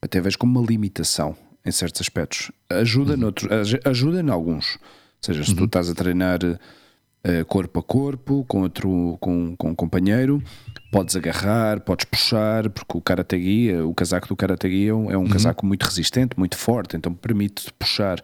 [0.00, 2.50] até vejo como uma limitação em certos aspectos.
[2.68, 3.20] Ajuda, uhum.
[3.20, 3.48] noutros,
[3.84, 4.76] ajuda em alguns.
[4.76, 5.56] Ou seja, se uhum.
[5.58, 10.42] tu estás a treinar uh, corpo a corpo com outro com, com um companheiro,
[10.90, 15.22] podes agarrar, podes puxar, porque o karate o casaco do karate é um, é um
[15.22, 15.28] uhum.
[15.28, 18.22] casaco muito resistente, muito forte, então permite-te puxar.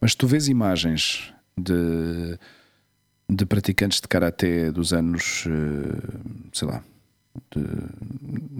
[0.00, 2.38] Mas tu vês imagens de,
[3.28, 6.82] de praticantes de karatê dos anos, uh, sei lá,
[7.54, 7.60] de,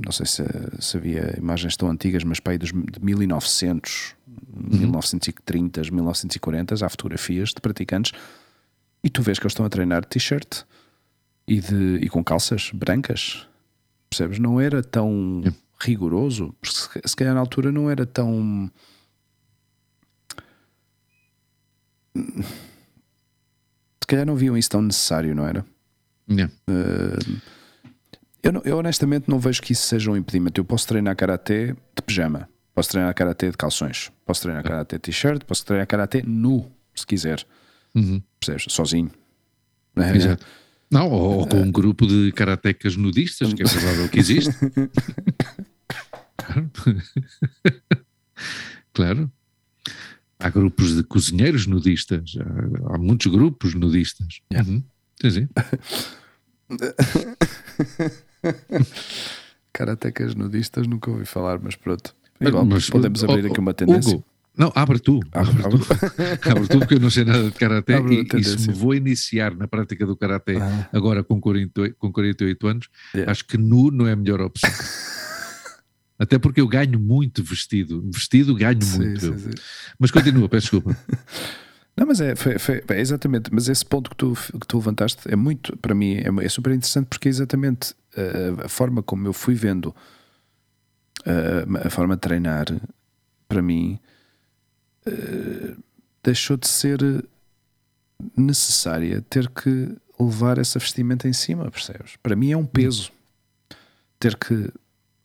[0.05, 0.43] não sei se,
[0.79, 4.79] se, havia imagens tão antigas, mas para aí dos, de 1900, uhum.
[4.79, 8.13] 1930, 1940, há fotografias de praticantes
[9.03, 10.63] e tu vês que eles estão a treinar de t-shirt
[11.47, 13.47] e, de, e com calças brancas.
[14.09, 14.39] Percebes?
[14.39, 15.43] Não era tão
[15.81, 18.71] rigoroso, porque se calhar na altura não era tão.
[22.15, 25.65] Se calhar não viam isso tão necessário, não era?
[26.29, 26.53] Yeah.
[26.69, 27.41] Uh,
[28.43, 30.61] eu, não, eu, honestamente não vejo que isso seja um impedimento.
[30.61, 35.03] Eu posso treinar karatê de pijama, posso treinar karatê de calções, posso treinar karatê de
[35.03, 37.45] t-shirt, posso treinar karatê nu, se quiser.
[37.95, 38.23] Uhum.
[38.39, 38.73] Percebes?
[38.73, 39.11] Sozinho.
[40.15, 40.45] Exato.
[40.91, 44.51] Não, ou, com um grupo de karatecas nudistas, que é provável que existe.
[48.93, 49.31] claro.
[50.39, 54.41] Há grupos de cozinheiros nudistas, há, há muitos grupos nudistas.
[54.51, 54.69] Yeah.
[54.69, 54.83] Uhum.
[55.21, 55.49] Sim, sim.
[59.73, 62.15] Karatecas nudistas nunca ouvi falar, mas pronto.
[62.41, 64.15] Igual, mas, podemos abrir aqui uma tendência.
[64.15, 64.25] Hugo,
[64.57, 65.21] não, abre tu.
[65.33, 66.51] Abre, abre, tu.
[66.51, 69.55] abre tu, porque eu não sei nada de Karaté e, e se me vou iniciar
[69.55, 70.89] na prática do Karaté ah.
[70.93, 73.31] agora com 48, com 48 anos, yeah.
[73.31, 74.71] acho que nu não é a melhor opção.
[76.19, 78.03] Até porque eu ganho muito vestido.
[78.13, 79.21] Vestido ganho sim, muito.
[79.21, 79.51] Sim, sim.
[79.99, 80.95] Mas continua, peço desculpa.
[81.97, 85.21] Não, mas é, foi, foi, é, exatamente, mas esse ponto que tu, que tu levantaste
[85.27, 89.27] é muito, para mim, é, é super interessante porque é exatamente a, a forma como
[89.27, 89.95] eu fui vendo
[91.25, 92.67] a, a forma de treinar,
[93.49, 93.99] para mim,
[95.07, 95.77] uh,
[96.23, 97.01] deixou de ser
[98.37, 102.17] necessária ter que levar essa vestimenta em cima, percebes?
[102.23, 103.11] Para mim é um peso
[104.19, 104.71] ter que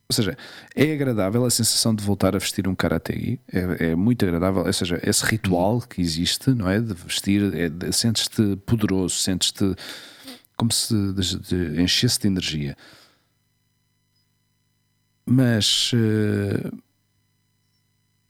[0.07, 0.37] ou seja,
[0.75, 4.71] é agradável a sensação de voltar a vestir um karategi, é, é muito agradável, ou
[4.71, 6.79] seja, esse ritual que existe, não é?
[6.79, 9.75] De vestir, é, sentes-te poderoso, sentes-te
[10.55, 10.95] como se
[11.81, 12.77] enchesse de energia.
[15.25, 16.77] Mas, uh,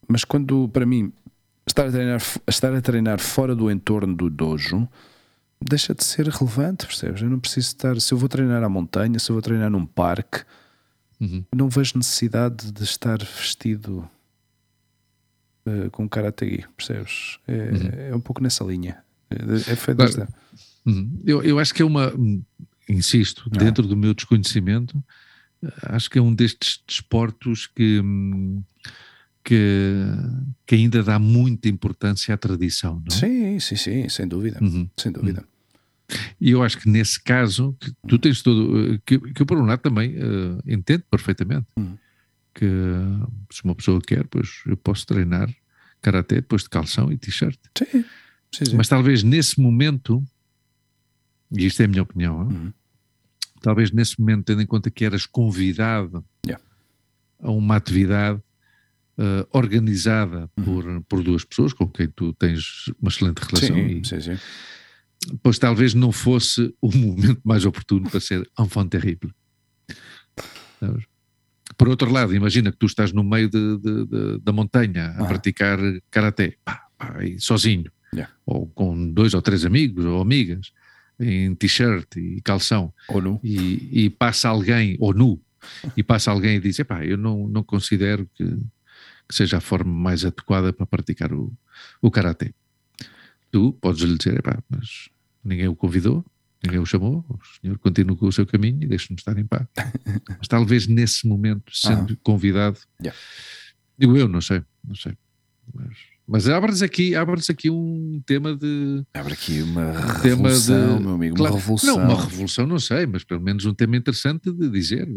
[0.07, 1.11] mas quando, para mim,
[1.67, 4.87] estar a, treinar, estar a treinar fora do entorno do dojo
[5.61, 7.21] deixa de ser relevante, percebes?
[7.21, 9.85] Eu não preciso estar, se eu vou treinar à montanha, se eu vou treinar num
[9.85, 10.43] parque
[11.19, 11.43] Uhum.
[11.53, 14.07] Não vejo necessidade de estar vestido
[15.65, 17.39] uh, com karategi, percebes?
[17.47, 18.09] É, uhum.
[18.11, 19.03] é, um pouco nessa linha.
[19.29, 20.27] É, é feito claro.
[20.85, 21.21] Uhum.
[21.25, 22.13] eu, eu acho que é uma,
[22.89, 23.57] insisto, ah.
[23.57, 25.03] dentro do meu desconhecimento,
[25.83, 28.01] acho que é um destes desportos que,
[29.43, 30.05] que,
[30.65, 33.15] que ainda dá muita importância à tradição, não?
[33.15, 34.59] Sim, sim, sim, sem dúvida.
[34.61, 34.89] Uhum.
[34.97, 35.41] Sem dúvida.
[35.41, 35.55] Uhum.
[36.39, 39.01] E eu acho que nesse caso, que tu tens todo.
[39.05, 41.97] que, que eu, por um lado, também uh, entendo perfeitamente uhum.
[42.53, 42.69] que
[43.51, 45.49] se uma pessoa quer, pois eu posso treinar
[46.01, 47.59] karaté depois de calção e t-shirt.
[47.75, 48.05] Sim.
[48.51, 48.75] Sim, sim.
[48.75, 50.23] Mas talvez nesse momento,
[51.57, 52.73] e isto é a minha opinião, uhum.
[53.61, 56.63] talvez nesse momento, tendo em conta que eras convidado yeah.
[57.39, 58.39] a uma atividade
[59.17, 60.63] uh, organizada uhum.
[60.63, 63.75] por, por duas pessoas com quem tu tens uma excelente relação.
[63.75, 64.37] Sim, e, sim, sim
[65.41, 69.31] pois talvez não fosse o momento mais oportuno para ser enfant terrible.
[71.77, 75.23] Por outro lado, imagina que tu estás no meio de, de, de, da montanha a
[75.23, 75.25] ah.
[75.25, 75.79] praticar
[76.11, 78.31] karaté, pá, pá, sozinho, yeah.
[78.45, 80.71] ou com dois ou três amigos ou amigas,
[81.19, 85.41] em t-shirt e calção, ou nu, e, e, passa alguém, ou nu,
[85.95, 89.91] e passa alguém e diz: pá, eu não, não considero que, que seja a forma
[89.91, 91.51] mais adequada para praticar o,
[92.01, 92.53] o karaté.
[93.51, 95.09] Tu podes lhe dizer: pá, mas
[95.43, 96.25] ninguém o convidou,
[96.63, 99.67] ninguém o chamou, o senhor continua com o seu caminho e deixa-nos estar em paz.
[100.37, 103.17] Mas talvez nesse momento, sendo convidado, yeah.
[103.97, 105.17] Digo eu, não sei, não sei.
[105.73, 105.97] Mas,
[106.27, 109.03] mas abre-nos aqui, abre aqui um tema de.
[109.13, 111.97] Abre aqui uma um revolução, de, meu amigo, claro, uma revolução.
[111.97, 115.07] Não, uma revolução, não sei, mas pelo menos um tema interessante de dizer.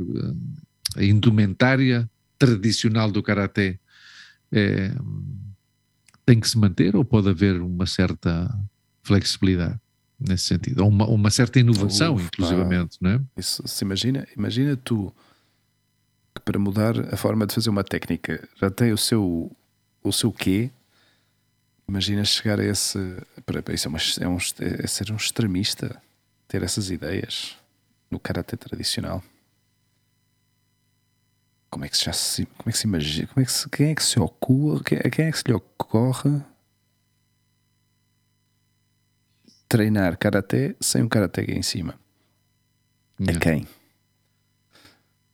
[0.96, 3.78] A indumentária tradicional do Karaté
[4.52, 4.94] é,
[6.24, 8.54] tem que se manter ou pode haver uma certa
[9.02, 9.78] flexibilidade
[10.20, 10.82] nesse sentido?
[10.82, 13.20] Ou uma, uma certa inovação, inclusivamente, não é?
[13.36, 15.12] Isso, se imagina, imagina tu
[16.34, 19.50] que para mudar a forma de fazer uma técnica já tem o seu,
[20.02, 20.70] o seu quê?
[21.88, 22.98] Imagina chegar a esse.
[23.46, 26.00] Para, isso é, uma, é, um, é ser um extremista,
[26.46, 27.56] ter essas ideias
[28.10, 29.22] no karatê tradicional.
[31.70, 33.28] Como é que se já se, como é que se imagina?
[33.28, 34.84] Como é que se, quem é que se ocorre?
[34.84, 36.42] Quem, quem é que se lhe ocorre
[39.66, 41.98] treinar karatê sem um karatê em cima?
[43.20, 43.66] É quem?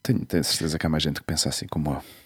[0.01, 2.24] Tenho, tenho certeza que há mais gente que pensa assim como eu.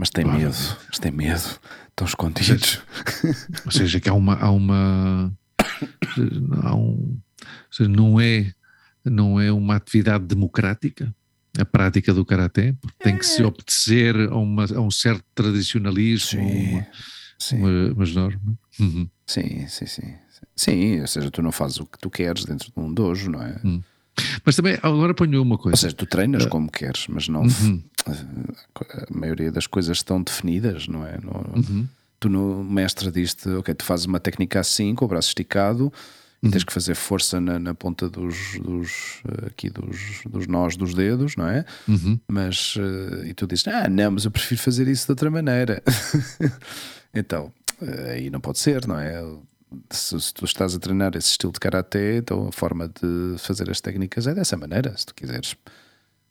[0.00, 0.56] Mas tem medo,
[0.88, 1.60] mas tem medo,
[1.90, 2.80] estão escondidos.
[3.66, 4.34] Ou seja, que há uma.
[4.34, 5.30] Há uma
[6.62, 7.18] há um,
[7.70, 8.50] seja, não, é,
[9.04, 11.14] não é uma atividade democrática
[11.58, 13.46] a prática do karaté, porque tem que se é.
[13.46, 16.86] obedecer a, uma, a um certo tradicionalismo, sim, uma,
[17.38, 17.56] sim.
[17.58, 18.56] Uma, umas normas.
[18.78, 19.06] Uhum.
[19.26, 20.14] Sim, sim, sim.
[20.56, 23.42] Sim, ou seja, tu não fazes o que tu queres dentro de um dojo, não
[23.42, 23.60] é?
[23.62, 23.82] Uhum.
[24.44, 25.74] Mas também, agora ponho uma coisa.
[25.74, 27.42] Ou seja, tu treinas uh, como queres, mas não.
[27.42, 27.82] Uhum.
[28.06, 31.18] A maioria das coisas estão definidas, não é?
[31.18, 31.88] No, uhum.
[32.18, 35.92] Tu, no mestre, diz-te, ok, tu fazes uma técnica assim, com o braço esticado,
[36.42, 36.66] e tens uhum.
[36.66, 41.46] que fazer força na, na ponta dos, dos, aqui dos, dos nós dos dedos, não
[41.46, 41.64] é?
[41.86, 42.18] Uhum.
[42.26, 45.82] Mas, uh, e tu dizes, ah, não, mas eu prefiro fazer isso de outra maneira.
[47.12, 47.52] então,
[47.82, 49.22] uh, aí não pode ser, não é?
[49.90, 53.70] Se, se, tu estás a treinar esse estilo de karatê, então a forma de fazer
[53.70, 54.96] as técnicas é dessa maneira.
[54.96, 55.54] Se tu quiseres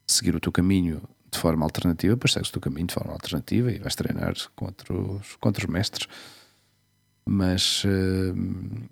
[0.08, 3.80] seguir o teu caminho de forma alternativa, depois segues o caminho de forma alternativa e
[3.80, 6.08] vais treinar com outros, com outros mestres.
[7.26, 7.84] Mas.
[7.84, 8.90] Uh,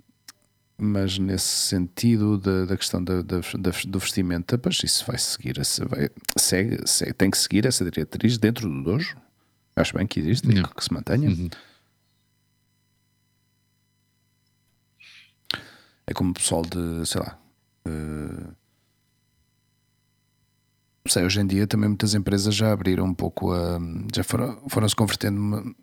[0.80, 3.40] mas nesse sentido da, da questão da, da,
[3.88, 5.56] do vestimenta, pois isso vai seguir,
[5.90, 9.18] vai, segue, segue, tem que seguir essa diretriz dentro do dojo.
[9.76, 11.30] Acho bem que existe, e que se mantenha.
[11.30, 11.50] Uhum.
[16.06, 17.40] É como o pessoal de, sei lá,
[17.88, 18.56] uh,
[21.08, 23.80] sei, hoje em dia também muitas empresas já abriram um pouco a.
[24.16, 25.76] já foram, foram se convertendo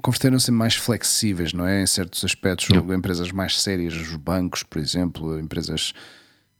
[0.00, 1.82] converteram-se mais flexíveis, não é?
[1.82, 2.94] Em certos aspectos, não.
[2.94, 5.92] empresas mais sérias, os bancos, por exemplo, empresas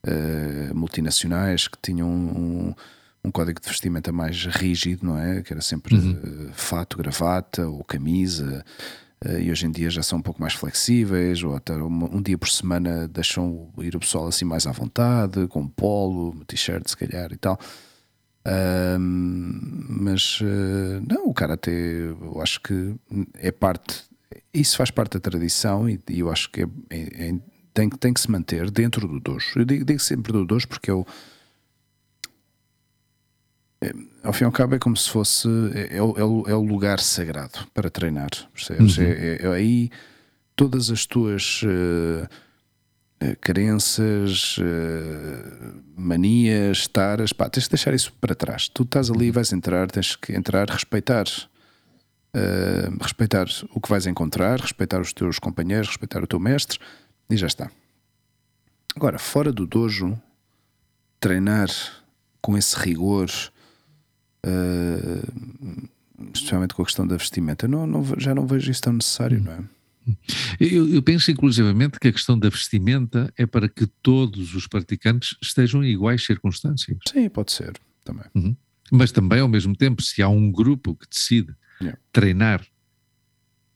[0.05, 2.75] uh, multinacionais que tinham um,
[3.25, 5.43] um, código de vestimenta mais rígido, não é?
[5.43, 6.49] Que era sempre uhum.
[6.49, 8.65] uh, fato, gravata ou camisa.
[9.25, 12.23] Uh, e hoje em dia já são um pouco mais flexíveis, ou até um, um
[12.23, 16.97] dia por semana deixam ir o pessoal assim mais à vontade, com polo, t-shirt, se
[16.97, 17.59] calhar e tal
[19.09, 22.95] mas uh, não, o karatê eu acho que
[23.35, 24.05] é parte,
[24.53, 27.35] isso faz parte da tradição e, e eu acho que é, é, é,
[27.73, 29.59] tem, tem que se manter dentro do dojo.
[29.59, 31.07] Eu digo, digo sempre do dojo porque eu,
[33.81, 33.93] é,
[34.25, 36.99] ao fim e ao cabo é como se fosse é, é, o, é o lugar
[36.99, 38.99] sagrado para treinar, percebes?
[38.99, 39.05] Uhum.
[39.05, 39.91] É, aí
[40.57, 41.63] todas as tuas.
[41.63, 42.27] Uh,
[43.41, 48.69] crenças, eh, manias, taras, pá, tens de deixar isso para trás.
[48.69, 51.25] Tu estás ali, vais entrar, tens que entrar, respeitar,
[52.35, 56.79] uh, respeitar o que vais encontrar, respeitar os teus companheiros, respeitar o teu mestre
[57.31, 57.71] e já está.
[58.95, 60.21] Agora, fora do dojo,
[61.19, 61.69] treinar
[62.43, 63.31] com esse rigor,
[64.45, 65.89] uh,
[66.33, 69.53] especialmente com a questão da vestimenta, não, não, já não vejo isso tão necessário, não
[69.53, 69.65] é?
[70.61, 75.35] Eu, eu, penso inclusivamente que a questão da vestimenta é para que todos os praticantes
[75.43, 76.99] estejam em iguais circunstâncias.
[77.09, 77.73] Sim, pode ser
[78.05, 78.27] também.
[78.35, 78.55] Uhum.
[78.93, 81.99] Mas também, ao mesmo tempo, se há um grupo que decide yeah.
[82.12, 82.66] treinar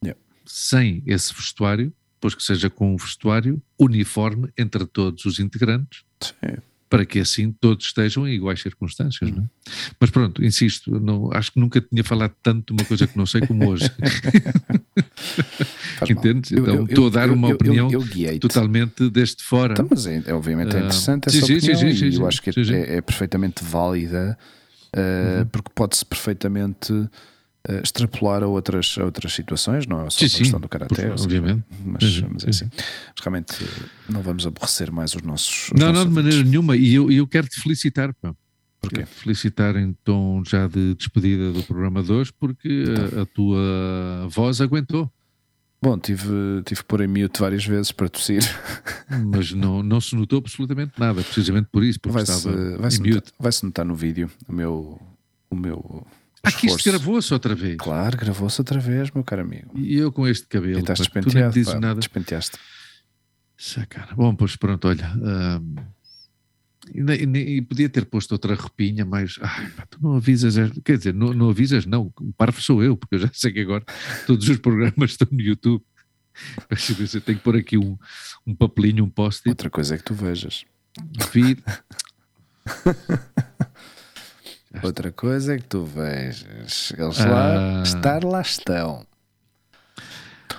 [0.05, 0.21] yeah.
[0.45, 6.05] sem esse vestuário, pois que seja com um vestuário uniforme entre todos os integrantes.
[6.21, 9.31] Sim para que assim todos estejam em iguais circunstâncias.
[9.31, 9.47] Não é?
[10.01, 13.27] Mas pronto, insisto, não, acho que nunca tinha falado tanto de uma coisa que não
[13.27, 13.91] sei como hoje.
[16.09, 16.53] Entendes?
[16.53, 17.89] Então eu, eu, estou a dar uma eu, opinião
[18.41, 19.73] totalmente deste fora.
[19.73, 22.43] Então, mas é, obviamente é interessante uh, essa sim, opinião sim, sim, e eu acho
[22.43, 24.39] que é, é, perfeitamente válida
[24.95, 25.47] uh, uhum.
[25.47, 26.93] porque pode-se perfeitamente
[27.83, 31.65] extrapolar a outras, a outras situações, não é só sim, a questão do Karaté, obviamente.
[31.85, 32.71] Mas, mas é assim.
[32.75, 33.55] Mas realmente
[34.09, 35.71] não vamos aborrecer mais os nossos.
[35.73, 36.77] Os não, nossos não, de maneira nenhuma.
[36.77, 38.35] E eu, eu quero te felicitar, pá.
[38.81, 43.19] Porque felicitar em tom já de despedida do programa 2, porque então.
[43.19, 45.11] a, a, tua voz aguentou.
[45.81, 48.43] Bom, tive, tive pôr em mute várias vezes para tossir.
[49.27, 52.97] Mas não, não se notou absolutamente nada, precisamente por isso, porque vai estava vai -se,
[52.97, 55.01] -se notar, vai-se notar no vídeo o meu,
[55.51, 56.07] o meu.
[56.43, 57.77] Aqui isto gravou-se outra vez.
[57.79, 59.77] Claro, gravou-se outra vez, meu caro amigo.
[59.77, 60.79] E eu com este cabelo.
[60.79, 61.55] E estás pá, tu despenteado.
[61.55, 61.99] dizes pá, nada.
[62.01, 62.59] Despenteaste.
[63.57, 64.15] Sacana.
[64.15, 65.13] Bom, pois pronto, olha.
[65.17, 65.75] hum,
[66.95, 70.55] e, e podia ter posto outra roupinha, mas ai, pá, tu não avisas,
[70.85, 72.13] quer dizer, não, não avisas, não.
[72.21, 73.85] O parvo sou eu, porque eu já sei que agora
[74.27, 75.83] todos os programas estão no YouTube.
[76.71, 77.99] Mas eu tenho que pôr aqui um,
[78.47, 80.65] um papelinho, um post-it, Outra coisa é que tu vejas.
[81.33, 81.59] vir.
[84.83, 86.93] Outra coisa é que tu vejas.
[86.97, 87.27] Eles Ah.
[87.29, 89.07] lá, estar lá estão.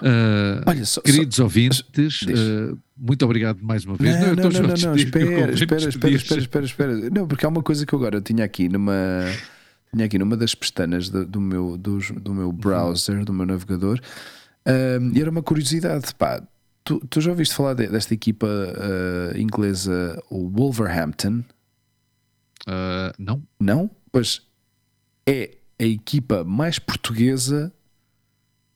[0.02, 2.19] Ah, Olha, só, Queridos ouvintes, diz.
[2.30, 4.15] ah, muito obrigado mais uma vez.
[4.19, 7.10] Não, não, não, não, não, eu espera, espera, espera, espera, espera, espera.
[7.10, 8.94] Não, porque há uma coisa que eu agora tinha aqui numa
[9.94, 13.99] tinha aqui numa das pestanas do, do meu, dos- do, meu browser, do meu navegador,
[14.65, 16.41] ahm, e era uma curiosidade, pá.
[16.84, 21.44] Tu, tu já ouviste falar de- desta equipa ah, inglesa, o Wolverhampton?
[22.68, 23.41] Ah, não?
[23.60, 23.90] Não?
[24.11, 24.41] Pois
[25.27, 27.72] é a equipa mais portuguesa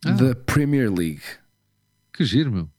[0.06, 0.12] Ah.
[0.12, 1.22] da Premier League.
[2.14, 2.70] Que giro, meu.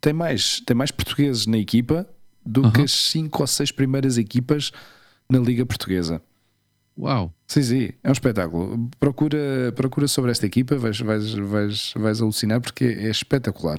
[0.00, 2.06] tem mais, tem mais portugueses na equipa
[2.44, 2.84] do que Aham.
[2.84, 4.70] as cinco ou seis primeiras equipas
[5.30, 6.20] na Liga Portuguesa.
[6.98, 7.32] Uau.
[7.46, 8.90] Sim, sim, é um espetáculo.
[9.00, 13.78] Procura, procura sobre esta equipa, vais, vais, vais, vais alucinar porque é espetacular.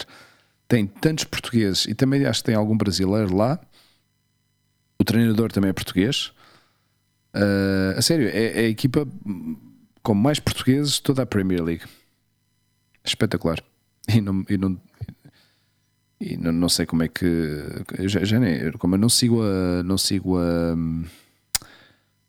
[0.68, 3.60] Tem tantos portugueses e também acho que tem algum brasileiro lá.
[5.00, 6.32] O treinador também é português.
[7.36, 9.06] Ah, a sério, é, é a equipa
[10.02, 11.84] com mais portugueses de toda a Premier League.
[13.04, 13.60] Espetacular.
[14.08, 14.80] E não, e não,
[16.22, 17.28] e não, não sei como é que.
[18.08, 19.84] Já, já nem, como eu não sigo a.
[19.84, 20.76] Não sigo a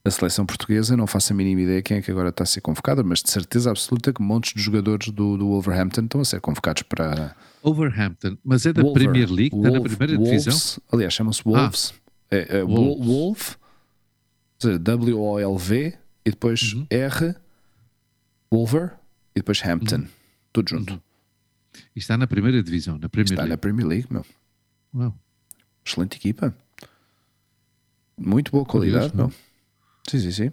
[0.05, 2.61] a seleção portuguesa, não faço a mínima ideia quem é que agora está a ser
[2.61, 6.41] convocada, mas de certeza absoluta que montes de jogadores do, do Wolverhampton estão a ser
[6.41, 10.83] convocados para Overhampton, mas é da Wolver- Premier League, está na Wolf- primeira Wolves, divisão.
[10.93, 11.93] Aliás, chama-se Wolves.
[12.31, 13.05] É, é Wolves.
[13.05, 13.55] Wolf,
[14.59, 16.87] W-O-L-V e depois Uhum.
[16.91, 17.35] R,
[18.51, 18.95] Wolver
[19.35, 20.05] e depois Hampton.
[20.53, 20.95] Tudo junto.
[20.95, 21.01] Uhum.
[21.95, 23.61] E está na primeira divisão, na Premier Está na League.
[23.61, 24.25] Premier League, meu.
[24.95, 25.15] Uau.
[25.85, 26.55] Excelente equipa.
[28.19, 29.47] Muito boa qualidade, Curioso, meu.
[30.09, 30.53] Sim, sim, sim.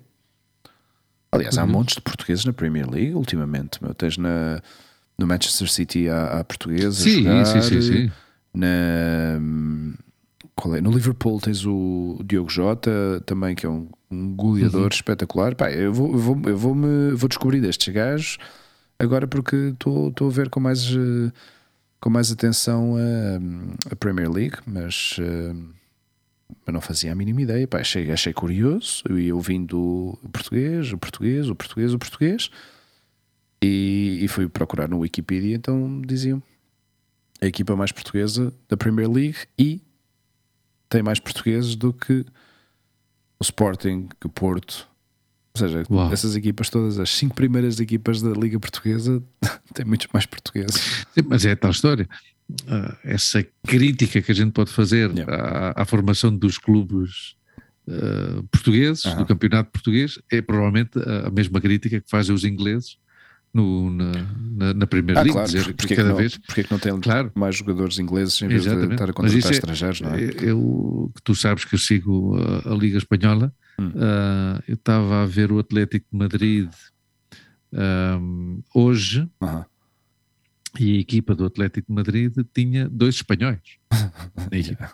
[1.32, 1.80] Aliás, há Curioso.
[1.80, 3.82] montes de portugueses na Premier League ultimamente.
[3.82, 3.94] Meu.
[3.94, 4.62] Tens na,
[5.18, 8.12] no Manchester City há, há portugueses Sim, sim, sim, sim.
[8.54, 9.40] Na,
[10.56, 10.82] qual é?
[10.82, 14.88] No Liverpool tens o Diogo Jota também, que é um, um goleador Uhum.
[14.92, 15.56] espetacular.
[15.56, 18.38] Pá, eu vou, eu vou, eu vou, -me, vou descobrir destes gajos
[19.00, 21.32] agora porque estou a ver com mais, eh,
[22.00, 25.54] com mais atenção a, a Premier League, mas, eh,
[26.66, 27.68] mas não fazia a mínima ideia.
[27.68, 29.04] Pá, achei, achei curioso.
[29.10, 29.78] Eu ia ouvindo
[30.24, 32.50] o português, o português, o português, o português.
[33.62, 36.44] E, e fui procurar no Wikipedia, então diziam
[37.42, 39.82] a equipa mais portuguesa da Premier League e
[40.94, 42.24] tem mais portugueses do que
[43.40, 44.88] o Sporting, que o Porto.
[45.56, 46.14] Ou seja, Uau.
[46.14, 49.22] essas equipas todas, as cinco primeiras equipas da Liga Portuguesa,
[49.74, 50.76] têm muitos mais portugueses.
[51.14, 52.08] Sim, mas é a tal história.
[52.68, 55.34] Ah, essa crítica que a gente pode fazer Yeah.
[55.76, 57.36] à, à formação dos clubes
[57.90, 59.18] ah, portugueses, Aham.
[59.18, 60.92] do campeonato português, é provavelmente
[61.26, 62.98] a mesma crítica que fazem os ingleses
[63.54, 64.12] no, na,
[64.58, 65.34] na, na Primeira Ah, Liga.
[65.34, 67.32] claro, dizer porque, que porque, é cada não, vez porque é que não tem Claro.
[67.36, 68.94] mais jogadores ingleses em vez de Exatamente.
[68.94, 70.20] estar a contratar é- estrangeiros, não é?
[70.42, 73.92] Eu, que tu sabes que eu sigo a, a Liga Espanhola, Hum.
[73.98, 76.70] ah, eu estava a ver o Atlético de Madrid
[77.74, 79.66] ahm, hoje Aham.
[80.80, 83.60] e a equipa do Atlético de Madrid tinha dois espanhóis.
[84.52, 84.94] na equipa.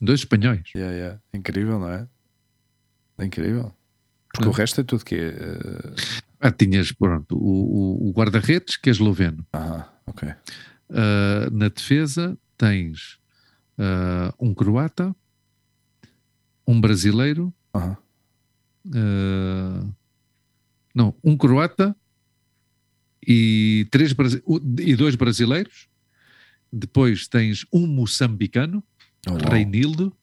[0.00, 0.62] Dois espanhóis.
[0.74, 1.20] Yeah, yeah.
[1.34, 2.08] Incrível, não é?
[3.18, 3.74] É incrível.
[4.32, 4.50] Porque Hum.
[4.50, 5.34] o resto é tudo que é.
[6.40, 9.46] Ah, tinhas, pronto, o, o- guarda-redes, que é esloveno.
[9.54, 10.28] Aham, ok.
[10.90, 13.18] Ah, na defesa tens
[13.78, 15.14] ah, um croata,
[16.66, 17.96] um brasileiro, Aham.
[18.94, 19.86] ah,
[20.94, 21.94] não, um croata
[23.26, 24.14] e, três,
[24.80, 25.88] e dois brasileiros.
[26.72, 28.82] Depois tens um moçambicano,
[29.28, 29.50] Oh, uau.
[29.52, 30.16] Reinildo,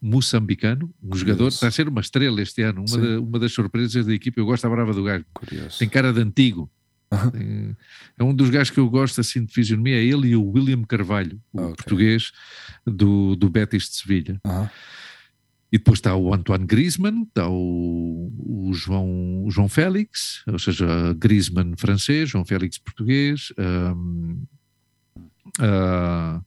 [0.00, 1.54] Moçambicano, um jogador, Curioso.
[1.56, 4.40] está a ser uma estrela este ano, uma, da- uma das surpresas da equipa.
[4.40, 5.24] Eu gosto da brava do gajo.
[5.32, 5.78] Curioso.
[5.78, 6.70] Tem cara de antigo.
[7.32, 7.76] Tem-
[8.18, 10.82] É um dos gajos que eu gosto assim de fisionomia, é ele e o William
[10.82, 11.76] Carvalho, o Ok.
[11.76, 12.32] português
[12.86, 14.40] do, do Betis de Sevilha.
[15.70, 20.86] E depois está o Antoine Griezmann, está o, o João, o João Félix, ou seja,
[21.18, 23.52] Griezmann francês, João Félix português,
[23.96, 24.42] hum,
[25.60, 26.42] ah,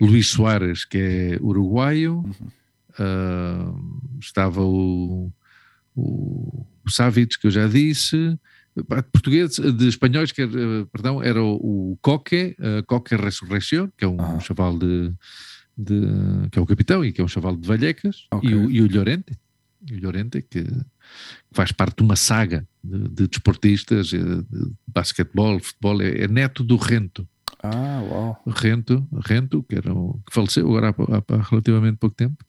[0.00, 2.24] Luís Soares, que é uruguaio,
[2.98, 3.72] ah,
[4.20, 5.32] estava o,
[5.94, 8.38] o, o Savic, que eu já disse,
[8.76, 14.04] de português, de espanhóis, que, era, perdão, era o, o Coque, uh, Coque Resurrección, que
[14.04, 14.38] é um Ah.
[14.40, 15.12] chaval de,
[15.76, 18.48] de- que é o capitão e que é um chaval de Vallecas, Ok.
[18.48, 19.32] e, o, e o Llorente,
[19.90, 20.64] e o Llorente que
[21.50, 26.62] faz parte de uma saga de, de desportistas, eh, de basquetebol, futebol, é, é, neto
[26.62, 27.26] do Rento.
[27.62, 28.42] Ah, uau.
[28.46, 32.44] Rento, Rento que, era um, que faleceu agora há, há, relativamente pouco tempo.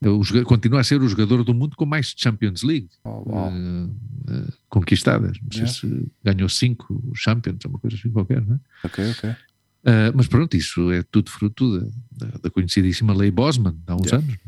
[0.00, 3.86] É o, continua a ser o jogador do mundo com mais Champions League oh, uh,
[3.86, 5.38] uh, conquistadas.
[5.40, 5.78] Não sei yeah.
[5.78, 8.86] se ganhou cinco Champions, uma coisa assim qualquer, não é?
[8.86, 9.30] Ok, ok.
[9.30, 14.06] Uh, mas pronto, isso é tudo fruto da, da, da conhecidíssima lei Bosman, há uns
[14.06, 14.26] yeah.
[14.26, 14.38] anos.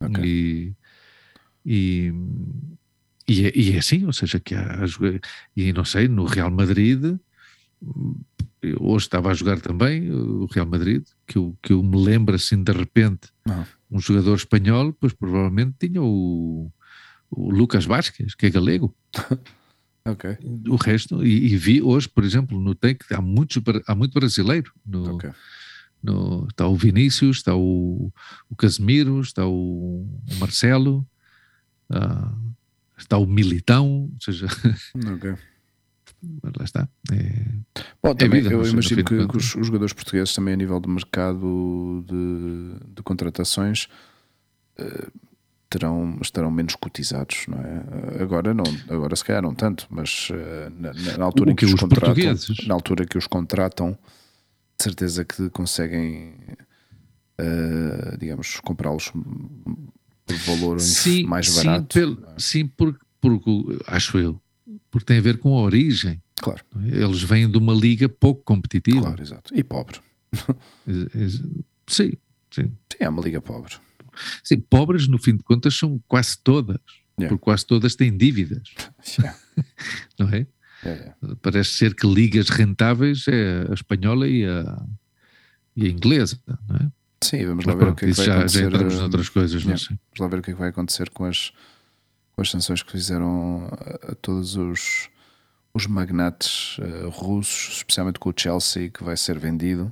[0.00, 0.06] É?
[0.06, 0.24] Okay.
[0.24, 0.74] E,
[1.64, 2.12] e,
[3.28, 4.84] e, é, e, é assim, ou seja, que há,
[5.56, 7.16] e não sei, no Real Madrid,
[8.80, 12.62] hoje estava a jogar também o Real Madrid, que eu, que eu me lembro assim
[12.62, 13.28] de repente.
[13.44, 16.70] Não um jogador espanhol, pois provavelmente tinha o,
[17.30, 18.94] o Lucas Vasquez, que é galego.
[20.04, 20.36] ok.
[20.68, 24.72] O resto, e, e, vi hoje, por exemplo, notei que há, muitos, há muito brasileiro.
[24.84, 25.30] No, okay.
[26.02, 28.12] no, está o Vinícius, está o,
[28.48, 30.06] o Casemiro, está o,
[30.38, 31.06] Marcelo,
[31.90, 32.54] uh,
[32.98, 34.46] está o Militão, ou seja.
[35.14, 35.36] Ok.
[36.22, 36.88] Mas lá está.
[37.12, 40.56] É, Bom, também, é vida, eu imagino que, que os, os, jogadores portugueses também a
[40.56, 43.88] nível de mercado de, de contratações
[44.78, 45.12] uh,
[45.68, 48.22] terão, estarão menos cotizados, não é?
[48.22, 51.80] Agora não, agora se calhar não tanto, mas uh, na, na, altura que, que os,
[51.80, 52.14] contratam,
[52.66, 53.98] na altura que os contratam,
[54.78, 56.34] de certeza que conseguem
[57.40, 59.12] uh, digamos, comprá-los
[60.26, 61.92] por valor sim, mais barato.
[61.92, 62.38] Sim, pelo, é?
[62.38, 64.40] sim porque, porque acho eu
[64.90, 66.22] porque tem a ver com a origem.
[66.36, 66.62] Claro.
[66.84, 69.00] Eles vêm de uma liga pouco competitiva.
[69.00, 69.54] Claro, exato.
[69.54, 70.00] E pobre.
[71.86, 72.12] sim,
[72.50, 72.72] sim.
[72.92, 73.74] Sim, é uma liga pobre.
[74.42, 76.80] Sim, pobres no fim de contas são quase todas.
[77.18, 77.28] Yeah.
[77.28, 78.74] Porque quase todas têm dívidas.
[79.18, 79.38] Yeah.
[80.18, 80.46] não é?
[80.84, 84.86] Yeah, Parece ser que ligas rentáveis é a espanhola e a,
[85.74, 86.38] e a inglesa,
[86.68, 86.90] não é?
[87.24, 88.60] Sim, vamos lá ver pronto, o que, é que vai já, acontecer.
[88.60, 89.70] Já entramos noutras coisas, sei.
[89.72, 91.52] Vamos lá ver o que é que vai acontecer com as
[92.36, 95.08] com as sanções que fizeram a, a todos os,
[95.72, 99.90] os magnates uh, russos, especialmente com o Chelsea, que vai ser vendido,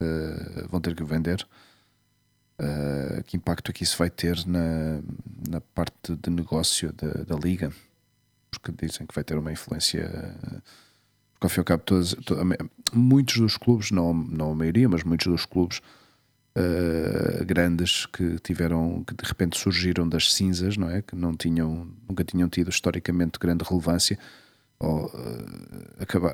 [0.00, 1.46] uh, vão ter que vender.
[2.60, 5.00] Uh, que impacto é que isso vai ter na,
[5.48, 7.72] na parte de negócio da, da liga?
[8.50, 10.34] Porque dizem que vai ter uma influência.
[11.32, 12.14] Porque ao fim e ao cabo, todos,
[12.92, 15.80] muitos dos clubes, não, não a maioria, mas muitos dos clubes
[16.56, 21.02] uh, grandes que tiveram, que de repente surgiram das cinzas, não é?
[21.02, 24.18] Que não tinham, nunca tinham tido historicamente grande relevância,
[24.78, 26.32] ou, uh, acaba,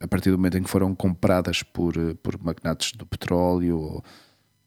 [0.00, 4.04] a partir do momento em que foram compradas por, por magnates do petróleo ou,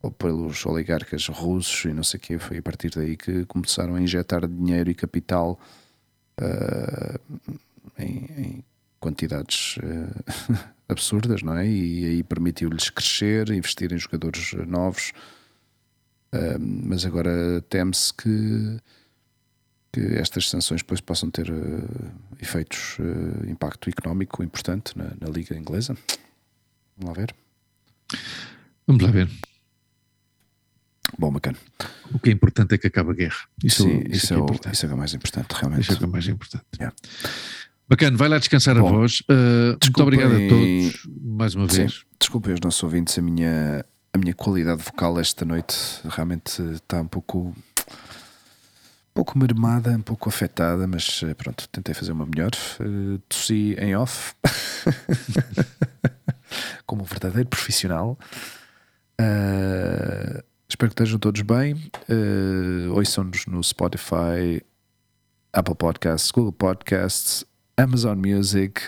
[0.01, 3.95] ou pelos oligarcas russos e não sei o quê, foi a partir daí que começaram
[3.95, 5.59] a injetar dinheiro e capital
[6.41, 7.19] uh,
[7.97, 8.63] em, em,
[8.99, 9.77] quantidades
[10.87, 11.67] absurdas, não é?
[11.67, 15.11] E aí permitiu-lhes crescer, investir em jogadores novos.
[16.33, 18.79] Uh, mas agora teme-se que,
[19.93, 25.55] que estas sanções depois possam ter uh, efeitos, uh, impacto económico importante na, na, Liga
[25.55, 25.95] Inglesa.
[26.97, 27.35] Vamos lá ver.
[28.85, 29.29] Vamos lá ver.
[31.17, 31.57] Bom, bacana.
[32.13, 33.47] O que é importante é que acabe a guerra.
[33.63, 35.91] Isso, Sim, isso, isso, é, é, o, isso é o mais importante, realmente.
[35.91, 36.65] Isso é o mais importante.
[36.77, 36.95] Yeah.
[37.87, 39.21] Bacana, vai lá descansar Bom, a voz.
[39.29, 41.93] Uh, muito obrigado a todos, mais uma vez.
[41.93, 45.75] Sim, desculpem os nossos ouvintes, a minha, a minha qualidade vocal esta noite
[46.09, 47.53] realmente está um pouco, um
[49.13, 52.51] pouco mermada, um pouco afetada, mas eh, pronto, tentei fazer uma melhor.
[52.79, 54.33] Uh, tossi em off,
[56.87, 58.17] como um verdadeiro profissional.
[59.21, 61.75] Uh, espero que estejam todos bem.
[62.09, 64.59] Uh, ouçam-nos no Spotify,
[65.53, 67.45] Apple Podcasts, Google Podcasts
[67.77, 68.81] Amazon Music,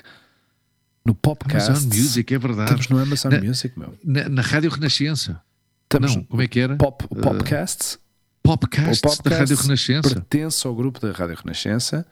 [1.06, 1.70] no Popcast.
[1.70, 2.72] Amazon Music, é verdade.
[2.72, 3.98] Estamos no Amazon na, Music, meu.
[4.04, 5.42] Na, na Rádio Renascença.
[5.84, 6.76] Estamos Não, como é que era?
[6.76, 7.96] Pop, o Popcast.
[7.96, 8.00] Uh,
[8.44, 10.10] Popcast, o Popcast da Rádio Renascença.
[10.10, 12.06] Pertence ao grupo da Rádio Renascença.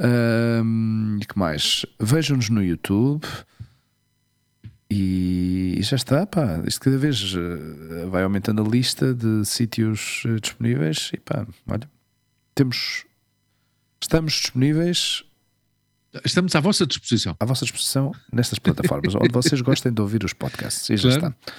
[0.00, 1.86] Um, e que mais?
[2.00, 3.26] Vejam-nos no YouTube.
[4.90, 6.62] E já está, pá.
[6.66, 11.10] Isto cada vez uh, vai aumentando a lista de sítios uh, disponíveis.
[11.12, 11.88] E pá, olha,
[12.54, 13.04] temos.
[14.00, 15.24] Estamos disponíveis
[16.24, 17.34] Estamos à vossa disposição.
[17.40, 20.90] À vossa disposição nestas plataformas, onde vocês gostem de ouvir os podcasts.
[20.90, 21.34] E já claro.
[21.40, 21.54] está.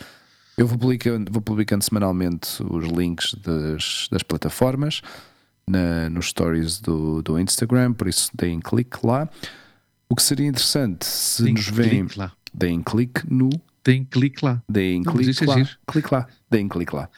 [0.55, 5.01] Eu vou publicando, vou publicando semanalmente os links das, das plataformas
[5.67, 9.27] na, nos stories do, do Instagram, por isso deem clique lá.
[10.07, 12.05] O que seria interessante se nos veem.
[12.53, 13.49] Deem clique no.
[13.83, 14.61] Deem clique lá.
[14.69, 15.55] Deem clique lá.
[15.87, 16.27] Clique lá.
[16.51, 17.09] Deem clique lá.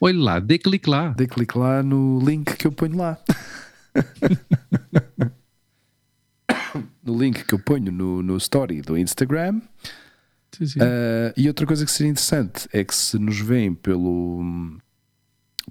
[0.00, 1.10] Olha lá, dê clique lá.
[1.10, 3.16] Dê clique lá no link que eu ponho lá.
[7.04, 9.60] no link que eu ponho no, no story do Instagram.
[10.52, 10.78] Sim, sim.
[10.80, 14.76] Uh, e outra coisa que seria interessante é que se nos veem pelo,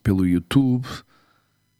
[0.04, 0.86] pelo YouTube,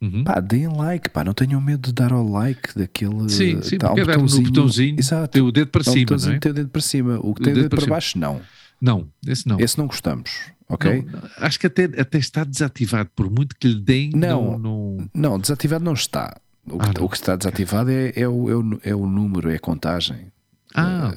[0.02, 0.24] Uhum.
[0.24, 3.28] Pá, deem like, pá, não tenham medo de dar ao like daquele.
[3.28, 5.28] Sim, sim, tá, porque é dar no botãozinho, Exato.
[5.28, 6.40] tem o dedo para um cima, botãozinho, não é?
[6.40, 7.18] tem o dedo para cima.
[7.20, 8.40] O que O tem o dedo dedo para para baixo, não.
[8.80, 9.60] Não, esse não.
[9.60, 10.30] Esse não gostamos,
[10.70, 11.02] ok?
[11.02, 14.08] Não, acho que até, até está desativado, por muito que lhe deem.
[14.14, 14.52] Não.
[14.52, 16.34] Não, não- Não, desativado não está.
[16.66, 19.50] O que, Ah, o que está desativado é, é, o, é, o, é o número,
[19.50, 20.30] é a contagem.
[20.74, 21.12] Ah,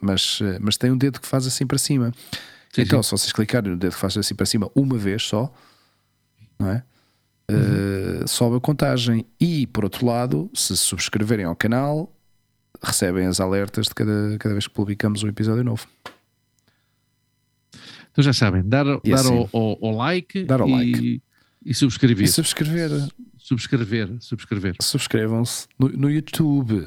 [0.00, 2.12] Mas, eh, mas tem um dedo que faz assim para cima.
[2.72, 3.06] Sim, então, sim.
[3.08, 5.52] se vocês clicarem no dedo que faz assim para cima uma vez só,
[6.58, 6.82] não é?
[7.50, 9.24] Eh, sobe a contagem.
[9.40, 12.12] E por outro lado, se subscreverem ao canal,
[12.82, 15.86] recebem as alertas de cada, cada vez que publicamos um episódio novo.
[18.12, 19.48] então já sabem, dar, E dar assim?
[19.52, 21.22] ao, ao- ao like, Dar ao e, like.
[21.64, 22.24] e subscrever.
[22.24, 22.90] E subscrever,
[23.48, 24.74] Subscrever, subscrever.
[24.78, 26.86] subscrevam-se no, no YouTube.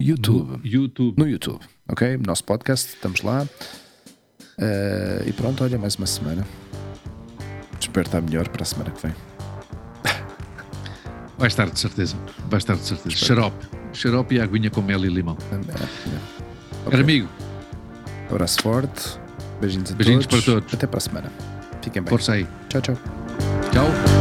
[0.00, 0.50] YouTube.
[0.50, 1.18] No YouTube.
[1.18, 2.16] No YouTube, ok?
[2.24, 3.44] Nosso podcast, estamos lá.
[4.56, 6.46] Eh, e pronto, olha, mais uma semana.
[7.80, 9.14] Espero estar melhor para a semana que vem.
[11.36, 12.16] Vai estar de certeza.
[12.48, 13.08] Vai estar de certeza.
[13.08, 13.40] Espero.
[13.40, 13.66] Xarope.
[13.92, 15.36] Xarope e aguinha com mel e limão.
[15.50, 16.18] Eh, eh,
[16.82, 16.90] ok.
[16.92, 17.28] Caro amigo,
[18.30, 19.18] Abraço forte.
[19.60, 20.44] Beijinhos a Beijinhos todos.
[20.44, 20.72] para todos.
[20.74, 21.32] Até para a semana.
[21.82, 22.10] Fiquem bem.
[22.10, 22.46] força aí.
[22.68, 22.96] Tchau, tchau.
[23.72, 24.15] Tchau.